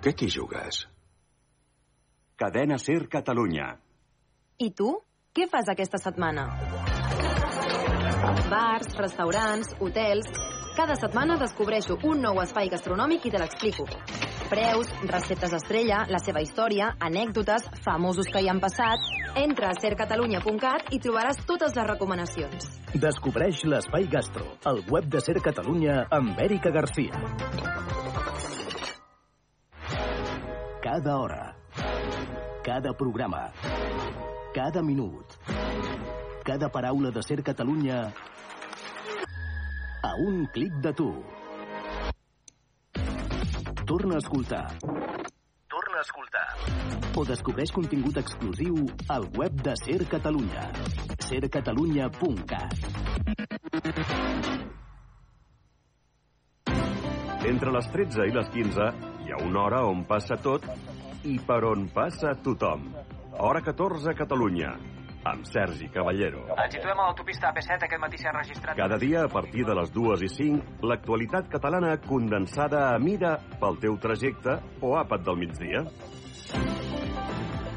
Què 0.00 0.12
t'hi 0.16 0.28
jugues? 0.32 0.84
Cadena 2.40 2.78
Ser 2.80 3.02
Catalunya. 3.12 3.74
I 4.60 4.70
tu? 4.76 4.94
Què 5.36 5.46
fas 5.48 5.68
aquesta 5.72 6.00
setmana? 6.00 6.46
Bars, 8.50 8.96
restaurants, 8.98 9.76
hotels... 9.80 10.32
Cada 10.70 10.94
setmana 10.94 11.34
descobreixo 11.36 11.96
un 12.06 12.22
nou 12.22 12.38
espai 12.40 12.70
gastronòmic 12.70 13.26
i 13.26 13.32
te 13.34 13.40
l'explico. 13.42 13.88
Preus, 14.50 14.88
receptes 15.06 15.52
estrella, 15.54 16.00
la 16.10 16.18
seva 16.18 16.40
història, 16.42 16.88
anècdotes, 16.98 17.68
famosos 17.84 18.26
que 18.34 18.42
hi 18.42 18.48
han 18.50 18.58
passat... 18.58 19.04
Entra 19.38 19.68
a 19.70 19.76
sercatalunya.cat 19.78 20.88
i 20.90 20.98
trobaràs 20.98 21.38
totes 21.46 21.76
les 21.78 21.86
recomanacions. 21.86 22.66
Descobreix 22.98 23.62
l'Espai 23.70 24.08
Gastro, 24.10 24.48
el 24.66 24.82
web 24.90 25.06
de 25.06 25.22
Ser 25.22 25.36
Catalunya 25.38 26.00
amb 26.10 26.40
Èrica 26.42 26.72
Garcia. 26.74 27.14
Cada 30.82 31.14
hora, 31.14 31.54
cada 32.66 32.90
programa, 32.98 33.46
cada 34.50 34.82
minut, 34.82 35.38
cada 36.42 36.74
paraula 36.74 37.14
de 37.14 37.22
Ser 37.22 37.44
Catalunya 37.46 38.08
a 40.02 40.16
un 40.26 40.48
clic 40.50 40.82
de 40.82 40.92
tu. 40.92 41.12
Torna 43.90 44.14
a 44.14 44.18
escoltar. 44.18 44.78
Torna 45.66 45.98
a 45.98 46.02
escoltar. 46.06 46.46
O 47.18 47.24
descobreix 47.26 47.72
contingut 47.74 48.20
exclusiu 48.20 48.76
al 49.10 49.26
web 49.34 49.56
de 49.66 49.72
Ser 49.80 50.06
Catalunya. 50.12 50.68
sercatalunya.cat 51.26 52.70
Entre 57.50 57.74
les 57.74 57.90
13 57.96 58.28
i 58.30 58.36
les 58.38 58.52
15 58.54 58.86
hi 59.26 59.34
ha 59.34 59.42
una 59.48 59.64
hora 59.64 59.82
on 59.90 60.06
passa 60.06 60.38
tot 60.38 60.70
i 61.26 61.40
per 61.50 61.64
on 61.72 61.88
passa 61.90 62.36
tothom. 62.46 62.86
Hora 63.42 63.58
14 63.72 64.14
a 64.14 64.18
Catalunya, 64.22 64.70
amb 65.24 65.44
Sergi 65.46 65.88
Caballero. 65.92 66.46
Ens 66.56 66.76
situem 66.76 66.98
a 66.98 67.08
l'autopista 67.08 67.50
AP7, 67.50 67.86
aquest 67.86 68.02
matí 68.02 68.20
s'ha 68.20 68.32
registrat... 68.36 68.76
Cada 68.78 68.98
dia, 69.00 69.24
a 69.24 69.32
partir 69.32 69.66
de 69.68 69.76
les 69.76 69.92
2 69.94 70.24
i 70.26 70.30
5, 70.36 70.80
l'actualitat 70.90 71.50
catalana 71.52 71.96
condensada 72.06 72.88
a 72.94 72.98
mida 72.98 73.36
pel 73.60 73.80
teu 73.82 73.98
trajecte 74.00 74.60
o 74.80 74.96
àpat 75.00 75.26
del 75.26 75.40
migdia. 75.44 75.84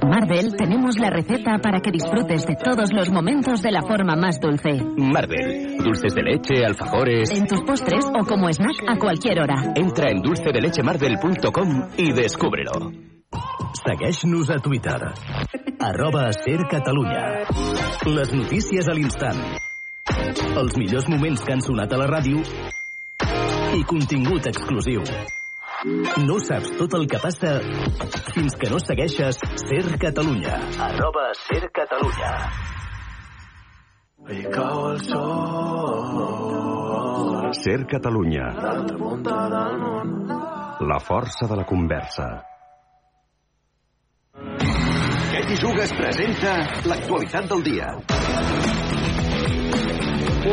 Marvel 0.03 0.55
tenemos 0.57 0.99
la 0.99 1.09
receta 1.09 1.57
para 1.59 1.79
que 1.79 1.89
disfrutes 1.89 2.45
de 2.45 2.55
todos 2.55 2.91
los 2.93 3.09
momentos 3.09 3.61
de 3.61 3.71
la 3.71 3.81
forma 3.81 4.15
más 4.15 4.39
dulce. 4.39 4.83
Marvel. 4.97 5.77
Dulces 5.77 6.13
de 6.13 6.21
leche, 6.21 6.65
alfajores. 6.65 7.31
En 7.31 7.47
tus 7.47 7.61
postres 7.61 8.05
o 8.05 8.25
como 8.25 8.49
snack 8.49 8.83
a 8.87 8.97
cualquier 8.97 9.39
hora. 9.39 9.73
Entra 9.75 10.11
en 10.11 10.21
dulcedelechemarvel.com 10.21 11.89
y 11.97 12.11
descúbrelo. 12.11 12.91
Segueix-nos 13.85 14.49
a 14.49 14.59
Twitter. 14.59 15.62
Arroba 15.83 16.31
Ser 16.31 16.65
Catalunya. 16.71 17.43
Les 18.07 18.29
notícies 18.31 18.87
a 18.87 18.93
l'instant. 18.95 19.35
Els 20.61 20.77
millors 20.79 21.09
moments 21.11 21.41
que 21.43 21.51
han 21.51 21.63
sonat 21.65 21.91
a 21.91 21.97
la 21.99 22.05
ràdio 22.07 22.39
i 23.75 23.83
contingut 23.89 24.47
exclusiu. 24.47 25.03
No 26.23 26.37
saps 26.39 26.71
tot 26.79 26.95
el 26.95 27.03
que 27.11 27.19
passa 27.19 27.59
fins 28.29 28.55
que 28.61 28.69
no 28.71 28.79
segueixes 28.79 29.35
Ser 29.65 29.99
Catalunya. 30.05 30.55
Arroba 30.87 31.25
Ser 31.41 31.67
Catalunya. 31.81 32.31
Ahí 34.29 34.43
cau 34.55 34.87
el 34.93 35.03
sol. 35.03 35.99
Ser 37.59 37.81
Catalunya. 37.91 38.47
La 40.93 40.99
força 41.11 41.43
de 41.51 41.55
la 41.59 41.67
conversa. 41.67 42.52
Què 45.33 45.39
t'hi 45.49 45.55
jugues 45.57 45.89
presenta 45.97 46.51
l'actualitat 46.85 47.47
del 47.49 47.63
dia. 47.65 47.87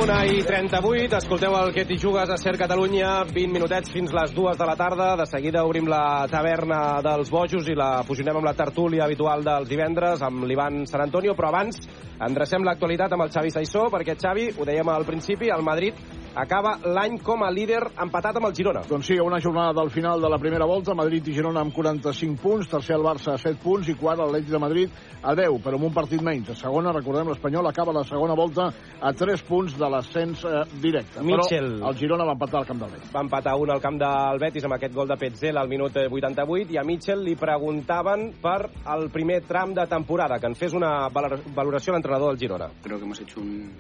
Una 0.01 0.15
i 0.25 0.39
38, 0.41 1.19
escolteu 1.19 1.53
el 1.59 1.75
que 1.77 1.85
t'hi 1.85 1.99
jugues 2.01 2.31
a 2.33 2.39
Ser 2.41 2.55
Catalunya, 2.57 3.11
20 3.29 3.53
minutets 3.53 3.93
fins 3.93 4.15
les 4.17 4.33
dues 4.33 4.57
de 4.57 4.69
la 4.71 4.79
tarda. 4.81 5.11
De 5.21 5.27
seguida 5.29 5.67
obrim 5.69 5.91
la 5.91 6.25
taverna 6.33 6.79
dels 7.05 7.29
bojos 7.29 7.69
i 7.69 7.77
la 7.77 7.91
fusionem 8.09 8.41
amb 8.41 8.49
la 8.49 8.57
tertúlia 8.57 9.05
habitual 9.05 9.45
dels 9.45 9.69
divendres, 9.69 10.25
amb 10.25 10.49
l'Ivan 10.49 10.87
Sant 10.89 11.05
Antonio, 11.05 11.37
però 11.37 11.51
abans 11.53 11.83
endrecem 12.17 12.65
l'actualitat 12.65 13.13
amb 13.13 13.27
el 13.27 13.35
Xavi 13.37 13.53
Saissó, 13.53 13.85
perquè 13.93 14.17
Xavi, 14.17 14.49
ho 14.57 14.65
dèiem 14.65 14.95
al 14.95 15.05
principi, 15.05 15.53
el 15.53 15.67
Madrid 15.67 16.01
acaba 16.35 16.77
l'any 16.85 17.19
com 17.23 17.43
a 17.43 17.51
líder 17.51 17.81
empatat 18.03 18.37
amb 18.37 18.47
el 18.47 18.55
Girona. 18.55 18.83
Doncs 18.89 19.07
sí, 19.07 19.17
a 19.19 19.23
una 19.25 19.41
jornada 19.41 19.73
del 19.81 19.91
final 19.91 20.21
de 20.21 20.29
la 20.31 20.39
primera 20.39 20.65
volta, 20.67 20.95
Madrid 20.95 21.27
i 21.29 21.33
Girona 21.35 21.61
amb 21.61 21.73
45 21.75 22.41
punts, 22.43 22.69
tercer 22.69 22.97
el 22.97 23.03
Barça 23.03 23.35
a 23.35 23.39
7 23.39 23.59
punts 23.63 23.89
i 23.89 23.95
quart 23.95 24.19
l'Atlètic 24.21 24.51
de 24.51 24.59
Madrid 24.59 24.91
a 25.23 25.35
10, 25.35 25.59
però 25.65 25.75
amb 25.77 25.85
un 25.89 25.93
partit 25.95 26.23
menys. 26.23 26.51
A 26.51 26.55
segona, 26.55 26.93
recordem, 26.93 27.29
l'Espanyol 27.29 27.67
acaba 27.69 27.93
la 27.93 28.05
segona 28.05 28.35
volta 28.35 28.71
a 29.01 29.13
3 29.13 29.43
punts 29.49 29.77
de 29.79 29.89
l'ascens 29.91 30.45
eh, 30.45 30.65
directe. 30.81 31.23
Mitchell. 31.23 31.79
Però 31.81 31.91
el 31.91 31.97
Girona 31.99 32.25
va 32.25 32.33
empatar 32.39 32.61
al 32.61 32.67
camp 32.67 32.81
del 32.85 32.91
Betis. 32.97 33.13
Va 33.15 33.21
empatar 33.27 33.57
un 33.61 33.71
al 33.71 33.81
camp 33.81 33.99
del 34.01 34.39
Betis 34.41 34.65
amb 34.65 34.75
aquest 34.79 34.95
gol 34.95 35.09
de 35.09 35.17
Petzela 35.21 35.61
al 35.61 35.69
minut 35.69 35.97
eh, 35.97 36.07
88 36.11 36.73
i 36.75 36.79
a 36.79 36.85
Mitchell 36.85 37.23
li 37.25 37.35
preguntaven 37.37 38.31
per 38.43 38.69
el 38.95 39.09
primer 39.11 39.43
tram 39.47 39.75
de 39.75 39.87
temporada, 39.87 40.39
que 40.39 40.47
en 40.47 40.55
fes 40.55 40.73
una 40.75 41.09
valor- 41.09 41.41
valoració 41.55 41.93
l'entrenador 41.93 42.31
del 42.33 42.39
Girona. 42.39 42.71
Creo 42.83 42.99
que 42.99 43.05
hemos 43.05 43.21
hecho 43.21 43.41
un- 43.41 43.71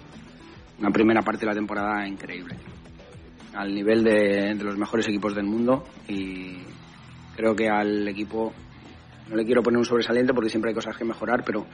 una 0.81 0.91
primera 0.91 1.23
parte 1.23 1.41
de 1.41 1.47
la 1.47 1.55
temporada 1.55 2.07
increíble. 2.07 2.57
Al 3.55 3.75
nivel 3.75 4.03
de, 4.05 4.55
de 4.55 4.65
los 4.65 4.77
mejores 4.77 5.07
equipos 5.09 5.35
del 5.35 5.45
mundo 5.45 5.85
y 6.09 6.59
creo 7.37 7.55
que 7.55 7.69
al 7.69 8.07
equipo 8.09 8.53
no 9.29 9.37
le 9.37 9.45
quiero 9.45 9.63
poner 9.63 9.79
un 9.79 9.85
sobresaliente 9.85 10.33
porque 10.35 10.51
siempre 10.51 10.71
hay 10.71 10.75
cosas 10.75 10.97
que 10.97 11.05
mejorar, 11.05 11.43
pero, 11.45 11.67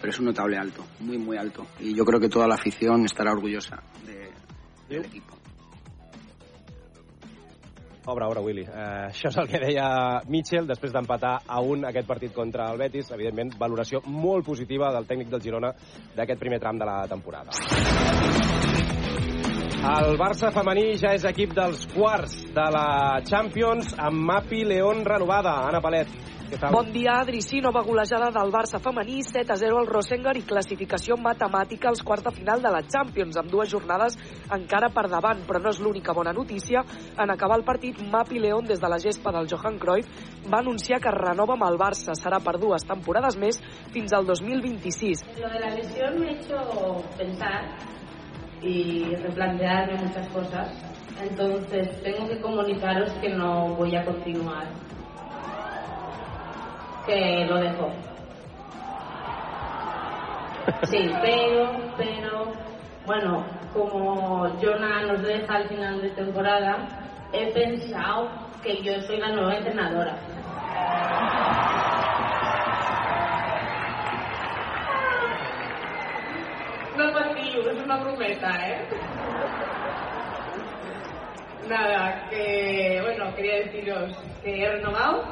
pero 0.00 0.10
es 0.10 0.18
un 0.18 0.26
notable 0.26 0.56
alto, 0.58 0.84
muy, 1.00 1.18
muy 1.18 1.36
alto. 1.36 1.66
Y 1.80 1.94
yo 1.94 2.04
creo 2.04 2.20
que 2.20 2.28
toda 2.28 2.46
la 2.46 2.54
afición 2.54 3.04
estará 3.04 3.32
orgullosa 3.32 3.82
de- 4.04 4.30
del 4.88 5.04
equipo. 5.04 5.34
Obre, 8.08 8.24
obre, 8.24 8.38
Willy. 8.40 8.62
Uh, 8.62 9.08
això 9.10 9.32
és 9.32 9.36
el 9.42 9.48
que 9.50 9.58
deia 9.58 9.86
Mitchell 10.30 10.68
després 10.68 10.92
d'empatar 10.94 11.40
a 11.42 11.58
un 11.58 11.82
aquest 11.88 12.06
partit 12.06 12.30
contra 12.32 12.68
el 12.70 12.78
Betis. 12.78 13.10
Evidentment, 13.10 13.56
valoració 13.58 13.98
molt 14.06 14.46
positiva 14.46 14.92
del 14.94 15.08
tècnic 15.10 15.26
del 15.32 15.42
Girona 15.42 15.72
d'aquest 16.14 16.38
primer 16.38 16.60
tram 16.62 16.78
de 16.78 16.86
la 16.86 17.00
temporada. 17.10 17.50
El 19.86 20.16
Barça 20.18 20.48
femení 20.50 20.96
ja 20.98 21.12
és 21.14 21.24
equip 21.28 21.52
dels 21.54 21.84
quarts 21.92 22.32
de 22.54 22.64
la 22.74 23.20
Champions 23.26 23.92
amb 23.94 24.18
Mapi 24.28 24.64
León 24.66 25.04
renovada. 25.06 25.52
Anna 25.68 25.80
Palet, 25.84 26.10
què 26.50 26.58
tal? 26.58 26.74
Bon 26.74 26.90
dia, 26.94 27.16
Adri. 27.20 27.40
Sí, 27.42 27.60
nova 27.62 27.84
golejada 27.86 28.32
del 28.34 28.50
Barça 28.54 28.80
femení, 28.82 29.20
7 29.26 29.54
a 29.54 29.56
0 29.60 29.78
al 29.78 29.88
Rosengar 29.90 30.36
i 30.38 30.44
classificació 30.46 31.16
matemàtica 31.18 31.90
als 31.90 32.02
quarts 32.06 32.26
de 32.26 32.34
final 32.34 32.62
de 32.62 32.72
la 32.74 32.82
Champions, 32.82 33.38
amb 33.40 33.50
dues 33.50 33.70
jornades 33.72 34.18
encara 34.58 34.90
per 34.94 35.06
davant, 35.12 35.42
però 35.46 35.62
no 35.62 35.70
és 35.74 35.80
l'única 35.82 36.14
bona 36.14 36.34
notícia. 36.34 36.82
En 37.18 37.30
acabar 37.30 37.58
el 37.58 37.66
partit, 37.66 38.02
Mapi 38.12 38.42
León, 38.42 38.66
des 38.66 38.82
de 38.82 38.90
la 38.90 38.98
gespa 39.02 39.34
del 39.34 39.50
Johan 39.50 39.78
Cruyff, 39.78 40.10
va 40.46 40.62
anunciar 40.62 41.00
que 41.00 41.14
es 41.14 41.18
renova 41.18 41.54
amb 41.54 41.66
el 41.70 41.78
Barça. 41.78 42.14
Serà 42.18 42.42
per 42.42 42.58
dues 42.58 42.86
temporades 42.86 43.38
més 43.38 43.62
fins 43.94 44.12
al 44.12 44.26
2026. 44.26 45.26
Lo 45.42 45.50
de 45.50 45.60
la 45.62 45.74
lesión 45.74 46.18
me 46.20 46.30
ha 46.30 46.38
hecho 46.38 46.58
pensar 47.16 47.95
y 48.66 49.14
replantearme 49.16 49.94
muchas 49.98 50.28
cosas. 50.28 50.68
Entonces 51.20 52.02
tengo 52.02 52.28
que 52.28 52.40
comunicaros 52.40 53.10
que 53.20 53.28
no 53.30 53.68
voy 53.76 53.94
a 53.96 54.04
continuar. 54.04 54.66
Que 57.06 57.46
lo 57.48 57.56
dejo. 57.56 57.90
Sí, 60.84 61.10
pero, 61.22 61.76
pero, 61.96 62.52
bueno, 63.06 63.44
como 63.72 64.48
Jonah 64.60 65.02
nos 65.02 65.22
deja 65.22 65.54
al 65.54 65.68
final 65.68 66.02
de 66.02 66.10
temporada, 66.10 66.88
he 67.32 67.52
pensado 67.52 68.28
que 68.62 68.82
yo 68.82 69.00
soy 69.02 69.18
la 69.18 69.28
nueva 69.28 69.56
entrenadora. 69.56 70.18
No 76.96 77.12
patillo, 77.12 77.70
es 77.70 77.78
una 77.84 78.00
promesa, 78.00 78.48
¿eh? 78.68 78.88
Nada, 81.68 82.26
que 82.30 83.00
bueno, 83.02 83.34
quería 83.34 83.56
deciros 83.56 84.16
que 84.42 84.62
he 84.64 84.70
renovado. 84.70 85.24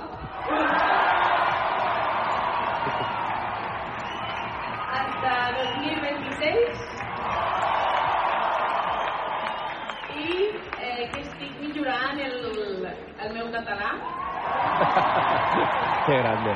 Hasta 4.92 5.52
2026. 5.52 6.54
I 10.14 10.50
eh, 10.80 11.10
que 11.12 11.20
estic 11.24 11.56
millorant 11.60 12.20
el, 12.22 12.86
el 13.24 13.32
meu 13.34 13.48
català 13.54 13.90
Que 16.06 16.18
grande. 16.20 16.52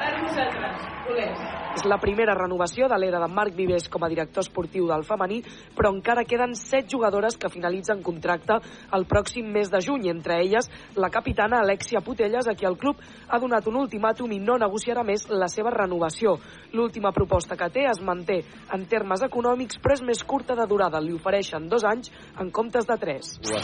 per 0.00 0.12
vosaltres. 0.20 0.97
És 1.08 1.84
la 1.86 1.98
primera 2.02 2.34
renovació 2.34 2.88
de 2.90 2.96
l'era 2.98 3.20
de 3.22 3.28
Marc 3.32 3.54
Vives 3.56 3.86
com 3.92 4.02
a 4.02 4.08
director 4.10 4.42
esportiu 4.42 4.88
del 4.88 5.04
femení, 5.06 5.38
però 5.76 5.92
encara 5.94 6.24
queden 6.26 6.56
set 6.58 6.88
jugadores 6.90 7.36
que 7.38 7.50
finalitzen 7.52 8.02
contracte 8.02 8.58
el 8.96 9.06
pròxim 9.08 9.46
mes 9.54 9.70
de 9.70 9.80
juny, 9.84 10.08
entre 10.10 10.40
elles 10.42 10.68
la 10.96 11.10
capitana 11.14 11.60
Alexia 11.62 12.02
Putelles, 12.04 12.48
a 12.48 12.56
qui 12.58 12.66
el 12.66 12.76
club 12.76 12.98
ha 13.28 13.38
donat 13.38 13.68
un 13.70 13.78
ultimàtum 13.78 14.32
i 14.34 14.40
no 14.42 14.58
negociarà 14.58 15.04
més 15.06 15.28
la 15.30 15.48
seva 15.48 15.70
renovació. 15.70 16.36
L'última 16.72 17.12
proposta 17.14 17.56
que 17.56 17.70
té 17.70 17.86
es 17.88 18.02
manté 18.02 18.42
en 18.74 18.84
termes 18.90 19.22
econòmics, 19.24 19.78
però 19.78 19.94
és 19.94 20.04
més 20.04 20.24
curta 20.24 20.56
de 20.58 20.66
durada. 20.68 21.00
Li 21.00 21.14
ofereixen 21.14 21.68
dos 21.68 21.86
anys 21.86 22.10
en 22.40 22.50
comptes 22.50 22.88
de 22.88 22.98
tres. 22.98 23.36
Ho, 23.38 23.60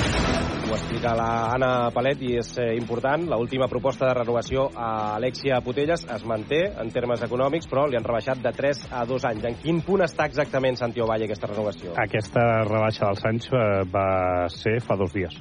ho 0.71 0.77
explica 0.77 1.17
l'Anna 1.19 1.91
Palet 1.93 2.23
i 2.25 2.37
és 2.39 2.55
eh, 2.63 2.71
important. 2.79 3.27
La 3.29 3.41
última 3.41 3.67
proposta 3.69 4.07
de 4.07 4.15
renovació 4.21 4.69
a 4.77 5.17
Alexia 5.19 5.59
Putelles 5.65 6.07
es 6.07 6.25
manté 6.29 6.63
en 6.71 6.95
termes 6.95 7.21
econòmics, 7.21 7.34
però 7.71 7.87
li 7.89 7.97
han 7.99 8.07
rebaixat 8.07 8.43
de 8.45 8.53
3 8.55 8.87
a 8.93 9.05
2 9.09 9.27
anys. 9.31 9.45
En 9.51 9.59
quin 9.63 9.81
punt 9.87 10.05
està 10.07 10.29
exactament 10.31 10.77
Santiago 10.77 11.09
Valle 11.11 11.27
aquesta 11.29 11.51
renovació? 11.51 11.97
Aquesta 11.99 12.47
rebaixa 12.69 13.11
dels 13.11 13.27
anys 13.33 13.51
eh, 13.53 13.67
va 13.91 14.09
ser 14.53 14.79
fa 14.85 14.97
dos 15.01 15.13
dies. 15.13 15.35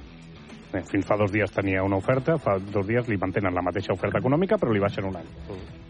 Fins 0.81 1.05
fa 1.05 1.15
dos 1.19 1.29
dies 1.31 1.51
tenia 1.53 1.83
una 1.85 1.99
oferta, 2.01 2.39
fa 2.41 2.55
dos 2.57 2.87
dies 2.87 3.05
li 3.09 3.17
mantenen 3.21 3.53
la 3.53 3.61
mateixa 3.61 3.93
oferta 3.93 4.17
econòmica, 4.17 4.57
però 4.57 4.73
li 4.73 4.81
baixen 4.81 5.05
un 5.05 5.19
any. 5.19 5.27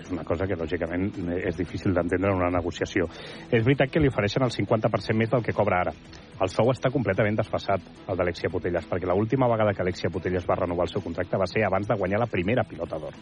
És 0.04 0.10
una 0.12 0.26
cosa 0.28 0.44
que, 0.50 0.58
lògicament, 0.60 1.08
és 1.40 1.56
difícil 1.56 1.96
d'entendre 1.96 2.34
en 2.34 2.42
una 2.42 2.52
negociació. 2.52 3.08
És 3.48 3.64
veritat 3.64 3.94
que 3.94 4.02
li 4.04 4.12
ofereixen 4.12 4.44
el 4.44 4.52
50% 4.52 5.16
més 5.16 5.32
del 5.32 5.46
que 5.46 5.56
cobra 5.56 5.80
ara. 5.86 5.96
El 6.44 6.52
sou 6.52 6.74
està 6.74 6.92
completament 6.92 7.40
desfassat, 7.40 7.88
el 8.12 8.20
d'Alexia 8.20 8.52
Putelles, 8.52 8.90
perquè 8.90 9.08
l'última 9.08 9.48
vegada 9.48 9.72
que 9.72 9.86
Alexia 9.86 10.12
Putelles 10.12 10.48
va 10.50 10.60
renovar 10.60 10.90
el 10.90 10.92
seu 10.92 11.06
contracte 11.06 11.40
va 11.40 11.48
ser 11.48 11.64
abans 11.64 11.88
de 11.88 11.96
guanyar 11.96 12.20
la 12.20 12.28
primera 12.28 12.68
pilota 12.68 13.00
d'or. 13.00 13.16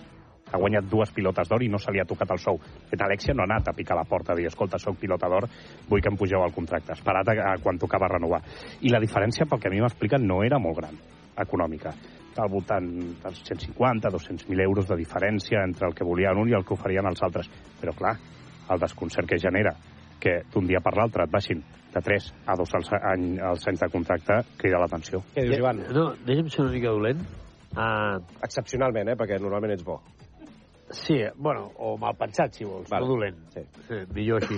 Ha 0.52 0.60
guanyat 0.60 0.90
dues 0.90 1.14
pilotes 1.16 1.48
d'or 1.48 1.64
i 1.64 1.70
no 1.70 1.78
se 1.80 1.94
li 1.94 2.02
ha 2.02 2.08
tocat 2.10 2.34
el 2.34 2.42
sou. 2.42 2.58
Fet, 2.90 3.06
Alexia 3.06 3.38
no 3.38 3.46
ha 3.46 3.50
anat 3.52 3.70
a 3.70 3.78
picar 3.78 3.96
la 3.96 4.08
porta 4.10 4.34
a 4.34 4.36
dir, 4.36 4.50
escolta, 4.50 4.82
sóc 4.82 4.98
pilota 5.00 5.30
d'or, 5.30 5.48
vull 5.88 6.02
que 6.02 6.10
em 6.12 6.18
pugeu 6.18 6.44
el 6.44 6.58
contracte. 6.58 6.98
Esperat 6.98 7.32
a, 7.32 7.40
a 7.54 7.56
quan 7.64 7.80
tocava 7.80 8.10
renovar. 8.18 8.42
I 8.82 8.92
la 8.92 9.00
diferència, 9.00 9.46
pel 9.46 9.62
que 9.62 9.70
a 9.70 9.72
mi 9.72 9.86
m'expliquen, 9.86 10.26
no 10.28 10.42
era 10.44 10.60
molt 10.60 10.82
gran 10.82 10.98
econòmica. 11.44 11.94
Al 12.42 12.50
voltant 12.50 12.88
dels 13.22 13.42
150, 13.44 14.10
200.000 14.10 14.64
euros 14.64 14.88
de 14.88 14.96
diferència 14.98 15.66
entre 15.68 15.90
el 15.90 15.96
que 15.96 16.08
volien 16.08 16.40
un 16.40 16.50
i 16.50 16.56
el 16.56 16.64
que 16.66 16.74
oferien 16.78 17.08
els 17.10 17.22
altres. 17.28 17.50
Però, 17.82 17.94
clar, 17.98 18.16
el 18.72 18.80
desconcert 18.80 19.28
que 19.28 19.40
genera 19.42 19.76
que 20.22 20.42
d'un 20.54 20.68
dia 20.70 20.80
per 20.86 20.94
l'altre 20.96 21.26
et 21.26 21.34
baixin 21.34 21.62
de 21.92 22.02
3 22.02 22.32
a 22.48 22.56
2 22.56 22.76
als, 22.78 22.92
any, 22.94 23.28
als 23.44 23.68
anys 23.68 23.82
de 23.84 23.90
contracte 23.92 24.38
crida 24.62 24.80
l'atenció. 24.80 25.24
Què 25.36 25.44
dius, 25.48 25.58
Ivan? 25.60 25.84
No, 25.92 26.12
deixa'm 26.28 26.50
ser 26.54 26.64
una 26.64 26.74
mica 26.76 26.94
dolent. 26.94 27.24
Uh, 27.72 28.22
Excepcionalment, 28.46 29.12
eh? 29.12 29.18
Perquè 29.20 29.40
normalment 29.42 29.74
ets 29.76 29.84
bo. 29.88 30.00
sí, 30.92 31.16
bueno, 31.38 31.72
o 31.80 31.98
mal 31.98 32.16
pensat, 32.20 32.54
si 32.54 32.66
vols, 32.68 32.90
Vale. 32.92 33.06
no 33.06 33.14
dolent. 33.14 33.38
Sí. 33.54 33.62
sí. 33.88 34.00
millor 34.14 34.44
així. 34.44 34.58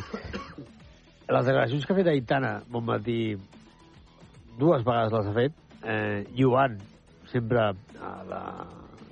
Les 1.30 1.46
declaracions 1.46 1.86
que 1.86 1.94
ha 1.94 1.98
fet 2.00 2.10
Aitana 2.10 2.54
Bonmatí 2.70 3.36
dues 4.58 4.84
vegades 4.86 5.14
les 5.14 5.30
ha 5.30 5.34
fet, 5.38 5.54
eh, 5.84 6.26
lluant 6.36 6.78
sempre 7.32 7.60
a 7.60 7.74
la, 8.30 8.42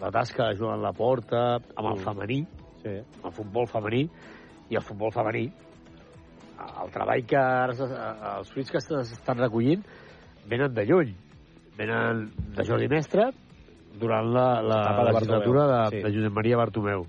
la 0.01 0.11
tasca 0.11 0.49
de 0.49 0.57
Joan 0.59 0.81
Laporta 0.81 1.55
amb 1.75 1.87
el 1.87 1.95
Mm. 1.99 2.03
femení, 2.05 2.39
sí. 2.83 2.89
el 3.25 3.31
futbol 3.31 3.67
femení, 3.67 4.09
i 4.69 4.75
el 4.75 4.81
futbol 4.81 5.11
femení, 5.11 5.47
el 6.83 6.91
treball 6.93 7.25
que 7.25 7.37
ara 7.37 7.73
s'es- 7.73 7.91
els 8.37 8.51
fruits 8.53 8.71
que 8.71 8.81
s'estan 8.81 9.37
recollint 9.39 9.83
venen 10.47 10.73
de 10.73 10.85
lluny. 10.85 11.15
Venen 11.77 12.29
de 12.55 12.65
Jordi 12.67 12.87
Mestre 12.87 13.31
durant 13.99 14.27
la, 14.33 14.61
la 14.61 14.81
de 15.03 15.11
legislatura 15.11 15.65
de, 15.67 15.89
sí. 15.89 16.03
de 16.03 16.11
Josep 16.15 16.33
Maria 16.33 16.57
Bartomeu. 16.57 17.05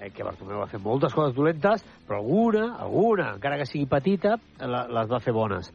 Eh, 0.00 0.10
que 0.10 0.22
Bartomeu 0.22 0.58
va 0.60 0.66
fer 0.66 0.80
moltes 0.80 1.14
coses 1.14 1.34
dolentes, 1.34 1.82
però 2.06 2.18
alguna, 2.18 2.76
alguna, 2.78 3.32
encara 3.34 3.56
que 3.58 3.66
sigui 3.66 3.86
petita, 3.86 4.36
la, 4.60 4.86
les 4.88 5.10
va 5.10 5.20
fer 5.20 5.32
bones. 5.32 5.72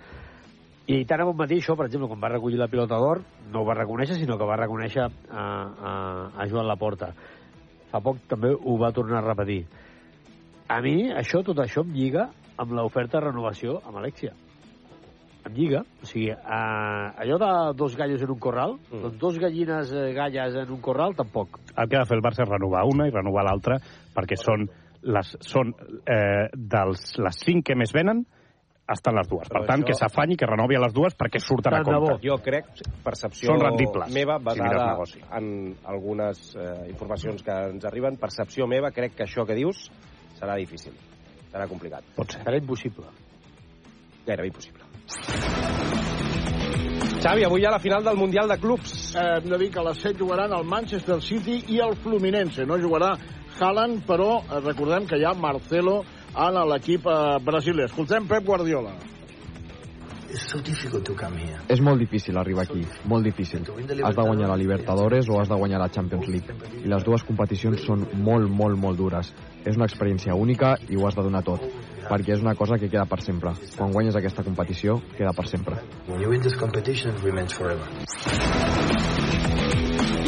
I 0.90 1.04
tant 1.06 1.22
a 1.22 1.26
bon 1.28 1.36
matí, 1.38 1.60
això, 1.62 1.76
per 1.78 1.86
exemple, 1.86 2.08
quan 2.10 2.22
va 2.24 2.32
recollir 2.32 2.58
la 2.58 2.68
pilota 2.68 2.98
d'or, 2.98 3.20
no 3.54 3.62
ho 3.62 3.66
va 3.68 3.76
reconèixer, 3.78 4.16
sinó 4.18 4.40
que 4.40 4.48
va 4.50 4.58
reconèixer 4.58 5.04
a, 5.06 5.12
a, 5.40 5.92
a 6.34 6.48
Joan 6.50 6.66
Laporta. 6.66 7.12
Fa 7.92 8.02
poc 8.02 8.24
també 8.32 8.50
ho 8.58 8.78
va 8.82 8.90
tornar 8.96 9.20
a 9.20 9.28
repetir. 9.28 9.60
A 10.70 10.80
mi, 10.82 11.12
això, 11.14 11.44
tot 11.46 11.62
això 11.62 11.84
em 11.86 11.94
lliga 11.94 12.26
amb 12.60 12.74
l'oferta 12.74 13.20
de 13.20 13.28
renovació 13.28 13.78
amb 13.86 14.02
Alexia. 14.02 14.34
en 15.46 15.54
Lliga, 15.56 15.84
o 16.02 16.06
sigui, 16.06 16.30
eh, 16.30 17.22
allò 17.24 17.38
de 17.40 17.52
dos 17.78 17.96
gallos 17.96 18.22
en 18.22 18.34
un 18.34 18.40
corral, 18.40 18.76
mm. 18.90 19.02
doncs 19.02 19.20
dos 19.22 19.38
gallines 19.40 19.94
eh, 19.94 20.12
galles 20.14 20.56
en 20.56 20.74
un 20.74 20.82
corral, 20.82 21.16
tampoc. 21.16 21.60
El 21.78 21.88
que 21.88 21.96
ha 21.96 22.04
de 22.04 22.10
fer 22.10 22.18
el 22.18 22.26
Barça 22.26 22.44
és 22.44 22.50
renovar 22.50 22.84
una 22.90 23.08
i 23.08 23.14
renovar 23.14 23.46
l'altra, 23.48 23.80
perquè 24.16 24.38
són, 24.38 24.68
les, 25.02 25.32
són 25.40 25.72
eh, 26.04 26.50
dels, 26.54 27.16
les 27.24 27.42
cinc 27.46 27.70
que 27.70 27.78
més 27.80 27.94
venen, 27.96 28.26
estan 28.92 29.16
les 29.16 29.28
dues. 29.30 29.48
Per 29.48 29.58
Però 29.60 29.66
tant, 29.68 29.82
això- 29.84 29.88
que 29.88 29.94
s'afanyi, 29.94 30.36
que 30.36 30.46
renovi 30.46 30.76
a 30.76 30.80
les 30.80 30.94
dues 30.94 31.16
perquè 31.18 31.40
surten 31.40 31.74
a 31.74 31.84
compte. 31.84 32.18
Jo 32.28 32.38
crec, 32.42 32.66
percepció 33.04 33.48
Són 33.54 33.60
rendibles, 33.62 34.12
meva, 34.14 34.38
si 34.40 34.44
basada 34.46 34.88
negoci. 34.94 35.22
en 35.38 35.76
algunes 35.86 36.56
eh, 36.56 36.90
informacions 36.90 37.44
que 37.44 37.52
ens 37.52 37.86
arriben, 37.86 38.18
percepció 38.18 38.68
meva, 38.68 38.92
crec 38.92 39.16
que 39.16 39.24
això 39.24 39.46
que 39.46 39.56
dius 39.56 39.90
serà 40.40 40.56
difícil. 40.56 40.94
Serà 41.52 41.68
complicat. 41.68 42.04
Pot 42.16 42.32
ser. 42.32 42.44
Serà 42.44 42.58
impossible. 42.58 43.06
Gairebé 44.26 44.48
impossible. 44.48 44.84
Xavi, 47.20 47.44
avui 47.44 47.62
hi 47.62 47.66
ha 47.68 47.72
la 47.74 47.80
final 47.84 48.04
del 48.04 48.16
Mundial 48.16 48.48
de 48.48 48.58
Clubs. 48.58 49.14
Eh, 49.16 49.24
hem 49.42 49.50
de 49.50 49.58
dir 49.58 49.70
que 49.74 49.80
a 49.80 49.84
les 49.84 49.98
7 50.00 50.18
jugaran 50.20 50.54
el 50.56 50.64
Manchester 50.64 51.22
City 51.22 51.58
i 51.68 51.80
el 51.84 51.96
Fluminense. 51.98 52.66
No 52.66 52.78
jugarà 52.80 53.12
Haaland, 53.60 54.06
però 54.08 54.38
eh, 54.40 54.62
recordem 54.64 55.06
que 55.10 55.18
hi 55.20 55.26
ha 55.28 55.34
Marcelo 55.36 56.04
en 56.36 56.59
l'equip 56.69 57.07
eh, 57.07 57.38
brasiler. 57.43 57.86
Escoltem 57.89 58.27
Pep 58.27 58.45
Guardiola. 58.45 58.93
És 61.73 61.82
molt 61.82 61.97
difícil 61.97 62.38
arribar 62.38 62.67
aquí, 62.67 62.84
molt 63.09 63.25
difícil. 63.25 63.63
Has 64.05 64.15
de 64.15 64.25
guanyar 64.27 64.49
la 64.51 64.57
Libertadores 64.61 65.30
o 65.30 65.39
has 65.41 65.49
de 65.49 65.57
guanyar 65.57 65.80
la 65.82 65.89
Champions 65.89 66.27
League. 66.30 66.53
I 66.84 66.91
les 66.91 67.05
dues 67.05 67.25
competicions 67.25 67.82
són 67.82 68.05
molt, 68.13 68.45
molt, 68.49 68.77
molt 68.77 68.97
dures. 68.97 69.34
És 69.65 69.75
una 69.75 69.89
experiència 69.89 70.38
única 70.38 70.75
i 70.88 70.99
ho 70.99 71.07
has 71.07 71.17
de 71.17 71.25
donar 71.25 71.41
tot, 71.47 71.65
perquè 72.10 72.36
és 72.36 72.43
una 72.43 72.55
cosa 72.57 72.80
que 72.82 72.89
queda 72.89 73.05
per 73.10 73.22
sempre. 73.24 73.53
Quan 73.78 73.93
guanyes 73.93 74.18
aquesta 74.18 74.43
competició, 74.43 74.97
queda 75.16 75.34
per 75.38 75.47
sempre. 75.47 75.80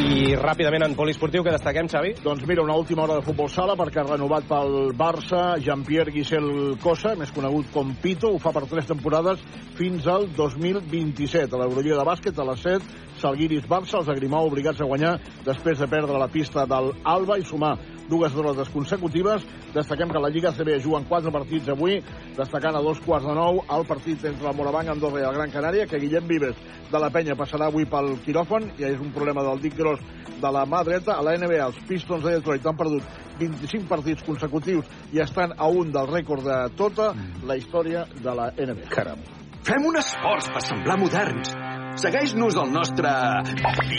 I 0.01 0.33
ràpidament 0.35 0.83
en 0.85 0.95
poliesportiu, 0.97 1.43
que 1.43 1.53
destaquem, 1.53 1.87
Xavi? 1.91 2.13
Doncs 2.23 2.45
mira, 2.49 2.63
una 2.63 2.75
última 2.77 3.03
hora 3.03 3.19
de 3.19 3.25
futbol 3.25 3.49
sala 3.51 3.75
perquè 3.79 4.01
ha 4.01 4.07
renovat 4.07 4.47
pel 4.49 4.91
Barça 4.97 5.59
Jean-Pierre 5.61 6.13
Guisel 6.15 6.75
Cosa, 6.81 7.13
més 7.19 7.31
conegut 7.35 7.69
com 7.73 7.93
Pito, 8.01 8.31
ho 8.33 8.41
fa 8.41 8.53
per 8.55 8.65
tres 8.71 8.89
temporades 8.89 9.43
fins 9.77 10.07
al 10.11 10.27
2027. 10.37 11.53
A 11.53 11.61
l'Eurolliga 11.61 11.99
de 11.99 12.07
bàsquet, 12.07 12.37
a 12.39 12.47
les 12.49 12.65
7, 12.65 12.99
Salguiris 13.21 13.67
Barça, 13.69 14.01
els 14.01 14.09
Agrimau 14.11 14.49
obligats 14.49 14.81
a 14.81 14.89
guanyar 14.89 15.15
després 15.45 15.79
de 15.79 15.89
perdre 15.91 16.19
la 16.19 16.31
pista 16.33 16.65
del 16.69 16.91
Alba 17.05 17.37
i 17.37 17.45
sumar 17.45 17.75
dues 18.11 18.35
derrotes 18.35 18.69
consecutives. 18.73 19.45
Destaquem 19.71 20.11
que 20.11 20.19
la 20.19 20.29
Lliga 20.33 20.51
CB 20.51 20.81
juguen 20.83 21.07
quatre 21.07 21.31
partits 21.31 21.70
avui, 21.73 21.99
destacant 22.37 22.77
a 22.77 22.83
dos 22.83 22.99
quarts 23.05 23.27
de 23.27 23.35
nou 23.37 23.61
el 23.75 23.85
partit 23.89 24.25
entre 24.29 24.49
el 24.49 24.57
Morabanc, 24.57 24.91
Andorra 24.93 25.23
i 25.23 25.27
el 25.27 25.37
Gran 25.37 25.53
Canària, 25.53 25.87
que 25.89 25.99
Guillem 26.01 26.27
Vives 26.29 26.59
de 26.91 27.01
la 27.01 27.09
penya 27.13 27.37
passarà 27.39 27.69
avui 27.71 27.87
pel 27.89 28.13
quiròfon, 28.25 28.71
i 28.79 28.87
és 28.89 28.99
un 28.99 29.11
problema 29.15 29.45
del 29.47 29.61
dit 29.63 29.75
gros 29.77 30.01
de 30.41 30.51
la 30.51 30.65
mà 30.65 30.83
dreta. 30.87 31.17
A 31.17 31.25
la 31.25 31.35
NBA, 31.37 31.65
els 31.65 31.81
Pistons 31.87 32.23
de 32.25 32.35
Detroit 32.37 32.65
han 32.67 32.77
perdut 32.79 33.19
25 33.41 33.87
partits 33.89 34.25
consecutius 34.27 34.89
i 35.15 35.21
estan 35.23 35.55
a 35.57 35.69
un 35.69 35.91
del 35.93 36.09
rècord 36.11 36.45
de 36.45 36.59
tota 36.77 37.11
la 37.47 37.57
història 37.57 38.05
de 38.21 38.35
la 38.37 38.51
NBA. 38.57 38.89
Caram. 38.93 39.21
Fem 39.65 39.83
un 39.85 39.97
esforç 39.97 40.49
per 40.53 40.63
semblar 40.65 40.97
moderns. 40.97 41.53
Segueix-nos 42.01 42.55
al 42.57 42.71
nostre 42.73 43.11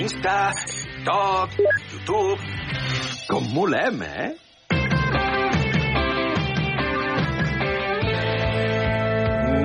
Insta, 0.01 0.39
TikTok, 1.03 1.59
YouTube... 1.93 2.39
Com 3.27 3.47
molem, 3.55 4.03
eh? 4.07 4.51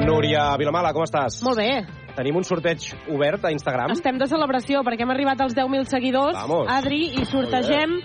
Núria 0.08 0.56
Vilamala, 0.56 0.94
com 0.96 1.04
estàs? 1.04 1.42
Molt 1.44 1.60
bé. 1.60 1.82
Tenim 2.16 2.38
un 2.40 2.46
sorteig 2.48 2.86
obert 3.12 3.44
a 3.46 3.52
Instagram. 3.52 3.92
Estem 3.92 4.16
de 4.18 4.28
celebració 4.32 4.80
perquè 4.88 5.04
hem 5.04 5.12
arribat 5.12 5.42
als 5.44 5.54
10.000 5.58 5.90
seguidors, 5.92 6.38
Vamos. 6.40 6.70
Adri, 6.72 7.02
i 7.20 7.26
sortegem 7.28 7.98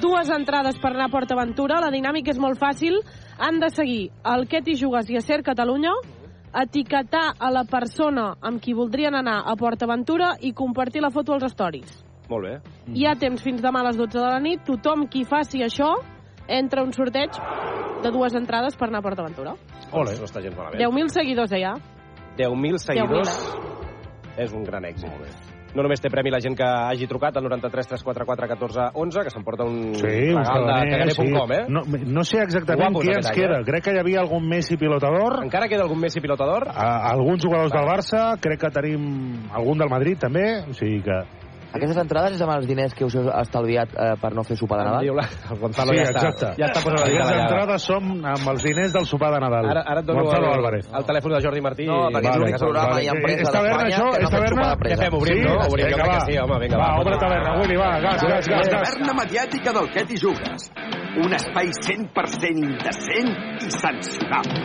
dues 0.00 0.30
entrades 0.32 0.78
per 0.80 0.94
anar 0.94 1.10
a 1.10 1.12
Port 1.12 1.30
Aventura. 1.36 1.82
La 1.84 1.90
dinàmica 1.92 2.32
és 2.32 2.40
molt 2.40 2.56
fàcil. 2.58 2.96
Han 3.38 3.60
de 3.60 3.68
seguir 3.76 4.08
el 4.32 4.46
Què 4.48 4.62
t'hi 4.64 4.78
jugues 4.80 5.10
i 5.12 5.20
a 5.20 5.22
Ser 5.22 5.42
Catalunya, 5.44 5.92
etiquetar 6.62 7.26
a 7.38 7.50
la 7.52 7.66
persona 7.68 8.30
amb 8.40 8.62
qui 8.64 8.72
voldrien 8.72 9.14
anar 9.20 9.42
a 9.44 9.54
Port 9.60 9.84
Aventura 9.84 10.32
i 10.40 10.54
compartir 10.56 11.04
la 11.04 11.12
foto 11.12 11.36
als 11.36 11.52
stories. 11.52 11.92
Molt 12.30 12.46
bé. 12.46 12.54
Hi 12.94 13.04
ha 13.04 13.18
temps 13.20 13.42
fins 13.42 13.60
demà 13.60 13.84
a 13.84 13.90
les 13.90 14.00
12 14.00 14.16
de 14.16 14.24
la 14.24 14.40
nit. 14.40 14.64
Tothom 14.64 15.04
qui 15.12 15.26
faci 15.28 15.60
això 15.66 15.92
entra 16.50 16.82
un 16.82 16.92
sorteig 16.92 17.30
de 18.02 18.10
dues 18.10 18.34
entrades 18.34 18.76
per 18.76 18.88
anar 18.88 19.00
a 19.00 19.06
Port 19.06 19.18
Aventura. 19.22 19.54
Ole. 19.92 20.16
No 20.18 20.26
està 20.28 20.42
gens 20.42 20.56
malament. 20.56 20.80
10.000 20.80 21.14
seguidors 21.14 21.52
ja. 21.54 21.74
10.000 22.38 22.78
seguidors 22.82 23.38
és 24.40 24.52
un 24.56 24.62
gran 24.64 24.84
èxit. 24.88 25.10
No 25.70 25.84
només 25.84 26.00
té 26.02 26.08
premi 26.10 26.32
la 26.34 26.40
gent 26.42 26.56
que 26.58 26.66
hagi 26.66 27.06
trucat 27.06 27.36
al 27.38 27.44
93 27.46 27.86
344 27.92 28.48
14 28.50 28.86
11, 28.98 29.20
que 29.22 29.30
s'emporta 29.30 29.62
un 29.68 29.92
Sí, 29.94 30.02
regal 30.02 30.40
de 30.40 30.48
cabaners, 30.48 31.14
sí. 31.14 31.22
caganer.com, 31.22 31.52
eh? 31.54 31.60
No, 31.70 31.82
no 32.16 32.24
sé 32.26 32.40
exactament 32.42 32.88
Guapos 32.90 33.04
qui 33.06 33.12
ens 33.14 33.28
any, 33.30 33.36
queda. 33.36 33.60
eh? 33.60 33.66
Crec 33.68 33.84
que 33.84 33.94
hi 33.94 34.00
havia 34.00 34.24
algun 34.24 34.48
Messi 34.50 34.76
pilotador. 34.80 35.44
Encara 35.44 35.68
queda 35.70 35.84
algun 35.86 36.00
Messi 36.02 36.18
pilotador? 36.24 36.66
A, 36.74 36.88
alguns 37.12 37.44
jugadors 37.46 37.70
del 37.70 37.86
Barça, 37.86 38.24
crec 38.42 38.64
que 38.64 38.72
tenim 38.74 39.44
algun 39.54 39.78
del 39.78 39.92
Madrid 39.92 40.18
també, 40.18 40.46
o 40.66 40.74
sigui 40.74 41.04
que... 41.06 41.20
Aquestes 41.70 41.98
entrades 42.02 42.34
és 42.34 42.40
amb 42.42 42.50
els 42.56 42.66
diners 42.66 42.94
que 42.98 43.04
us 43.06 43.14
heu 43.14 43.28
estalviat 43.30 43.92
eh, 43.94 44.14
per 44.20 44.32
no 44.34 44.42
fer 44.42 44.56
sopar 44.58 44.80
de 44.80 44.86
Nadal? 44.88 45.04
Diu 45.06 45.14
la, 45.14 45.22
el 45.52 45.58
Gonzalo 45.60 45.92
sí, 45.94 45.98
ja 46.00 46.06
està, 46.10 46.22
exacte. 46.26 46.48
ja 46.58 46.66
està 46.66 46.82
posant 46.82 46.98
la 46.98 47.06
Les 47.10 47.20
allà. 47.30 47.44
entrades 47.44 47.86
són 47.86 48.08
amb 48.26 48.48
els 48.54 48.64
diners 48.66 48.92
del 48.96 49.06
sopar 49.06 49.30
de 49.36 49.40
Nadal. 49.44 49.68
Ara, 49.70 49.84
ara 49.86 50.00
et 50.02 50.06
dono 50.08 50.24
Gonzalo 50.24 50.48
el, 50.50 50.58
Álvarez. 50.58 50.88
el 50.98 51.04
telèfol 51.06 51.36
de 51.36 51.40
Jordi 51.46 51.60
Martí. 51.62 51.86
No, 51.86 52.00
perquè 52.10 52.32
és 52.32 52.40
l'únic 52.42 52.58
programa 52.58 53.00
i 53.00 53.08
empresa 53.14 53.40
això? 53.40 53.52
fem 53.52 53.54
taverna? 53.54 54.50
sopar 54.50 54.70
de 54.70 54.80
presa. 54.82 54.96
Què 54.96 55.04
fem? 55.04 55.18
Obrim, 55.20 55.38
Sí? 55.40 55.46
no? 55.46 55.54
Obrim, 55.70 55.86
jo 55.86 55.96
crec 55.96 56.10
va. 56.10 56.18
que 56.18 56.32
sí, 56.32 56.38
home, 56.42 56.58
vinga, 56.64 56.76
Va, 56.80 56.88
va. 56.90 57.00
obre 57.04 57.18
taverna, 57.22 57.54
Willy, 57.60 57.76
va, 57.78 57.90
gas, 58.00 58.22
gas, 58.26 58.48
gas, 58.50 58.68
taverna 58.74 59.14
mediàtica 59.22 59.72
del 59.78 59.90
què 59.94 60.06
t'hi 60.10 60.18
jugues. 60.26 60.70
Un 61.18 61.34
espai 61.34 61.72
100% 61.74 62.50
indecent 62.54 63.30
i 63.66 63.70
censurable. 63.74 64.62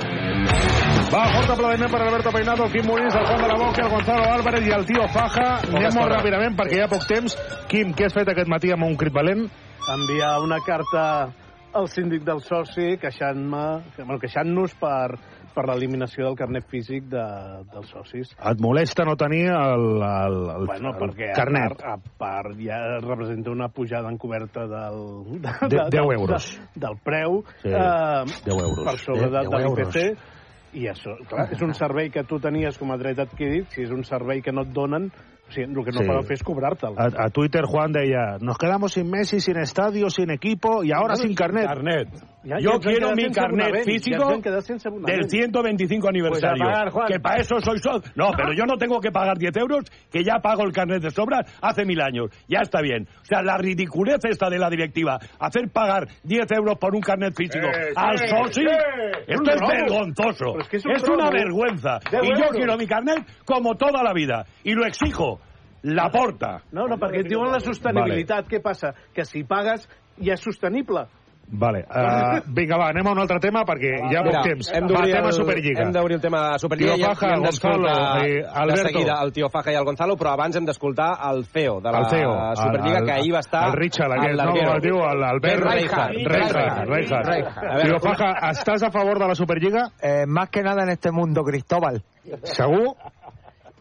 Va, 1.09 1.23
fort 1.33 1.53
aplaudiment 1.55 1.89
per 1.89 2.01
Alberto 2.05 2.33
Peinado, 2.35 2.69
Quim 2.69 2.85
Muniz, 2.85 3.17
el 3.17 3.25
Juan 3.25 3.41
de 3.41 3.49
la 3.49 3.59
Boca, 3.59 3.85
el 3.85 3.93
Gonzalo 3.93 4.31
Álvarez 4.37 4.67
i 4.69 4.73
el 4.77 4.85
tio 4.85 5.07
Faja. 5.09 5.47
Anem 5.71 5.97
molt 5.97 6.13
ràpidament 6.13 6.57
perquè 6.59 6.77
hi 6.77 6.83
ha 6.85 6.91
poc 6.91 7.07
temps. 7.09 7.37
Quim, 7.71 7.95
què 7.97 8.09
has 8.09 8.17
fet 8.17 8.29
aquest 8.29 8.51
matí 8.51 8.73
amb 8.75 8.85
un 8.85 8.97
crit 8.99 9.15
valent? 9.15 9.47
enviar 9.87 10.41
una 10.41 10.59
carta 10.65 11.31
al 11.75 11.87
síndic 11.91 12.23
del 12.25 12.41
soci 12.41 12.95
queixant-me, 12.97 13.65
bueno, 13.97 14.17
queixant-nos 14.21 14.73
per, 14.79 15.17
per 15.55 15.63
l'eliminació 15.69 16.27
del 16.27 16.35
carnet 16.37 16.67
físic 16.69 17.07
de, 17.11 17.23
dels 17.71 17.89
socis. 17.95 18.33
Et 18.51 18.61
molesta 18.63 19.05
no 19.07 19.15
tenir 19.19 19.45
el, 19.49 19.85
el, 20.03 20.37
el, 20.57 20.67
bueno, 20.69 20.91
el 20.93 20.99
perquè 21.01 21.31
carnet? 21.37 21.79
A 21.79 21.95
part, 21.95 22.05
a 22.11 22.19
part 22.21 22.59
ja 22.61 22.79
representa 22.99 23.51
una 23.55 23.69
pujada 23.73 24.11
encoberta 24.11 24.67
del, 24.69 25.01
de, 25.41 25.55
De- 25.71 25.85
deu 25.95 26.11
euros. 26.13 26.51
De, 26.75 26.85
del 26.85 26.99
preu 27.03 27.41
Sí, 27.63 27.69
eh, 27.71 28.39
deu 28.45 28.59
euros. 28.59 28.85
per 28.91 28.97
sobre 28.99 29.29
de, 29.31 29.45
de 29.49 29.63
l'IPC 29.65 30.33
i 30.75 30.89
això, 30.91 31.13
clar, 31.29 31.45
és 31.55 31.61
un 31.63 31.71
servei 31.73 32.09
que 32.11 32.25
tu 32.27 32.35
tenies 32.43 32.75
com 32.77 32.89
a 32.91 32.97
dret 32.99 33.21
adquirit, 33.23 33.69
si 33.71 33.85
és 33.85 33.91
un 33.95 34.03
servei 34.03 34.41
que 34.43 34.51
no 34.51 34.65
et 34.67 34.73
donen, 34.75 35.05
o 35.47 35.51
sigui, 35.51 35.63
el 35.67 35.85
que 35.85 35.91
no 35.91 36.01
Sí. 36.01 36.07
poden 36.07 36.23
fer 36.23 36.33
és 36.33 36.43
cobrar-te'l. 36.43 36.93
A, 36.97 37.25
a 37.25 37.29
Twitter 37.29 37.63
Juan 37.65 37.91
deia, 37.91 38.37
nos 38.41 38.57
quedamos 38.57 38.93
sin 38.93 39.09
Messi, 39.09 39.39
sin 39.39 39.57
estadio, 39.57 40.09
sin 40.09 40.29
equipo 40.31 40.83
y 40.83 40.91
ahora 40.91 41.15
sin 41.15 41.33
carnet. 41.35 41.65
carnet. 41.65 42.07
Ya- 42.43 42.59
Yo 42.59 42.73
ya 42.73 42.79
quiero 42.79 43.11
mi 43.15 43.31
carnet 43.31 43.73
ya 43.75 43.83
físico 43.83 44.37
del 45.07 45.29
125 45.29 46.07
aniversario. 46.09 46.57
Pues 46.63 46.69
a 46.69 46.73
pagar, 46.73 46.89
Juan. 46.91 47.07
que 47.07 47.19
para 47.19 47.41
eso 47.41 47.59
soy 47.59 47.79
socio. 47.79 48.11
No, 48.15 48.29
pero 48.37 48.53
yo 48.53 48.65
no 48.65 48.77
tengo 48.77 48.99
que 48.99 49.11
pagar 49.11 49.37
10 49.37 49.55
euros, 49.57 49.83
que 50.11 50.23
ya 50.23 50.39
pago 50.43 50.63
el 50.63 50.71
carnet 50.71 51.01
de 51.01 51.09
sobra 51.09 51.39
hace 51.61 51.85
mil 51.85 51.99
años. 52.01 52.29
Ya 52.47 52.59
está 52.61 52.81
bien. 52.81 53.07
O 53.21 53.25
sea, 53.25 53.41
la 53.41 53.57
ridiculez 53.57 54.19
esta 54.29 54.47
de 54.49 54.59
la 54.59 54.69
directiva, 54.69 55.17
hacer 55.39 55.69
pagar 55.73 56.07
10 56.23 56.45
euros 56.51 56.77
por 56.77 56.93
un 56.95 57.01
carnet 57.01 57.33
físico 57.35 57.65
Eh, 57.65 57.93
al 57.95 58.17
sí, 58.19 58.27
socio, 58.27 58.69
sí. 58.69 59.23
esto 59.27 59.51
es 59.51 59.61
vergonzoso. 59.67 60.59
Es 60.59 60.67
que 60.69 60.77
es 60.77 60.85
es 60.85 61.03
un 61.09 61.15
una 61.15 61.29
vergüenza. 61.31 61.99
De 62.11 62.17
Y 62.21 62.29
yo 62.39 62.47
quiero 62.51 62.77
mi 62.77 62.85
carnet 62.85 63.25
como 63.45 63.75
toda 63.75 64.03
la 64.03 64.13
vida. 64.13 64.45
Y 64.63 64.73
lo 64.73 64.85
exijo. 64.85 65.34
La 65.85 66.09
porta. 66.09 66.57
No, 66.73 66.87
no, 66.89 66.97
perquè 66.97 67.21
et 67.21 67.29
diuen 67.29 67.51
la 67.53 67.59
sostenibilitat. 67.61 68.49
Què 68.49 68.61
passa? 68.63 68.95
Que 69.13 69.25
si 69.27 69.43
pagues 69.45 69.85
ja 70.17 70.33
és 70.33 70.41
sostenible. 70.41 71.05
Vale, 71.45 71.83
uh, 71.85 72.39
vinga, 72.57 72.73
va, 72.81 72.87
anem 72.89 73.05
a 73.05 73.11
un 73.13 73.19
altre 73.21 73.35
tema 73.37 73.61
perquè 73.69 73.91
hi 74.09 74.15
ha 74.17 74.23
poc 74.25 74.31
Mira, 74.33 74.39
temps. 74.47 74.69
Hem 74.73 74.87
Va, 74.87 74.95
d'obrir 74.95 75.11
tema 75.13 75.27
el, 75.29 75.35
Superliga. 75.37 75.83
hem 75.83 75.91
d'obrir 75.93 76.15
el 76.17 76.21
tema 76.23 76.39
Superliga 76.57 76.95
Tio 76.95 77.03
i 77.03 77.05
Faja, 77.05 77.27
i 77.27 77.35
hem 77.35 77.43
Gonzalo, 77.43 77.83
d'escoltar 77.83 78.23
eh, 78.23 78.31
de 78.31 78.47
Alberto. 78.63 78.87
seguida 78.87 79.17
el 79.21 79.33
Tio 79.35 79.49
Faja 79.53 79.75
i 79.75 79.77
el 79.77 79.85
Gonzalo, 79.85 80.15
però 80.17 80.31
abans 80.33 80.57
hem 80.57 80.65
d'escoltar 80.65 81.09
el 81.29 81.45
CEO 81.45 81.75
de 81.85 81.93
la 81.93 81.99
el 81.99 82.09
CEO, 82.09 82.33
Superliga, 82.63 82.97
el, 82.97 83.05
que 83.05 83.11
ahir 83.11 83.35
va 83.35 83.43
estar 83.45 83.63
El 83.67 83.77
Richard, 83.77 84.17
aquest, 84.17 84.41
no, 84.41 84.73
es 84.73 84.81
diu 84.87 84.97
l'Albert 85.21 85.63
Reijard. 85.69 86.17
Reijard. 86.33 86.89
Reijard. 86.89 87.83
Tio 87.83 87.99
Faja, 87.99 88.33
¿estás 88.49 88.81
a 88.81 88.89
favor 88.89 89.19
de 89.19 89.27
la 89.27 89.35
Superliga? 89.35 89.91
Eh, 90.01 90.25
más 90.25 90.49
que 90.49 90.63
nada 90.63 90.81
en 90.81 90.89
este 90.89 91.11
mundo, 91.11 91.43
Cristóbal. 91.43 92.01
¿Segur? 92.41 92.95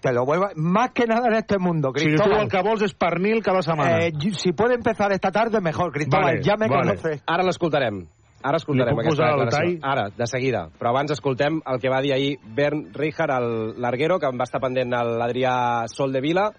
Te 0.04 0.12
lo 0.12 0.26
vuelvo 0.26 0.44
a... 0.44 0.50
Más 0.56 0.90
que 0.90 1.06
nada 1.06 1.28
en 1.28 1.34
este 1.34 1.56
mundo, 1.58 1.90
Si 1.96 2.04
tu 2.04 2.10
Cristóbal. 2.10 2.42
el 2.42 2.48
que 2.52 2.60
vols 2.60 2.82
és 2.84 2.92
pernil 2.92 3.38
cada 3.42 3.62
setmana. 3.64 4.02
Eh, 4.04 4.12
si 4.36 4.52
puede 4.52 4.74
empezar 4.74 5.10
esta 5.12 5.30
tarde, 5.32 5.62
mejor, 5.62 5.92
Cristóbal. 5.92 6.24
Vale, 6.36 6.42
ya 6.42 6.56
me 6.58 6.68
vale. 6.68 6.90
conoces. 6.90 7.22
Ara 7.26 7.42
l'escoltarem. 7.42 8.02
Ara 8.44 8.58
escoltarem 8.60 8.98
aquesta 8.98 9.10
posar 9.16 9.30
el 9.32 9.40
declaració. 9.46 9.80
tall? 9.80 9.90
Ara, 9.90 10.04
de 10.18 10.26
seguida. 10.28 10.66
Però 10.78 10.90
abans 10.90 11.10
escoltem 11.16 11.62
el 11.64 11.80
que 11.80 11.88
va 11.88 12.02
dir 12.04 12.12
ahir 12.12 12.34
Bern 12.44 12.90
Rijkaard, 12.92 13.32
el 13.40 13.80
larguero, 13.80 14.18
que 14.20 14.26
em 14.28 14.36
va 14.38 14.44
estar 14.44 14.60
pendent 14.60 14.92
l'Adrià 14.92 15.88
Soldevila, 15.88 16.50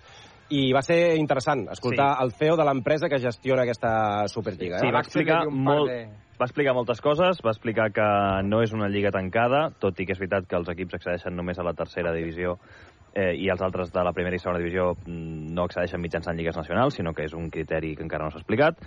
i 0.49 0.71
va 0.73 0.81
ser 0.81 1.15
interessant 1.21 1.67
escoltar 1.69 2.15
Sí. 2.17 2.23
el 2.25 2.31
CEO 2.33 2.57
de 2.57 2.65
l'empresa 2.65 3.07
que 3.07 3.19
gestiona 3.19 3.61
aquesta 3.61 4.27
Superliga. 4.27 4.79
Sí, 4.79 4.87
Eh? 4.87 4.91
va 4.91 4.99
explicar, 5.05 5.43
molt, 5.51 5.91
va 6.41 6.45
explicar 6.45 6.73
moltes 6.73 6.99
coses, 7.01 7.37
va 7.45 7.51
explicar 7.53 7.91
que 7.93 8.07
no 8.43 8.63
és 8.63 8.73
una 8.73 8.87
lliga 8.89 9.11
tancada, 9.11 9.69
tot 9.79 9.99
i 9.99 10.05
que 10.07 10.13
és 10.13 10.19
veritat 10.19 10.47
que 10.47 10.55
els 10.55 10.67
equips 10.69 10.95
accedeixen 10.95 11.35
només 11.35 11.59
a 11.59 11.63
la 11.63 11.73
tercera 11.73 12.11
divisió 12.13 12.57
eh, 13.15 13.33
i 13.39 13.49
els 13.49 13.61
altres 13.65 13.91
de 13.93 14.03
la 14.03 14.11
primera 14.13 14.35
i 14.35 14.39
segona 14.39 14.59
divisió 14.59 14.91
mm, 14.93 15.53
no 15.55 15.63
accedeixen 15.65 16.01
mitjançant 16.03 16.37
lligues 16.37 16.57
nacionals, 16.59 16.95
sinó 16.99 17.13
que 17.15 17.25
és 17.25 17.33
un 17.33 17.49
criteri 17.49 17.95
que 17.95 18.03
encara 18.03 18.25
no 18.27 18.31
s'ha 18.31 18.43
explicat. 18.43 18.77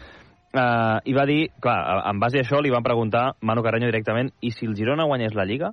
Uh, 0.49 0.97
I 1.05 1.12
va 1.12 1.26
dir, 1.29 1.51
clar, 1.61 2.05
en 2.09 2.20
base 2.20 2.39
a 2.39 2.43
això 2.45 2.62
li 2.64 2.70
van 2.72 2.83
preguntar 2.87 3.35
Manu 3.45 3.61
Carreño 3.62 3.91
directament 3.91 4.31
i 4.41 4.51
si 4.55 4.64
el 4.64 4.72
Girona 4.79 5.05
guanyés 5.05 5.35
la 5.37 5.45
Lliga, 5.45 5.72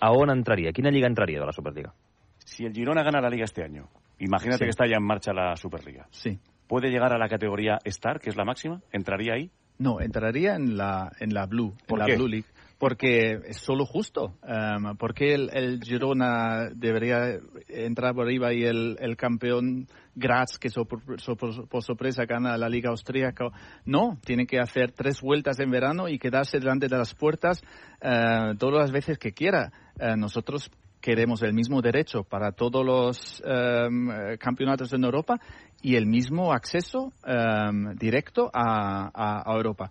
a 0.00 0.12
on 0.16 0.30
entraria? 0.32 0.72
Quina 0.72 0.90
lliga 0.90 1.08
entraria 1.10 1.40
de 1.40 1.46
la 1.46 1.52
Superliga? 1.52 1.92
Si 2.38 2.64
el 2.64 2.72
Girona 2.72 3.02
gana 3.02 3.20
la 3.20 3.28
Liga 3.28 3.44
este 3.44 3.62
año, 3.62 3.88
imagínate 4.18 4.58
Sí. 4.58 4.64
que 4.64 4.70
está 4.70 4.86
ya 4.86 4.96
en 4.96 5.04
marcha 5.04 5.34
la 5.34 5.56
Superliga. 5.56 6.06
Sí. 6.10 6.38
¿Puede 6.66 6.88
llegar 6.90 7.12
a 7.12 7.18
la 7.18 7.28
categoría 7.28 7.78
Star, 7.84 8.18
que 8.20 8.30
es 8.30 8.36
la 8.36 8.44
máxima? 8.44 8.80
¿Entraría 8.92 9.34
ahí? 9.34 9.50
No, 9.78 10.00
entraría 10.00 10.54
en 10.56 10.76
la, 10.78 11.12
en 11.20 11.34
la 11.34 11.46
Blue, 11.46 11.74
¿Por 11.86 12.00
en 12.00 12.06
qué? 12.06 12.12
la 12.12 12.18
Blue 12.18 12.28
League. 12.28 12.46
Porque 12.78 13.40
es 13.44 13.56
solo 13.56 13.84
justo. 13.84 14.36
Um, 14.42 14.96
porque 14.96 15.34
el, 15.34 15.80
Girona 15.82 16.68
debería 16.72 17.38
entrar 17.66 18.14
por 18.14 18.26
arriba 18.26 18.52
y 18.54 18.62
el, 18.64 19.16
campeón 19.16 19.88
Graz, 20.14 20.58
que 20.58 20.70
so- 20.70 20.86
so- 21.16 21.34
por- 21.36 21.68
por 21.68 21.82
sorpresa 21.82 22.24
gana 22.24 22.56
la 22.56 22.68
Liga 22.68 22.90
Austríaca? 22.90 23.46
No, 23.84 24.18
tiene 24.24 24.46
que 24.46 24.60
hacer 24.60 24.92
tres 24.92 25.20
vueltas 25.20 25.58
en 25.58 25.70
verano 25.70 26.08
y 26.08 26.18
quedarse 26.20 26.60
delante 26.60 26.86
de 26.86 26.96
las 26.96 27.14
puertas 27.14 27.62
eh, 28.00 28.54
todas 28.58 28.80
las 28.82 28.92
veces 28.92 29.18
que 29.18 29.32
quiera. 29.32 29.72
Eh, 29.98 30.14
nosotros 30.16 30.70
queremos 31.00 31.42
el 31.42 31.54
mismo 31.54 31.80
derecho 31.82 32.22
para 32.22 32.52
todos 32.52 32.84
los 32.84 33.42
eh, 33.44 34.36
campeonatos 34.38 34.92
en 34.92 35.02
Europa 35.02 35.36
y 35.82 35.96
el 35.96 36.06
mismo 36.06 36.52
acceso 36.52 37.12
em, 37.24 37.94
directo 37.96 38.50
a 38.52 39.42
Europa. 39.46 39.90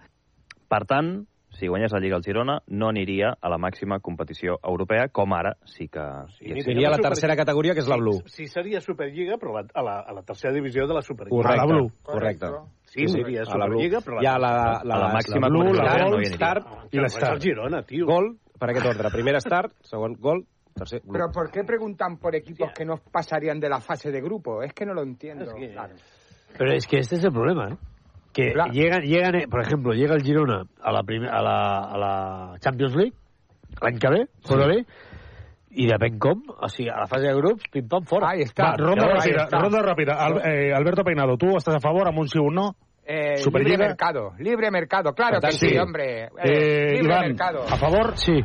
Per 0.67 0.83
tant, 0.85 1.27
si 1.57 1.67
guanyés 1.67 1.91
la 1.91 1.99
Lliga 1.99 2.15
al 2.15 2.23
Girona, 2.23 2.59
no 2.67 2.89
aniria 2.89 3.31
a 3.41 3.49
la 3.49 3.57
màxima 3.57 3.97
competició 3.99 4.59
europea, 4.63 5.07
com 5.11 5.33
ara 5.33 5.55
sí 5.65 5.87
que... 5.89 6.03
Sí, 6.37 6.51
Aniria 6.53 6.87
a 6.89 6.91
la 6.91 6.99
tercera 7.01 7.35
categoria, 7.35 7.73
que 7.73 7.81
és 7.81 7.87
la 7.89 7.97
Blue. 7.97 8.21
Sí, 8.29 8.45
seria 8.47 8.79
Superliga, 8.81 9.37
però 9.41 9.55
la- 9.57 9.65
a 9.73 9.83
la, 9.83 9.95
a 10.05 10.13
la 10.13 10.21
tercera 10.23 10.53
divisió 10.53 10.85
de 10.87 10.93
la 10.93 11.01
Superliga. 11.01 11.35
Correcte, 11.35 11.61
A 11.61 11.65
la 11.65 11.73
Blue. 11.73 11.91
correcte. 12.03 12.47
Sí, 12.85 13.07
seria 13.07 13.41
a 13.41 13.57
la 13.57 13.65
Blue. 13.65 13.81
Superliga, 13.81 14.01
però... 14.05 14.21
Hi 14.21 14.25
ha 14.29 14.37
la, 14.37 14.51
la, 14.83 14.95
a 14.95 14.99
la 15.07 15.09
màxima 15.15 15.49
la 15.49 15.53
no 15.57 15.63
Gol, 15.65 15.75
hi 15.75 15.87
aniria. 15.89 16.35
Star 16.35 16.57
Ah, 16.65 16.83
i 16.85 16.95
però 16.97 17.03
l'Star. 17.07 17.23
és 17.23 17.33
el 17.33 17.41
Girona, 17.41 17.81
tio. 17.89 18.05
Gol, 18.05 18.29
per 18.59 18.69
aquest 18.69 18.85
ordre. 18.93 19.09
Primer 19.17 19.35
Star, 19.41 19.65
segon 19.81 20.13
Gol, 20.19 20.45
tercer 20.77 21.01
Blue. 21.01 21.13
Pero 21.13 21.31
¿por 21.33 21.49
qué 21.51 21.63
preguntan 21.63 22.17
por 22.17 22.35
equipos 22.35 22.71
que 22.71 22.85
no 22.85 22.97
pasarían 23.11 23.59
de 23.59 23.69
la 23.69 23.81
fase 23.81 24.11
de 24.11 24.21
grupo? 24.21 24.61
Es 24.61 24.73
que 24.73 24.85
no 24.85 24.93
lo 24.93 25.01
entiendo. 25.01 25.45
Claro. 25.55 25.95
Pero 26.57 26.71
es 26.73 26.85
que 26.87 26.99
este 26.99 27.15
es 27.15 27.23
el 27.23 27.31
problema, 27.31 27.69
¿eh? 27.69 27.77
Que 28.37 28.53
llegan, 28.71 29.01
llegan, 29.01 29.35
eh, 29.35 29.47
por 29.49 29.61
ejemplo, 29.65 29.93
llega 29.93 30.13
el 30.13 30.21
Girona 30.21 30.61
a 30.79 30.91
la, 30.93 31.01
primer, 31.01 31.29
a 31.33 31.41
la, 31.41 31.79
a 31.89 31.97
la 31.97 32.59
Champions 32.61 32.93
League, 32.95 33.15
l'any 33.81 33.97
que 33.97 34.09
ve, 34.13 34.19
sí. 34.45 34.55
bé, 34.55 34.75
i 35.77 35.87
depèn 35.89 36.19
com, 36.21 36.43
o 36.53 36.69
sigui, 36.69 36.87
a 36.89 36.99
la 37.01 37.07
fase 37.09 37.27
de 37.27 37.33
grups, 37.37 37.65
pim-pam, 37.73 38.05
fora. 38.05 38.29
Ahí 38.35 38.41
está. 38.45 38.71
Va, 38.71 38.77
ronda 38.77 39.05
Ahí 39.07 39.17
ràpida, 39.31 39.43
está. 39.47 39.59
ronda 39.61 39.81
ràpida. 39.81 40.15
Al, 40.21 40.37
eh, 40.45 40.73
Alberto 40.73 41.03
Peinado, 41.03 41.35
tu 41.37 41.49
estàs 41.57 41.75
a 41.75 41.81
favor 41.81 42.07
amb 42.07 42.19
un 42.19 42.27
sí 42.29 42.37
o 42.39 42.43
un 42.43 42.55
no? 42.55 42.67
Eh, 43.09 43.37
Superliga. 43.37 43.71
libre 43.71 43.87
mercado, 43.87 44.31
libre 44.39 44.69
mercado, 44.71 45.13
claro 45.13 45.39
Per 45.39 45.41
que 45.41 45.47
tant, 45.47 45.59
sí, 45.59 45.69
sí. 45.69 45.77
hombre. 45.77 46.25
Eh, 46.25 46.29
Eh, 46.43 46.91
libre 47.01 47.05
Ivan, 47.05 47.27
mercado. 47.29 47.63
a 47.63 47.77
favor? 47.77 48.17
Sí. 48.17 48.37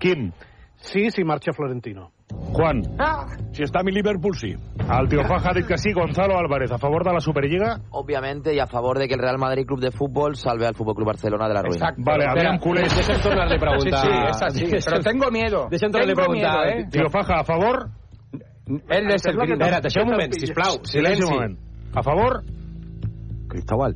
Quim? 0.00 0.32
Sí, 0.76 1.10
si 1.10 1.22
marxa 1.24 1.52
Florentino. 1.52 2.10
Juan? 2.32 2.82
Ah. 2.98 3.26
Si 3.52 3.62
està 3.62 3.82
mi 3.84 3.92
Liverpool, 3.92 4.34
sí. 4.36 4.54
Tio 5.10 5.24
Faja 5.26 5.52
dit 5.54 5.66
que 5.66 5.76
sí. 5.78 5.92
Gonzalo 5.92 6.38
Álvarez, 6.38 6.70
a 6.72 6.78
favor 6.78 7.04
de 7.04 7.12
la 7.12 7.20
Superliga? 7.20 7.80
Obviamente, 7.90 8.54
y 8.54 8.58
a 8.58 8.66
favor 8.66 8.98
de 8.98 9.06
que 9.08 9.14
el 9.14 9.20
Real 9.20 9.38
Madrid 9.38 9.66
Club 9.66 9.80
de 9.80 9.90
Fútbol 9.90 10.36
salve 10.36 10.66
al 10.66 10.74
Fútbol 10.74 10.94
Club 10.94 11.06
Barcelona 11.08 11.48
de 11.48 11.54
la 11.54 11.62
ruïna. 11.62 11.74
Exacto. 11.76 12.02
Vale, 12.04 12.24
aviam, 12.26 12.58
culers. 12.58 12.94
Deixa'm 12.94 13.20
tornar-li 13.22 13.56
a 13.56 13.58
preguntar. 13.58 14.00
Sí, 14.00 14.08
sí, 14.08 14.64
es 14.64 14.78
así. 14.78 14.90
Pero 14.90 15.00
tengo 15.02 15.30
miedo. 15.30 15.68
Deixa'm 15.70 15.92
tornar-li 15.92 16.12
a 16.12 16.14
preguntar. 16.14 16.66
miedo, 16.66 16.80
¿eh? 16.80 16.88
Tio 16.90 17.10
Faja, 17.10 17.40
a 17.40 17.44
favor? 17.44 17.90
Él 18.66 19.10
es 19.10 19.26
el 19.26 19.36
gringo. 19.36 19.54
Espera, 19.54 19.80
deixeu 19.80 20.02
un 20.04 20.10
moment, 20.10 20.32
sisplau. 20.32 20.80
Silenci 20.84 21.22
un 21.22 21.28
Silenci. 21.28 21.34
moment. 21.34 21.58
A 21.94 22.02
favor? 22.02 22.42
Cristóbal, 23.48 23.94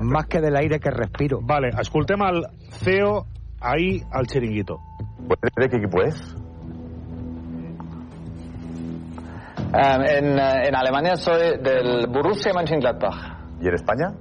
más 0.00 0.26
que 0.26 0.40
del 0.40 0.56
aire 0.56 0.78
que 0.78 0.90
respiro. 0.90 1.40
Vale, 1.42 1.68
escoltem 1.80 2.22
el 2.22 2.46
CEO 2.70 3.26
ahir 3.60 4.02
al 4.12 4.26
Chiringuito. 4.26 4.78
¿De 5.56 5.68
qué 5.68 5.76
equipo 5.76 6.02
es? 6.02 6.16
En, 9.72 10.38
eh, 10.38 10.68
en 10.68 10.76
Alemania 10.76 11.16
soy 11.16 11.58
del 11.58 12.06
Borussia 12.08 12.52
Mönchengladbach. 12.52 13.60
¿Y 13.60 13.68
en 13.68 13.74
España? 13.74 14.12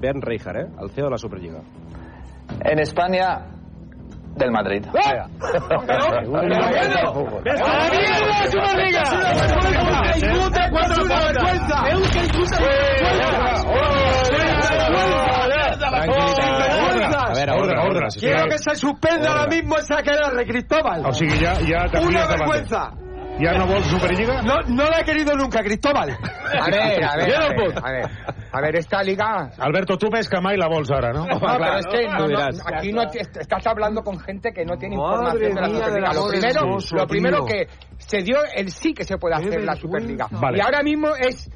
Ben 0.00 0.22
Rijkaard, 0.22 0.56
eh? 0.56 0.68
el 0.80 0.90
CEO 0.90 1.06
de 1.06 1.10
la 1.10 1.18
Superliga. 1.18 1.60
En 2.64 2.78
España, 2.78 3.46
del 4.38 4.50
Madrid. 4.50 4.84
A 4.86 5.26
ordre. 17.82 18.06
Quiero 18.18 18.44
que 18.44 18.58
se 18.58 18.74
suspenda 18.76 19.30
ahora 19.30 19.46
mismo 19.46 19.76
esa 19.76 20.02
Cristóbal. 20.46 21.04
O 21.04 21.12
sigui, 21.12 21.38
ja, 21.38 21.54
ja 21.54 22.00
Una 22.00 22.26
vergüenza. 22.26 22.90
Ja 23.38 23.52
no 23.56 23.66
vols 23.66 23.86
Superliga? 23.86 24.42
No, 24.42 24.60
no 24.66 24.84
la 24.90 25.00
he 25.00 25.04
querido 25.04 25.36
nunca, 25.36 25.62
Cristóbal. 25.62 26.10
A 26.10 26.66
ver, 26.70 27.04
a 27.04 27.16
ver, 27.16 27.34
a 27.34 27.48
ver, 27.48 27.78
a 27.84 27.90
ver. 27.92 28.10
A 28.50 28.60
ver, 28.62 28.76
esta 28.76 29.02
liga... 29.02 29.50
Alberto, 29.58 29.98
tu 29.98 30.08
més 30.10 30.26
que 30.28 30.40
mai 30.40 30.56
la 30.56 30.66
vols 30.72 30.90
ara, 30.90 31.12
no? 31.12 31.26
No, 31.26 31.38
pero 31.38 31.78
es 31.78 31.86
que 31.86 32.08
no, 32.08 32.24
tú 32.26 32.32
no, 32.32 32.38
aquí 32.64 32.92
no 32.92 33.02
est- 33.02 33.36
estás 33.36 33.66
hablando 33.66 34.02
con 34.02 34.18
gente 34.18 34.52
que 34.52 34.64
no 34.64 34.76
tiene 34.78 34.96
Madre 34.96 35.50
información 35.50 35.54
de 35.54 35.60
la 35.60 35.68
mía, 35.68 35.84
Superliga. 35.84 36.12
Lo 36.14 36.28
primero, 36.30 36.78
lo 36.92 37.06
primero 37.06 37.44
que 37.44 37.68
se 37.98 38.22
dio 38.22 38.38
el 38.56 38.70
sí 38.72 38.94
que 38.94 39.04
se 39.04 39.18
puede 39.18 39.34
hacer 39.36 39.62
la 39.62 39.76
Superliga. 39.76 40.26
Vale. 40.30 40.58
Y 40.58 40.60
ahora 40.62 40.82
mismo 40.82 41.14
es 41.14 41.50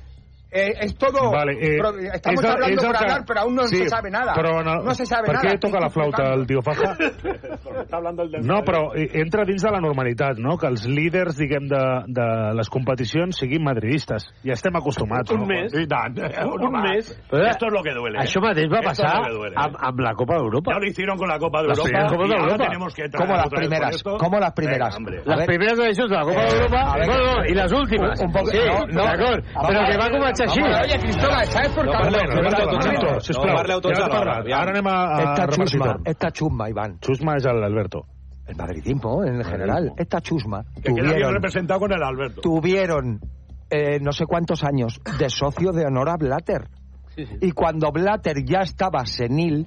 eh, 0.52 0.72
es 0.80 0.94
todo... 0.96 1.30
Vale, 1.32 1.52
eh, 1.54 1.78
estamos 2.14 2.44
el- 2.44 2.50
hablando 2.50 2.80
el 2.82 2.86
por 2.86 2.96
que- 2.96 3.04
hablar, 3.04 3.24
pero 3.26 3.40
aún 3.40 3.54
no 3.54 3.62
sí, 3.68 3.76
se 3.76 3.88
sabe 3.88 4.10
nada. 4.10 4.34
Però 4.34 4.60
en 4.60 4.68
el- 4.68 4.84
No 4.84 4.94
se 4.94 5.06
sabe 5.06 5.26
per 5.26 5.36
nada. 5.36 5.50
què 5.50 5.58
toca 5.58 5.80
la 5.80 5.88
flauta 5.90 6.22
el 6.34 6.46
tio 6.46 6.60
Faja? 6.62 6.92
Està 6.96 7.96
hablando 7.96 8.26
del 8.28 8.44
No, 8.46 8.60
però 8.62 8.92
eh, 8.94 9.08
entra 9.20 9.44
dins 9.44 9.62
de 9.62 9.70
la 9.70 9.80
normalitat, 9.80 10.38
no? 10.38 10.56
Que 10.58 10.66
els 10.68 10.84
líders, 10.86 11.36
diguem, 11.38 11.66
de, 11.70 11.82
de 12.08 12.26
les 12.58 12.68
competicions 12.68 13.36
siguin 13.38 13.62
madridistes. 13.64 14.28
Ja 14.44 14.52
estem 14.56 14.76
acostumats, 14.76 15.30
Un 15.32 15.40
no? 15.42 15.46
mes. 15.46 15.72
I 15.74 15.86
tant. 15.86 16.18
Un 16.18 16.72
mes. 16.82 17.10
Esto 17.30 17.66
es 17.66 17.72
lo 17.72 17.82
que 17.82 17.94
duele. 17.94 18.18
Això 18.20 18.40
mateix 18.42 18.68
va 18.72 18.82
passar 18.84 19.14
duele. 19.32 19.54
amb, 19.56 19.76
amb 19.80 20.00
la 20.00 20.12
Copa 20.14 20.36
d'Europa. 20.36 20.72
Ya 20.74 20.78
lo 20.80 20.86
hicieron 20.86 21.16
con 21.16 21.28
la 21.28 21.38
Copa 21.38 21.62
de 21.62 21.68
Las 21.68 21.78
Europa. 21.78 21.88
primeras 21.88 22.12
Copas 22.12 22.28
de 22.28 22.34
y 22.34 22.38
ahora 22.38 22.52
Europa. 22.52 22.64
tenemos 22.68 22.94
que 22.94 23.02
¿Cómo 23.02 23.24
traer 23.24 23.36
las 23.38 23.46
otra 23.46 23.58
vez 23.60 23.68
primeras? 23.68 24.02
¿Cómo 24.02 24.38
las 24.38 24.52
primeras? 24.52 24.96
Hombre. 24.96 25.22
Las 25.24 25.46
primeras 25.46 25.78
edicions 25.78 26.10
de 26.10 26.16
la 26.16 26.22
Copa 26.24 26.42
d'Europa 26.44 26.80
a 26.82 26.96
ver, 26.98 27.06
no, 27.08 27.16
no, 27.16 27.44
i 27.46 27.54
les 27.54 27.72
últimes. 27.72 28.20
un 28.20 28.32
poco- 28.32 28.50
sí, 28.50 28.58
no, 28.66 28.86
no. 28.86 29.02
d'acord, 29.02 29.40
però 29.52 29.80
que 29.88 29.96
va 29.98 30.08
començar 30.10 30.41
així. 30.42 30.60
Oye, 30.62 30.98
Cristóbal, 31.00 31.46
¿sabes 31.46 31.70
por 31.72 31.84
qué? 31.86 31.92
No 31.92 31.98
parleu, 31.98 33.20
sisplau. 33.20 33.62
No 33.68 33.80
tots 33.80 34.00
alhora. 34.00 34.36
Ara 34.42 34.70
anem 34.70 34.86
a, 34.86 34.96
a 34.96 35.20
Esta 35.22 35.46
repartir 35.46 35.64
chusma, 35.66 35.96
esta 36.04 36.30
chusma, 36.30 36.68
Iván. 36.70 36.98
Chusma 37.00 37.36
és 37.36 37.44
el 37.46 37.62
Alberto. 37.62 38.06
El 38.46 38.56
madridismo 38.56 39.24
en 39.24 39.42
general. 39.44 39.92
Esta 39.96 40.20
chusma. 40.20 40.64
Que 40.74 40.92
queda 40.92 41.10
Tuvieron, 41.12 41.34
representado 41.34 41.80
con 41.80 41.92
el 41.92 42.02
Alberto. 42.02 42.40
tuvieron 42.40 43.20
eh, 43.70 43.98
no 44.00 44.12
sé 44.12 44.26
cuántos 44.26 44.64
años 44.64 45.00
de 45.18 45.30
socio 45.30 45.72
de 45.72 45.86
honor 45.86 46.10
a 46.10 46.16
Blatter. 46.16 46.68
Y 47.40 47.52
cuando 47.52 47.90
Blatter 47.92 48.42
ya 48.44 48.60
estaba 48.60 49.04
senil, 49.06 49.66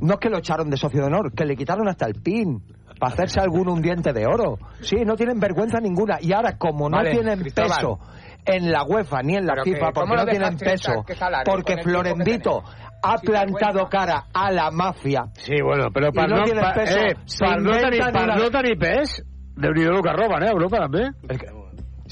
no 0.00 0.14
es 0.14 0.20
que 0.20 0.28
lo 0.28 0.38
echaron 0.38 0.68
de 0.68 0.76
socio 0.76 1.00
de 1.00 1.06
honor, 1.06 1.32
que 1.32 1.44
le 1.44 1.56
quitaron 1.56 1.88
hasta 1.88 2.06
el 2.06 2.14
pin 2.22 2.62
para 2.98 3.14
hacerse 3.14 3.40
algún 3.40 3.68
un 3.68 3.80
diente 3.80 4.12
de 4.12 4.26
oro. 4.26 4.58
Sí, 4.80 4.96
no 5.06 5.14
tienen 5.16 5.38
vergüenza 5.40 5.78
ninguna. 5.80 6.18
Y 6.20 6.32
ahora, 6.32 6.58
como 6.58 6.88
no 6.90 6.98
Vale, 6.98 7.12
tienen 7.12 7.38
Cristóbal. 7.38 7.70
peso 7.70 7.98
en 8.44 8.70
la 8.70 8.82
UEFA 8.84 9.22
ni 9.22 9.36
en 9.36 9.46
la 9.46 9.54
Pero 9.54 9.64
que, 9.64 9.72
FIFA, 9.74 9.92
¿cómo 9.92 10.06
porque 10.06 10.16
no 10.24 10.26
tienen 10.30 10.56
peso, 10.58 11.04
que 11.06 11.14
porque 11.44 11.74
que 11.76 11.82
Florentito 11.82 12.62
ha 13.02 13.16
plantado 13.18 13.88
cara 13.88 14.24
a 14.32 14.50
la 14.50 14.70
mafia. 14.70 15.24
Sí, 15.34 15.54
bueno, 15.62 15.90
però 15.90 16.08
I 16.08 16.12
per 16.12 16.28
no 16.28 16.36
no, 16.36 16.44
tienes 16.44 16.64
per, 16.64 16.74
peso, 16.74 16.98
eh, 16.98 17.14
per 17.38 17.60
no 17.62 17.70
tenir, 17.72 18.02
per 18.12 18.22
una- 18.24 18.36
no 18.36 18.50
tenir 18.50 18.78
pes, 18.78 19.22
déu-n'hi-do 19.56 20.02
que 20.02 20.12
roben, 20.12 20.42
eh, 20.42 20.48
a 20.48 20.50
Europa 20.52 20.78
també. 20.80 21.10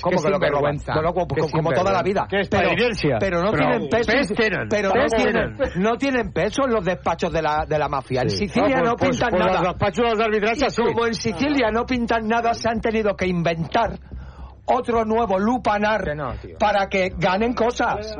¿Cómo 0.00 0.22
que 0.22 0.30
lo 0.30 0.38
que 0.38 0.48
roban? 0.48 0.76
Bueno, 0.94 1.12
como, 1.12 1.26
Que 1.26 1.40
como 1.50 1.72
toda 1.72 1.92
la 1.92 2.02
vida. 2.04 2.26
Que 2.30 2.40
es 2.42 2.48
pero, 2.48 2.70
pero 3.18 3.42
no 3.42 3.50
Pero 3.50 3.64
tienen 3.68 3.88
peso. 3.88 4.12
pes 4.12 4.32
tienen, 4.34 4.68
pero 4.68 4.92
pes 4.92 5.10
no, 5.12 5.16
tienen, 5.24 5.56
tienen. 5.56 5.82
no 5.82 5.96
tienen 5.96 6.32
peso 6.32 6.62
en 6.66 6.72
los 6.74 6.84
despachos 6.84 7.32
de 7.32 7.42
la, 7.42 7.66
de 7.68 7.78
la 7.80 7.88
mafia. 7.88 8.22
En 8.22 8.30
Sí. 8.30 8.46
Sicilia 8.46 8.76
Ah, 8.78 8.82
no 8.84 8.94
pues- 8.94 9.10
pintan 9.10 9.30
pues 9.30 9.44
nada. 9.44 9.58
los 9.60 9.68
despachos 9.72 10.04
de 10.04 10.10
los 10.10 10.20
arbitrajes 10.20 10.72
sí. 10.74 10.82
como 10.84 11.04
en 11.06 11.14
Sicilia 11.14 11.70
no 11.72 11.84
pintan 11.84 12.28
nada, 12.28 12.54
se 12.54 12.68
han 12.70 12.80
tenido 12.80 13.16
que 13.16 13.26
inventar 13.26 13.98
otro 14.68 15.04
nuevo 15.04 15.38
lupanar 15.38 16.04
para 16.58 16.88
que 16.88 17.10
ganen 17.16 17.54
cosas. 17.54 18.16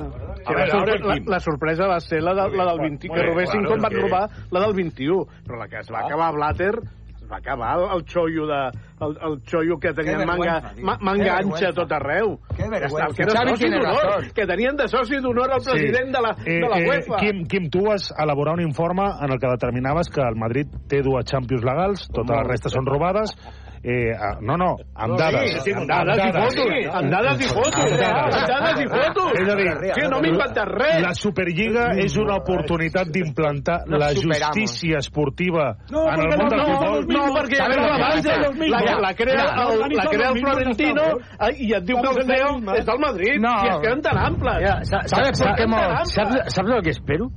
Sí, 0.46 0.54
la, 0.54 0.66
sorpre 0.66 0.98
la, 0.98 1.16
la 1.26 1.40
sorpresa 1.40 1.86
va 1.86 2.00
ser 2.00 2.22
la, 2.22 2.34
de, 2.34 2.56
la 2.56 2.64
del 2.72 2.80
20, 2.80 3.08
que 3.08 3.22
robessin 3.22 3.64
com 3.66 3.82
van 3.82 3.92
robar 3.92 4.28
la 4.50 4.60
del 4.64 4.74
21, 4.74 5.26
però 5.44 5.58
la 5.60 5.68
que 5.68 5.82
es 5.82 5.90
va 5.92 6.06
acabar 6.06 6.32
Blatter 6.32 6.72
es 7.18 7.26
va 7.30 7.36
acabar 7.36 7.74
el, 7.76 7.84
el 7.98 8.04
xollo 8.08 8.46
de 8.46 8.60
el, 9.04 9.16
el 9.28 9.34
xollo 9.44 9.78
que 9.78 9.92
tenien 9.92 10.24
manga, 10.26 10.72
ma, 10.82 10.96
manga 11.00 11.36
anxa 11.36 11.68
a 11.68 11.72
tot 11.76 11.92
arreu. 11.92 12.38
Qué 12.56 12.68
vergüenza. 12.70 13.12
Que, 13.14 13.22
era 13.26 13.44
soci 13.50 13.68
d'honor, 13.70 14.32
que 14.34 14.46
tenien 14.46 14.76
de 14.76 14.88
soci 14.88 15.20
d'honor 15.20 15.52
el 15.58 15.62
president 15.66 16.14
de 16.16 16.22
la, 16.24 16.32
Eh, 16.38 16.60
de 16.62 16.68
la 16.68 16.78
eh, 16.80 16.88
UEFA. 16.88 17.20
Quim, 17.20 17.44
Quim, 17.46 17.68
tu 17.70 17.84
vas 17.86 18.08
elaborar 18.16 18.54
un 18.54 18.64
informe 18.64 19.04
en 19.04 19.32
el 19.32 19.38
que 19.38 19.50
determinaves 19.50 20.08
que 20.08 20.22
el 20.22 20.36
Madrid 20.36 20.72
té 20.88 21.02
dues 21.02 21.26
Champions 21.28 21.64
legals, 21.64 22.08
totes 22.08 22.36
les 22.36 22.46
restes 22.48 22.72
són 22.72 22.86
robades. 22.88 23.34
Eh, 23.82 24.10
no, 24.40 24.56
no, 24.56 24.74
amb 24.94 25.12
No, 25.12 25.16
dades. 25.16 25.52
sí, 25.62 25.70
sí, 25.70 25.72
amb 25.72 25.86
dades 25.88 26.18
i 26.18 26.32
fotos, 26.34 26.94
amb 26.98 27.10
dades 27.12 27.40
i 27.40 27.48
fotos, 27.48 27.78
Amb 27.78 28.00
dades. 28.00 28.48
dades 28.48 28.80
i 28.80 28.86
fotos. 28.88 29.32
És 29.38 29.48
a 29.48 29.54
dir, 29.54 29.68
Sí, 29.94 30.02
no 30.10 30.20
m'he 30.20 30.28
inventat 30.32 30.66
res. 30.68 31.00
La 31.02 31.14
Superliga 31.14 31.84
és 31.96 32.16
una 32.18 32.36
oportunitat 32.42 33.06
d'implantar 33.08 33.82
la 33.86 34.08
justícia 34.14 34.98
esportiva 34.98 35.76
No, 35.90 36.04
en 36.10 36.20
el 36.20 36.26
perquè 36.26 36.36
món 36.38 36.48
no, 36.48 36.48
del 36.48 36.58
no, 36.58 36.94
futbol. 36.98 37.06
no, 37.14 37.34
perquè 37.36 37.56
¿Sabes 37.56 37.76
lo 37.76 37.82
que 37.82 37.90
abans 37.90 38.26
pasa? 38.26 38.36
la, 38.38 39.00
la, 39.00 39.14
crea, 39.14 39.44
el, 39.70 39.96
la 39.96 40.04
crea 40.10 40.28
el 40.30 40.38
Florentino 40.40 41.02
eh, 41.40 41.54
i 41.58 41.72
et 41.74 41.84
diu 41.84 42.00
que 42.02 42.08
el 42.08 42.26
CEO 42.26 42.74
és 42.74 42.84
del 42.86 42.98
Madrid 42.98 43.38
No. 43.40 43.54
i 43.64 43.68
es 43.68 43.78
queden 43.80 44.02
tan 44.02 44.18
amples. 44.18 44.58
Ja, 44.60 44.74
sa- 44.82 45.06
saps, 45.06 45.38
saps, 45.38 46.12
saps, 46.12 46.54
saps 46.54 46.70
el 46.70 46.82
que 46.82 46.90
espero? 46.90 47.30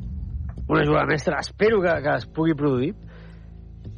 Una 0.67 0.85
jugada 0.85 1.05
mestra. 1.05 1.37
Espero 1.39 1.81
que, 1.81 2.01
que 2.01 2.15
es 2.15 2.25
pugui 2.27 2.53
produir 2.55 2.93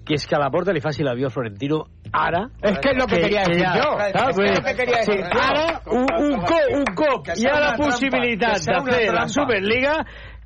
que 0.05 0.15
és 0.15 0.25
que 0.27 0.35
a 0.35 0.39
la 0.39 0.49
porta 0.51 0.73
li 0.75 0.81
faci 0.83 1.03
l'avió 1.03 1.29
Florentino 1.31 1.83
ara... 2.11 2.49
Es 2.61 2.77
que 2.79 2.89
es 2.91 2.97
lo 2.97 3.05
que 3.07 3.21
quería 3.21 3.43
decir 3.47 3.63
ja- 3.63 3.75
yo. 3.77 3.97
saps? 4.11 4.39
Es 4.39 4.59
que 4.59 4.69
es 4.71 4.75
quería 4.75 5.03
Sí, 5.03 5.11
decir 5.11 5.25
yo. 5.33 5.41
ara, 5.41 5.81
un, 5.87 6.07
un, 6.25 6.37
cop, 6.41 6.65
un 6.75 6.85
cop 6.95 7.27
hi 7.33 7.39
sea 7.39 7.53
ha 7.55 7.59
la 7.61 7.73
possibilitat 7.77 8.59
de 8.67 8.91
fer 8.91 9.13
la. 9.13 9.27
Superliga 9.29 9.95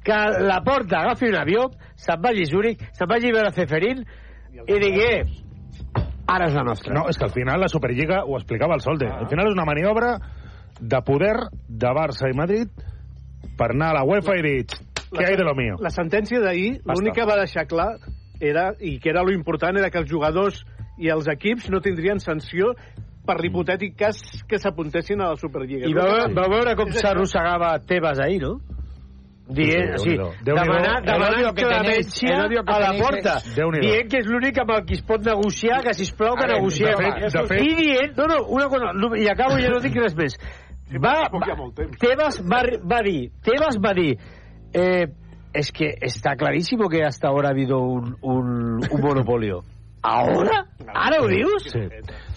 que 0.03 0.13
la 0.45 0.61
porta 0.63 0.99
agafi 1.01 1.25
un 1.27 1.35
avió, 1.35 1.65
se'n 1.95 2.21
vagi 2.21 2.43
a 2.45 2.51
Zúrich, 2.51 2.83
se'n 2.93 3.09
vagi 3.09 3.31
a 3.31 3.33
veure 3.35 3.51
Ceferín 3.51 4.05
i 4.67 4.77
digui, 4.79 5.09
ara 6.27 6.47
és 6.47 6.53
la 6.55 6.63
nostra. 6.63 6.93
No, 6.93 7.07
és 7.09 7.17
que 7.17 7.25
al 7.25 7.33
final 7.33 7.59
la 7.59 7.67
Superliga, 7.67 8.21
ho 8.25 8.37
explicava 8.37 8.75
el 8.77 8.81
Solde, 8.85 9.07
al 9.09 9.27
final 9.27 9.47
és 9.49 9.53
una 9.57 9.65
maniobra 9.65 10.13
de 10.79 11.01
poder 11.01 11.33
de 11.67 11.91
Barça 11.97 12.29
i 12.29 12.37
Madrid 12.37 12.69
per 13.57 13.71
anar 13.73 13.89
a 13.89 13.97
la 13.99 14.05
UEFA 14.05 14.37
i 14.37 14.45
dir 14.45 14.57
què 15.11 15.25
hay 15.25 15.35
de 15.39 15.43
lo 15.43 15.55
mío? 15.55 15.75
La 15.81 15.89
sentència 15.89 16.39
d'ahir, 16.43 16.81
l'únic 16.85 17.15
que 17.15 17.25
va 17.25 17.37
deixar 17.39 17.65
clar 17.67 17.95
era, 18.39 18.71
i 18.79 18.99
que 18.99 19.09
era 19.09 19.23
lo 19.23 19.31
important, 19.31 19.77
era 19.77 19.89
que 19.89 19.99
els 19.99 20.09
jugadors 20.09 20.63
i 20.97 21.09
els 21.13 21.27
equips 21.27 21.69
no 21.69 21.79
tindrien 21.81 22.19
sanció 22.19 22.73
per 23.27 23.39
l'hipotètic 23.41 23.95
cas 23.99 24.21
que 24.47 24.57
s'apuntessin 24.57 25.19
a 25.21 25.33
la 25.33 25.35
Superliga. 25.35 25.88
I 25.89 25.93
va, 25.93 26.27
va 26.31 26.47
veure 26.47 26.75
com 26.79 26.91
s'arrossegava 26.95 27.73
Tebas 27.85 28.19
ahir, 28.23 28.41
no? 28.41 28.59
Dient, 29.47 29.93
Sí, 30.03 30.09
sí, 30.11 30.15
demanant, 30.43 31.05
demanant 31.07 31.53
clemència 31.55 32.33
a 32.35 32.79
la 32.81 32.89
porta, 32.99 33.38
Déu-n'hi-do. 33.55 33.79
dient 33.85 34.09
que 34.11 34.19
és 34.19 34.25
l'únic 34.27 34.57
amb 34.59 34.73
el 34.75 34.81
que 34.85 34.97
es 34.97 35.03
pot 35.07 35.23
negociar, 35.23 35.77
que 35.85 35.93
sisplau 35.95 36.35
que 36.35 36.47
negociem. 36.51 36.89
de 36.91 36.97
fet- 36.97 37.31
de 37.31 37.43
fet- 37.47 37.61
I 37.63 37.75
dient, 37.77 38.17
no, 38.17 38.25
no, 38.27 38.41
una 38.57 38.67
cosa, 38.67 38.91
no, 38.93 39.15
i 39.15 39.29
acabo, 39.31 39.55
ja 39.57 39.69
no 39.71 39.79
dic 39.79 39.95
res 39.95 40.15
més. 40.19 40.35
Va, 40.99 41.29
va, 41.31 41.39
Tebas 41.99 42.41
va, 42.43 42.61
va 42.83 43.01
dir, 43.03 43.31
Tebas 43.41 43.79
va 43.79 43.93
dir, 43.93 44.17
eh, 44.73 45.07
es 45.57 45.71
que 45.71 45.95
está 46.01 46.35
clarísimo 46.35 46.87
que 46.89 47.03
hasta 47.03 47.27
ahora 47.29 47.49
ha 47.49 47.51
habido 47.51 47.79
un, 47.79 48.15
un, 48.21 48.79
un 48.89 49.01
monopolio. 49.01 49.63
¿Ahora? 50.07 50.67
¿Ara 50.93 51.17
ho 51.19 51.27
dius? 51.27 51.63
Sí, 51.63 51.79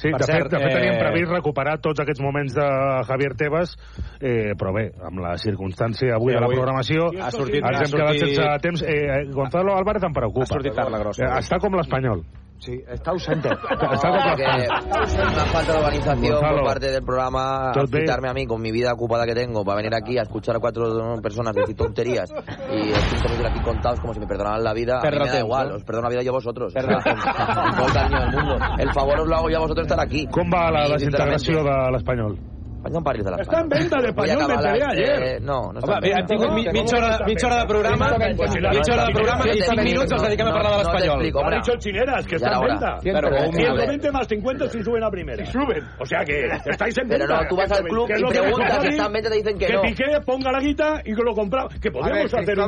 sí 0.00 0.08
Per 0.10 0.18
de, 0.18 0.24
cert, 0.26 0.48
fet, 0.48 0.50
de 0.50 0.58
fet 0.58 0.70
eh, 0.70 0.74
teníem 0.74 0.96
previst 0.98 1.30
recuperar 1.30 1.76
tots 1.84 2.00
aquests 2.02 2.22
moments 2.24 2.56
de 2.56 2.64
Javier 3.06 3.34
Tebas, 3.38 3.76
eh, 4.18 4.56
però 4.58 4.72
bé, 4.74 4.88
amb 5.06 5.20
la 5.22 5.36
circumstància 5.38 6.16
avui 6.16 6.32
Sí, 6.32 6.38
de 6.38 6.42
la 6.42 6.48
programació, 6.50 7.10
ha 7.20 7.30
sortit- 7.30 7.60
ens 7.60 7.78
ha 7.78 7.84
hem 7.84 7.92
quedat 7.94 8.16
sortit- 8.16 8.34
sense 8.40 8.58
temps. 8.64 8.82
Eh, 8.82 9.22
Gonzalo 9.30 9.76
Álvarez 9.76 10.02
em 10.08 10.16
preocupa. 10.16 10.48
Ha 10.48 10.54
sortit 10.56 10.74
tard 10.74 10.90
la 10.90 10.98
grossa. 11.04 11.22
Eh, 11.22 11.38
està 11.44 11.60
com 11.62 11.76
l'Espanyol. 11.78 12.24
Sí, 12.60 12.78
está 12.86 13.12
ausente. 13.12 13.48
Está 13.70 13.88
como 13.88 14.36
que 14.36 14.44
una 14.44 15.46
falta 15.46 15.72
de 15.72 15.78
organización 15.78 16.32
Gonzalo. 16.32 16.56
por 16.58 16.64
parte 16.66 16.90
del 16.90 17.02
programa 17.02 17.72
quitarme 17.90 18.28
a 18.28 18.34
mí 18.34 18.46
con 18.46 18.60
mi 18.60 18.70
vida 18.70 18.92
ocupada 18.92 19.24
que 19.24 19.34
tengo 19.34 19.64
para 19.64 19.76
venir 19.78 19.94
aquí 19.94 20.18
a 20.18 20.22
escuchar 20.22 20.56
a 20.56 20.58
cuatro 20.60 20.84
personas 21.22 21.54
decir 21.54 21.74
tonterías 21.74 22.30
y 22.30 22.92
cinco 22.92 23.28
minutos 23.30 23.50
aquí 23.50 23.60
contados 23.60 24.00
como 24.00 24.12
si 24.12 24.20
me 24.20 24.26
perdonaran 24.26 24.62
la 24.62 24.74
vida 24.74 25.00
a 25.00 25.10
mí 25.10 25.18
me 25.18 25.28
da 25.30 25.38
igual, 25.38 25.68
no? 25.70 25.76
os 25.76 25.84
perdono 25.84 26.08
la 26.08 26.10
vida 26.10 26.22
yo 26.22 26.32
a 26.32 26.34
vosotros 26.34 26.74
Perra 26.74 26.98
O 26.98 27.88
sea, 27.88 28.06
el 28.06 28.30
mundo 28.36 28.58
favor 28.92 29.20
os 29.20 29.28
lo 29.28 29.36
hago 29.36 29.50
yo 29.50 29.56
a 29.56 29.60
vosotros 29.60 29.86
estar 29.86 30.00
aquí 30.00 30.26
Com 30.26 30.50
va 30.52 30.70
la 30.70 30.86
I, 30.86 30.92
desintegració 30.92 31.64
de 31.64 31.76
l'Espanyol? 31.92 32.59
Parlis 32.80 33.24
de 33.24 33.30
Està 33.30 33.60
en 33.60 33.68
venda 33.68 33.96
de 34.00 34.08
acabar 34.08 34.48
m'enteré 34.48 34.78
la- 34.80 34.90
ayer. 34.90 35.22
eh, 35.22 35.38
no, 35.40 35.70
no 35.72 35.80
Home, 35.80 36.00
bé, 36.00 36.10
hem 36.16 36.26
tingut 36.26 36.50
mi- 36.52 36.66
mitja 36.72 36.96
hora- 36.96 37.18
mitja 37.26 37.46
hora 37.46 37.60
de 37.60 37.66
programa, 37.66 38.06
mitja 38.16 38.92
hora 38.94 39.04
de 39.06 39.12
programa 39.12 39.44
i 39.52 39.60
cinc 39.60 39.82
minuts 39.84 40.12
els 40.12 40.22
dediquem 40.22 40.46
a 40.48 40.52
parlar 40.52 40.72
de 40.72 40.78
l'Espanyol. 40.78 41.44
Ha 41.44 41.56
dicho 41.56 41.72
Chineras, 41.78 42.26
que 42.26 42.36
está 42.36 42.52
en 42.54 42.60
venta. 42.60 42.98
Pero 43.02 43.28
un- 43.28 43.52
120 43.54 44.10
más 44.12 44.26
50 44.26 44.68
si 44.68 44.82
suben 44.82 45.04
a 45.04 45.10
primera. 45.10 45.44
Si 45.44 45.52
suben. 45.52 45.82
O 45.98 46.06
sea 46.06 46.24
que 46.24 46.46
estáis 46.66 46.96
en 46.98 47.08
Pero 47.08 47.26
venta. 47.26 47.42
no, 47.42 47.48
tú 47.48 47.56
vas 47.56 47.70
al 47.72 47.84
club 47.84 48.06
Que 48.06 48.14
y 48.18 48.22
que 48.24 48.40
preguntas, 48.40 48.82
si 48.82 48.88
está 48.88 49.06
en 49.06 49.12
venta 49.12 49.28
te 49.30 49.36
dicen 49.36 49.58
que 49.58 49.68
no. 49.72 49.82
Piqué 49.82 50.04
ponga 50.24 50.52
la 50.52 50.60
guita 50.60 51.02
y 51.04 51.14
que 51.14 51.22
lo 51.22 51.34
compra. 51.34 51.66
Que 51.80 51.90
podríamos 51.90 52.32
ver, 52.32 52.40
hacer 52.42 52.58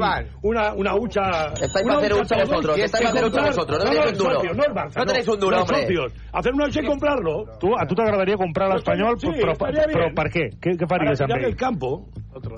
una, 0.42 0.72
una 0.74 0.94
hucha... 0.96 1.52
Estáis 1.60 1.86
para 1.86 1.98
hacer 1.98 2.12
hucha 2.14 2.36
vosotros, 2.36 2.78
estáis 2.78 3.04
para 3.04 3.16
hacer 3.18 3.24
hucha 3.30 3.46
vosotros, 3.46 3.78
no 3.78 3.90
tenéis 3.90 4.12
un 4.12 4.18
duro. 4.18 4.42
no 4.42 4.64
el 5.00 5.06
tenéis 5.06 5.28
un 5.28 5.40
duro, 5.40 5.60
hombre. 5.62 5.86
Hacer 6.32 6.52
una 6.54 6.66
hucha 6.66 6.80
y 6.82 6.86
comprarlo. 6.86 7.44
A 7.78 7.86
tu 7.86 7.94
t'agradaria 7.94 8.36
comprar 8.36 8.68
l'Espanyol, 8.72 9.16
però, 9.16 10.01
estaria 10.02 10.08
però 10.08 10.10
bien. 10.10 10.14
per 10.14 10.26
què? 10.32 10.44
Què, 10.60 10.70
què 10.78 10.86
Para 10.88 11.04
faries 11.04 11.20
amb 11.22 11.30
tirar 11.30 11.42
ell? 11.42 11.50
el 11.50 11.56
campo, 11.56 12.08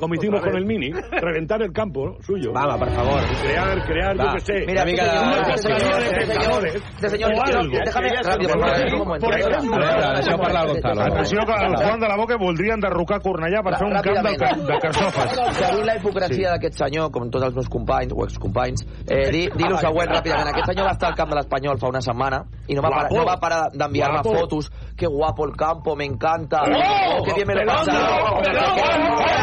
como 0.01 0.14
hicimos 0.14 0.40
con 0.40 0.57
el 0.57 0.64
Mini, 0.64 0.90
reventar 0.92 1.61
el 1.62 1.72
campo 1.72 2.16
suyo. 2.22 2.53
Vamos, 2.53 2.78
por 2.78 2.90
favor. 2.90 3.20
Crear, 3.42 3.84
crear, 3.86 4.18
Va. 4.18 4.24
yo 4.24 4.32
qué 4.34 4.40
sé. 4.40 4.64
Mira, 4.66 4.82
una 4.84 4.92
este 4.92 5.03
compañía 5.05 5.57
señor, 5.59 6.03
de 6.03 6.26
pescadores, 6.26 6.74
este 6.74 7.09
señor, 7.11 7.32
o 7.34 7.42
algo. 7.42 7.78
déjame 7.84 8.09
Que 8.11 8.24
se 8.24 8.30
por 8.30 8.49
favor, 8.49 8.70
puede, 8.70 8.92
un 8.95 8.99
moment. 8.99 9.24
por 9.24 9.34
ejemplo. 9.34 9.76
Deixeu 10.14 10.38
parlar 10.38 10.66
Gonzalo. 10.68 11.01
Atenció 11.03 11.38
que 11.45 11.53
el 11.53 11.76
Juan 11.76 12.01
de 12.01 12.09
la 12.09 12.16
Boca 12.16 12.36
voldria 12.36 12.74
enderrocar 12.74 13.20
Cornellà 13.20 13.62
per 13.62 13.74
fer 13.76 13.86
un 13.86 13.95
camp 14.01 14.24
de, 14.24 14.72
de 14.72 14.78
carxofes. 14.78 15.30
Seguint 15.59 15.86
la 15.86 15.97
hipocresia 15.99 16.51
d'aquest 16.55 16.78
senyor, 16.78 17.11
com 17.11 17.28
tots 17.30 17.45
els 17.49 17.55
meus 17.59 17.68
companys 17.68 18.12
o 18.14 18.24
excompanys, 18.24 18.86
eh, 19.09 19.30
dir, 19.34 19.51
dir 19.59 19.68
lo 19.70 19.76
següent 19.82 20.09
ràpidament. 20.14 20.53
Aquest 20.55 20.70
senyor 20.70 20.86
va 20.86 20.95
estar 20.95 21.11
al 21.11 21.18
camp 21.18 21.30
de 21.34 21.40
l'Espanyol 21.40 21.78
fa 21.82 21.88
una 21.90 22.01
setmana 22.01 22.45
i 22.68 22.74
no 22.74 22.82
va, 22.82 22.88
parar, 22.90 23.09
Guapo. 23.11 23.16
no 23.18 23.26
va 23.28 23.36
parar 23.42 23.62
d'enviar-me 23.74 24.22
fotos. 24.22 24.70
Qué 24.97 25.07
guapo 25.07 25.45
el 25.47 25.57
campo, 25.57 25.97
me 25.97 26.05
encanta. 26.07 26.62
¡Oh! 26.62 27.22
qué 27.24 27.34
bien 27.35 27.47
me 27.49 27.55
lo 27.55 27.61
he 27.61 27.64
¡Pelón, 27.64 27.76
pasado. 27.87 28.07
pelón, 28.07 28.24
Ahora 28.24 28.43
pelón! 28.43 28.74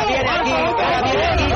viene 0.08 0.30
aquí, 0.30 0.52
ahora 0.52 1.02
viene 1.04 1.26
aquí. 1.26 1.48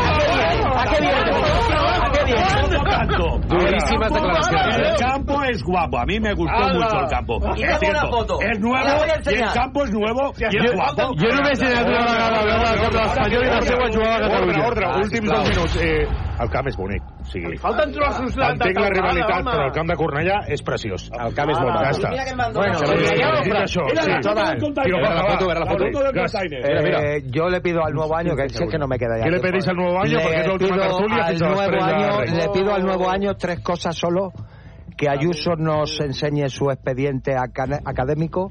¿A 0.75 0.85
qué 0.85 0.99
viene? 1.01 1.31
¿A 1.31 2.11
qué 2.11 2.23
viene? 2.25 2.43
¿A 2.45 3.05
qué 3.05 3.05
viene? 3.05 3.45
Durísimas 3.47 4.11
declaraciones. 4.11 4.77
El 4.77 4.95
campo 4.97 5.43
es 5.43 5.63
guapo, 5.63 5.97
a 5.99 6.05
mí 6.05 6.19
me 6.19 6.33
gustó 6.33 6.67
mucho 6.73 6.99
el 6.99 7.07
campo. 7.07 7.39
Y 7.55 7.63
Es 7.63 7.79
cierto, 7.79 8.09
foto. 8.09 8.39
Es 8.41 8.59
nuevo 8.59 8.89
y 9.05 9.33
el 9.33 9.51
campo 9.53 9.83
es 9.83 9.91
nuevo 9.91 10.33
y 10.37 10.43
es 10.65 10.73
guapo. 10.73 11.13
jo 11.15 11.27
només 11.31 11.61
he 11.61 11.67
anat 11.67 11.87
una 11.87 12.05
vegada 12.05 12.39
a 12.39 12.43
veure 12.43 12.69
el 12.73 12.79
camp 12.81 12.93
de 12.93 12.99
l'Espanyol 12.99 13.43
i 13.45 13.49
la 13.49 13.61
seva 13.61 13.87
jugada 13.93 14.15
a 14.15 14.17
Ordre, 14.17 14.29
Catalunya. 14.29 14.67
ordre, 14.67 14.85
Ah, 14.85 14.97
últims 14.97 15.29
dos 15.29 15.49
minuts. 15.49 15.75
Eh, 15.77 16.07
el 16.39 16.49
camp 16.49 16.67
és 16.67 16.75
bonic. 16.77 17.03
O 17.21 17.25
sigui, 17.31 17.57
Falten 17.57 17.91
trossos 17.93 18.35
de... 18.35 18.41
de 18.41 18.51
entenc 18.51 18.79
la 18.79 18.89
rivalitat, 18.89 19.39
home. 19.41 19.51
però 19.51 19.65
el 19.65 19.71
camp 19.71 19.89
de 19.89 19.95
Cornellà 19.95 20.37
és 20.51 20.61
preciós. 20.61 21.09
El 21.13 21.33
camp 21.33 21.49
és 21.51 21.59
molt 21.59 21.73
Ja 21.73 21.81
maco. 21.81 21.97
està. 21.97 22.09
Mira 22.11 22.25
que 22.25 22.35
m'han 22.35 22.53
Bueno, 22.53 22.79
dit 22.79 23.53
això, 23.55 23.83
Mira 23.85 24.01
sí. 24.03 24.11
la 24.11 24.19
foto, 25.29 25.53
la 25.53 25.65
foto. 25.65 25.85
Eh, 25.85 27.23
yo 27.31 27.49
le 27.49 27.61
pido 27.61 27.83
al 27.85 27.93
nuevo 27.93 28.15
año, 28.15 28.35
que 28.35 28.49
sé 28.49 28.67
que 28.67 28.77
no 28.77 28.87
me 28.87 28.97
queda 28.97 29.17
ya. 29.17 29.23
¿Qué 29.25 29.31
le 29.31 29.39
pedís 29.39 29.67
al 29.67 29.75
nuevo 29.75 29.99
año? 30.01 30.17
Porque 30.21 30.39
es 30.39 30.47
la 30.47 30.53
última 30.53 30.77
tertulia. 30.77 31.31
Le 32.25 32.49
pido 32.49 32.73
al 32.73 32.83
nuevo 32.83 33.09
año 33.09 33.33
tres 33.35 33.59
cosas 33.61 33.95
solo. 33.95 34.31
Que 34.97 35.09
Ayuso 35.09 35.55
nos 35.57 35.99
enseñe 35.99 36.47
su 36.47 36.69
expediente 36.71 37.35
aca- 37.35 37.81
académico, 37.83 38.49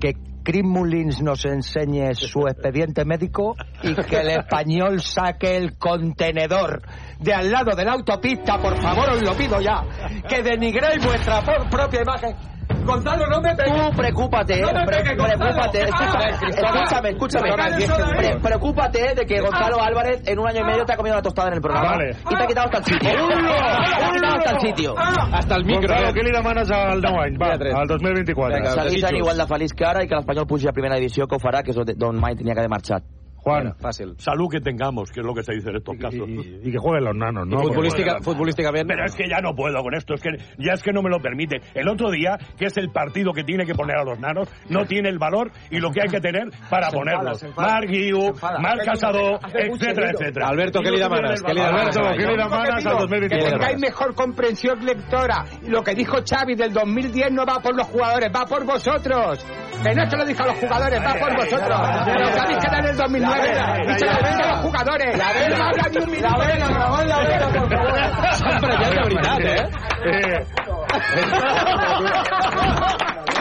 que 0.00 0.14
Chris 0.42 0.64
Mullins 0.64 1.22
nos 1.22 1.44
enseñe 1.44 2.14
su 2.14 2.46
expediente 2.46 3.04
médico 3.04 3.56
y 3.82 3.94
que 3.94 4.16
el 4.16 4.30
español 4.30 5.00
saque 5.00 5.56
el 5.56 5.76
contenedor 5.78 6.82
de 7.18 7.32
al 7.32 7.50
lado 7.50 7.76
de 7.76 7.84
la 7.84 7.92
autopista, 7.92 8.60
por 8.60 8.80
favor, 8.80 9.10
os 9.10 9.22
lo 9.22 9.34
pido 9.34 9.60
ya. 9.60 9.84
Que 10.28 10.42
denigréis 10.42 11.04
vuestra 11.04 11.40
propia 11.70 12.02
imagen. 12.02 12.51
Gonzalo, 12.84 13.26
no 13.26 13.40
me 13.40 13.54
pegues. 13.54 13.90
Tú 13.90 13.96
preocúpate, 13.96 14.60
No 14.60 14.72
me 14.72 14.86
pegues, 14.86 15.14
preocúpate, 15.16 15.82
escúchame, 15.82 16.24
Ah, 16.24 16.48
escúchame, 16.48 17.08
escúchame. 17.10 18.38
Preocúpate 18.42 19.14
de 19.14 19.26
que 19.26 19.40
Gonzalo 19.40 19.82
Álvarez 19.82 20.22
en 20.26 20.38
un 20.38 20.46
año 20.48 20.60
y 20.60 20.64
medio 20.64 20.84
te 20.84 20.92
ha 20.92 20.96
comido 20.96 21.16
la 21.16 21.22
tostada 21.22 21.48
en 21.48 21.54
el 21.54 21.60
programa 21.60 21.90
Vale. 21.92 22.10
y 22.30 22.34
te 22.36 22.42
ha 22.42 22.46
quitado 22.46 22.66
hasta 22.66 22.78
el 22.78 22.84
sitio. 22.84 23.10
Te 23.10 24.04
ha 24.04 24.10
quitado 24.12 24.36
hasta 24.36 24.50
el 24.50 24.60
sitio. 24.60 24.94
Hasta 24.98 25.56
el 25.56 25.64
micro. 25.64 25.88
Gonzalo, 25.88 26.08
eh? 26.08 26.12
què 26.12 26.22
li 26.24 26.32
demanes 26.32 26.70
al 26.70 27.00
nou 27.00 27.20
any? 27.20 27.36
Va, 27.38 27.52
al 27.80 27.86
2024. 27.88 28.56
Vinga, 28.56 28.70
Seguir 28.70 28.90
sent 28.90 29.02
desitjos. 29.02 29.18
igual 29.18 29.36
de 29.38 29.46
feliç 29.46 29.72
que 29.74 29.84
ara 29.84 30.02
i 30.04 30.08
que 30.08 30.14
l'Espanyol 30.14 30.46
pugi 30.46 30.68
a 30.68 30.72
primera 30.72 30.96
divisió, 30.96 31.26
que 31.26 31.36
ho 31.36 31.38
farà, 31.38 31.62
que 31.62 31.70
és 31.70 31.76
on- 31.76 31.94
d'on 31.96 32.20
mai 32.20 32.34
tenia 32.36 32.54
que 32.54 32.60
haver 32.60 32.70
marxat. 32.70 33.02
Juan, 33.42 33.74
fácil. 33.76 34.14
salud 34.18 34.48
que 34.48 34.60
tengamos, 34.60 35.10
que 35.10 35.20
es 35.20 35.26
lo 35.26 35.34
que 35.34 35.42
se 35.42 35.52
dice 35.52 35.70
en 35.70 35.76
estos 35.76 35.96
casos. 35.96 36.28
Y, 36.28 36.70
que 36.70 36.78
jueguen 36.78 37.04
los 37.04 37.16
nanos, 37.16 37.46
¿no? 37.46 37.58
Futbolística. 37.60 38.72
Pero 38.72 39.04
es 39.04 39.14
que 39.14 39.28
ya 39.28 39.40
no 39.40 39.54
puedo 39.54 39.82
con 39.82 39.94
esto, 39.94 40.14
es 40.14 40.22
que 40.22 40.30
ya 40.58 40.74
es 40.74 40.82
que 40.82 40.92
no 40.92 41.02
me 41.02 41.10
lo 41.10 41.18
permite. 41.20 41.60
El 41.74 41.88
otro 41.88 42.10
día, 42.10 42.38
que 42.56 42.66
es 42.66 42.76
el 42.76 42.90
partido 42.90 43.32
que 43.32 43.42
tiene 43.42 43.66
que 43.66 43.74
poner 43.74 43.96
a 43.96 44.04
los 44.04 44.18
nanos, 44.18 44.48
no 44.68 44.84
tiene 44.86 45.08
el 45.08 45.18
valor 45.18 45.50
y 45.70 45.78
lo 45.80 45.90
que 45.90 46.02
hay 46.02 46.08
que 46.08 46.20
tener 46.20 46.50
para 46.70 46.90
Se 46.90 46.96
ponerlos. 46.96 47.44
Marc 47.56 47.88
Guiu. 47.88 48.32
Marc 48.60 48.84
Casado, 48.84 49.38
etcétera, 49.52 50.10
etcétera. 50.12 50.48
Alberto, 50.48 50.80
¿qué 50.80 50.90
le 50.90 50.98
demanas? 50.98 51.42
Alberto, 51.42 52.00
¿qué 52.16 52.26
le 52.26 52.36
Lo 52.36 52.48
que 52.48 52.56
pido, 52.56 52.92
al 52.92 52.98
Que 52.98 53.02
2024? 53.02 53.58
tengáis 53.58 53.80
mejor 53.80 54.14
comprensión 54.14 54.84
lectora. 54.84 55.44
Lo 55.66 55.82
que 55.82 55.94
dijo 55.94 56.18
Xavi 56.24 56.54
del 56.54 56.72
2010 56.72 57.32
no 57.32 57.44
va 57.44 57.60
por 57.60 57.76
los 57.76 57.86
jugadores, 57.88 58.30
va 58.34 58.46
por 58.46 58.64
vosotros. 58.64 59.44
Que 59.82 59.94
no 59.94 60.08
se 60.08 60.16
lo 60.16 60.24
dijo 60.24 60.42
a 60.44 60.46
los 60.46 60.56
jugadores, 60.58 61.00
va 61.00 61.14
por 61.14 61.36
vosotros. 61.36 61.80
Pero 62.04 62.32
que 62.32 62.40
habéis 62.40 62.58
quedado 62.58 62.78
en 62.78 62.86
el 62.86 62.96
2009 62.96 63.31
y 63.38 63.98
se 63.98 64.06
lo 64.06 64.12
dice 64.18 64.42
a 64.42 64.50
los 64.52 64.60
jugadores. 64.60 65.16
No 65.16 65.24
me 65.24 65.62
habla 65.64 65.84
ni 65.90 65.96
un 65.98 66.10
minuto 66.10 66.40
de 66.40 66.58
la 66.58 66.68
Ramon, 66.68 67.08
la 67.08 67.18
vela, 67.24 67.48
por 67.48 67.68
favor. 67.68 67.98
S'han 68.38 68.60
prenyat 68.60 68.92
de 68.92 69.00
veritat, 69.02 69.40
eh? 69.44 69.62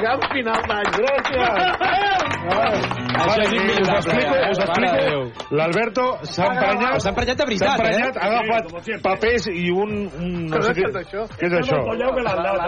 Gran 0.01 0.19
final 0.33 0.61
d'any. 0.69 0.87
Això 0.91 1.09
és 3.41 3.51
us 3.61 3.89
explico, 3.95 4.35
us 4.49 4.59
explico. 4.65 5.45
L'Alberto 5.53 6.05
s'ha 6.25 6.47
emprenyat... 6.49 7.01
S'ha 7.03 7.11
emprenyat 7.11 7.37
de 7.41 7.45
veritat, 7.49 7.67
S'ha 7.67 7.75
emprenyat, 7.77 8.15
eh? 8.15 8.21
ha 8.21 8.27
agafat 8.31 8.63
papers 9.05 9.47
i 9.51 9.67
un... 9.71 9.91
un 10.09 10.31
no 10.51 10.61
sé 10.65 10.73
què, 10.77 10.87
és 10.89 10.97
això. 11.03 11.25
què 11.37 11.49
és 11.49 11.57
això? 11.59 11.79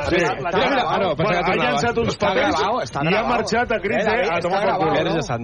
Sí. 0.10 0.20
Mira, 0.20 0.84
ah, 0.84 1.00
no, 1.02 1.10
que 1.18 1.26
ha 1.40 1.56
llançat 1.58 2.02
uns 2.04 2.20
papers 2.22 2.62
i 2.62 3.18
ha 3.18 3.24
marxat 3.30 3.74
a 3.74 3.82
Gris 3.84 4.04
Era, 4.04 4.16
eh, 4.20 4.30
a 4.30 4.40
tomar 4.44 4.62
per 4.68 4.76
cul. 4.84 4.92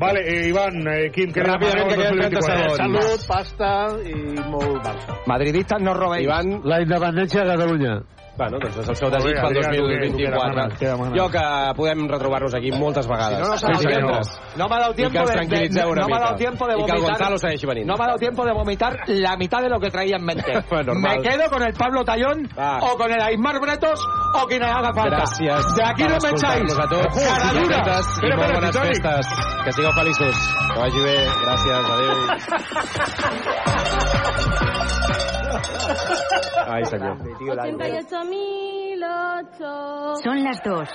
Vale, 0.04 0.24
eh, 0.26 0.48
Ivan, 0.52 0.80
eh, 0.94 1.10
Quim, 1.16 1.34
li 1.34 1.48
Ràpidament, 1.50 1.90
que 1.90 1.98
queden 1.98 2.16
30 2.20 2.38
demaneu 2.38 2.70
al 2.70 2.78
2024? 2.78 2.78
segons. 2.78 2.78
Salut, 2.84 3.28
pasta 3.34 3.72
i 4.06 4.16
molt 4.54 4.80
Barça. 4.86 5.20
Madridistas 5.34 5.82
no 5.82 5.98
robéis. 5.98 6.28
Ivan, 6.28 6.62
La 6.70 6.82
independència 6.86 7.44
de 7.44 7.54
Catalunya. 7.56 7.94
Bueno, 8.40 8.58
doncs 8.64 8.78
és 8.80 8.88
el 8.90 8.96
seu 8.96 9.10
desig 9.12 9.36
pel 9.36 9.50
Adrià, 9.50 9.68
tu 9.68 9.70
què- 9.70 9.76
tu 9.76 9.84
què 9.84 10.30
2024. 10.32 10.50
demanes? 10.56 10.80
Què 10.80 10.88
demanes? 10.88 11.14
Jo 11.20 11.26
que 11.30 11.44
podem 11.76 12.00
retrobar-nos 12.08 12.54
aquí 12.56 12.72
moltes 12.72 13.06
vegades. 13.08 13.38
Si 13.60 13.66
no, 13.66 13.72
no 13.74 13.80
divendres. 13.80 14.28
tiempo. 14.30 14.58
No 14.58 14.68
me 14.70 14.76
ha 14.76 14.80
dado 14.80 14.94
tiempo 14.94 15.20
de, 15.20 15.24
de- 15.70 15.86
una 15.86 16.02
no 16.02 16.16
ha 16.16 16.20
mica. 16.20 16.36
tiempo 16.36 16.64
de 16.68 16.74
I 16.74 16.76
que 16.78 16.82
el 16.82 16.88
vomitar. 16.88 17.10
Gonzalo 17.20 17.38
segueixi 17.38 17.66
venint. 17.68 17.86
No 17.88 17.96
me 17.98 18.04
ha 18.04 18.08
dado 18.08 18.20
tiempo 18.20 18.46
de 18.46 18.54
vomitar 18.54 18.98
la 19.08 19.36
mitad 19.38 19.62
de 19.62 19.70
lo 19.70 19.80
que 19.80 19.90
traía 19.92 20.16
en 20.16 20.24
mente. 20.26 20.64
Bueno, 20.70 20.94
me 20.96 21.22
quedo 21.22 21.50
con 21.50 21.62
el 21.64 21.74
Pablo 21.74 22.04
Tallón 22.06 22.48
Ah. 22.58 22.80
o 22.82 22.96
con 22.98 23.12
el 23.12 23.22
Aymar 23.22 23.60
Bretos 23.60 24.00
o 24.34 24.46
quien 24.48 24.64
haga 24.64 24.94
falta. 24.94 25.18
Gràcies 25.18 25.76
De 25.76 25.84
aquí 25.84 26.04
no 26.04 26.18
me 26.24 26.30
echáis. 26.30 26.78
a 26.80 26.88
tots. 26.88 27.16
Cara 27.24 27.52
dura. 27.54 28.02
I 28.24 28.32
molt 28.36 28.54
bones 28.54 28.78
festes. 28.78 29.28
Que 29.66 29.72
sigueu 29.74 29.92
feliços. 29.92 30.36
Que 30.74 30.80
vagi 30.80 31.02
bé. 31.04 31.18
Gràcies. 31.44 31.86
Adéu. 31.90 32.16
Ahí 36.68 36.86
salió. 36.86 37.16
Son 40.24 40.44
las 40.44 40.62
dos. 40.64 40.90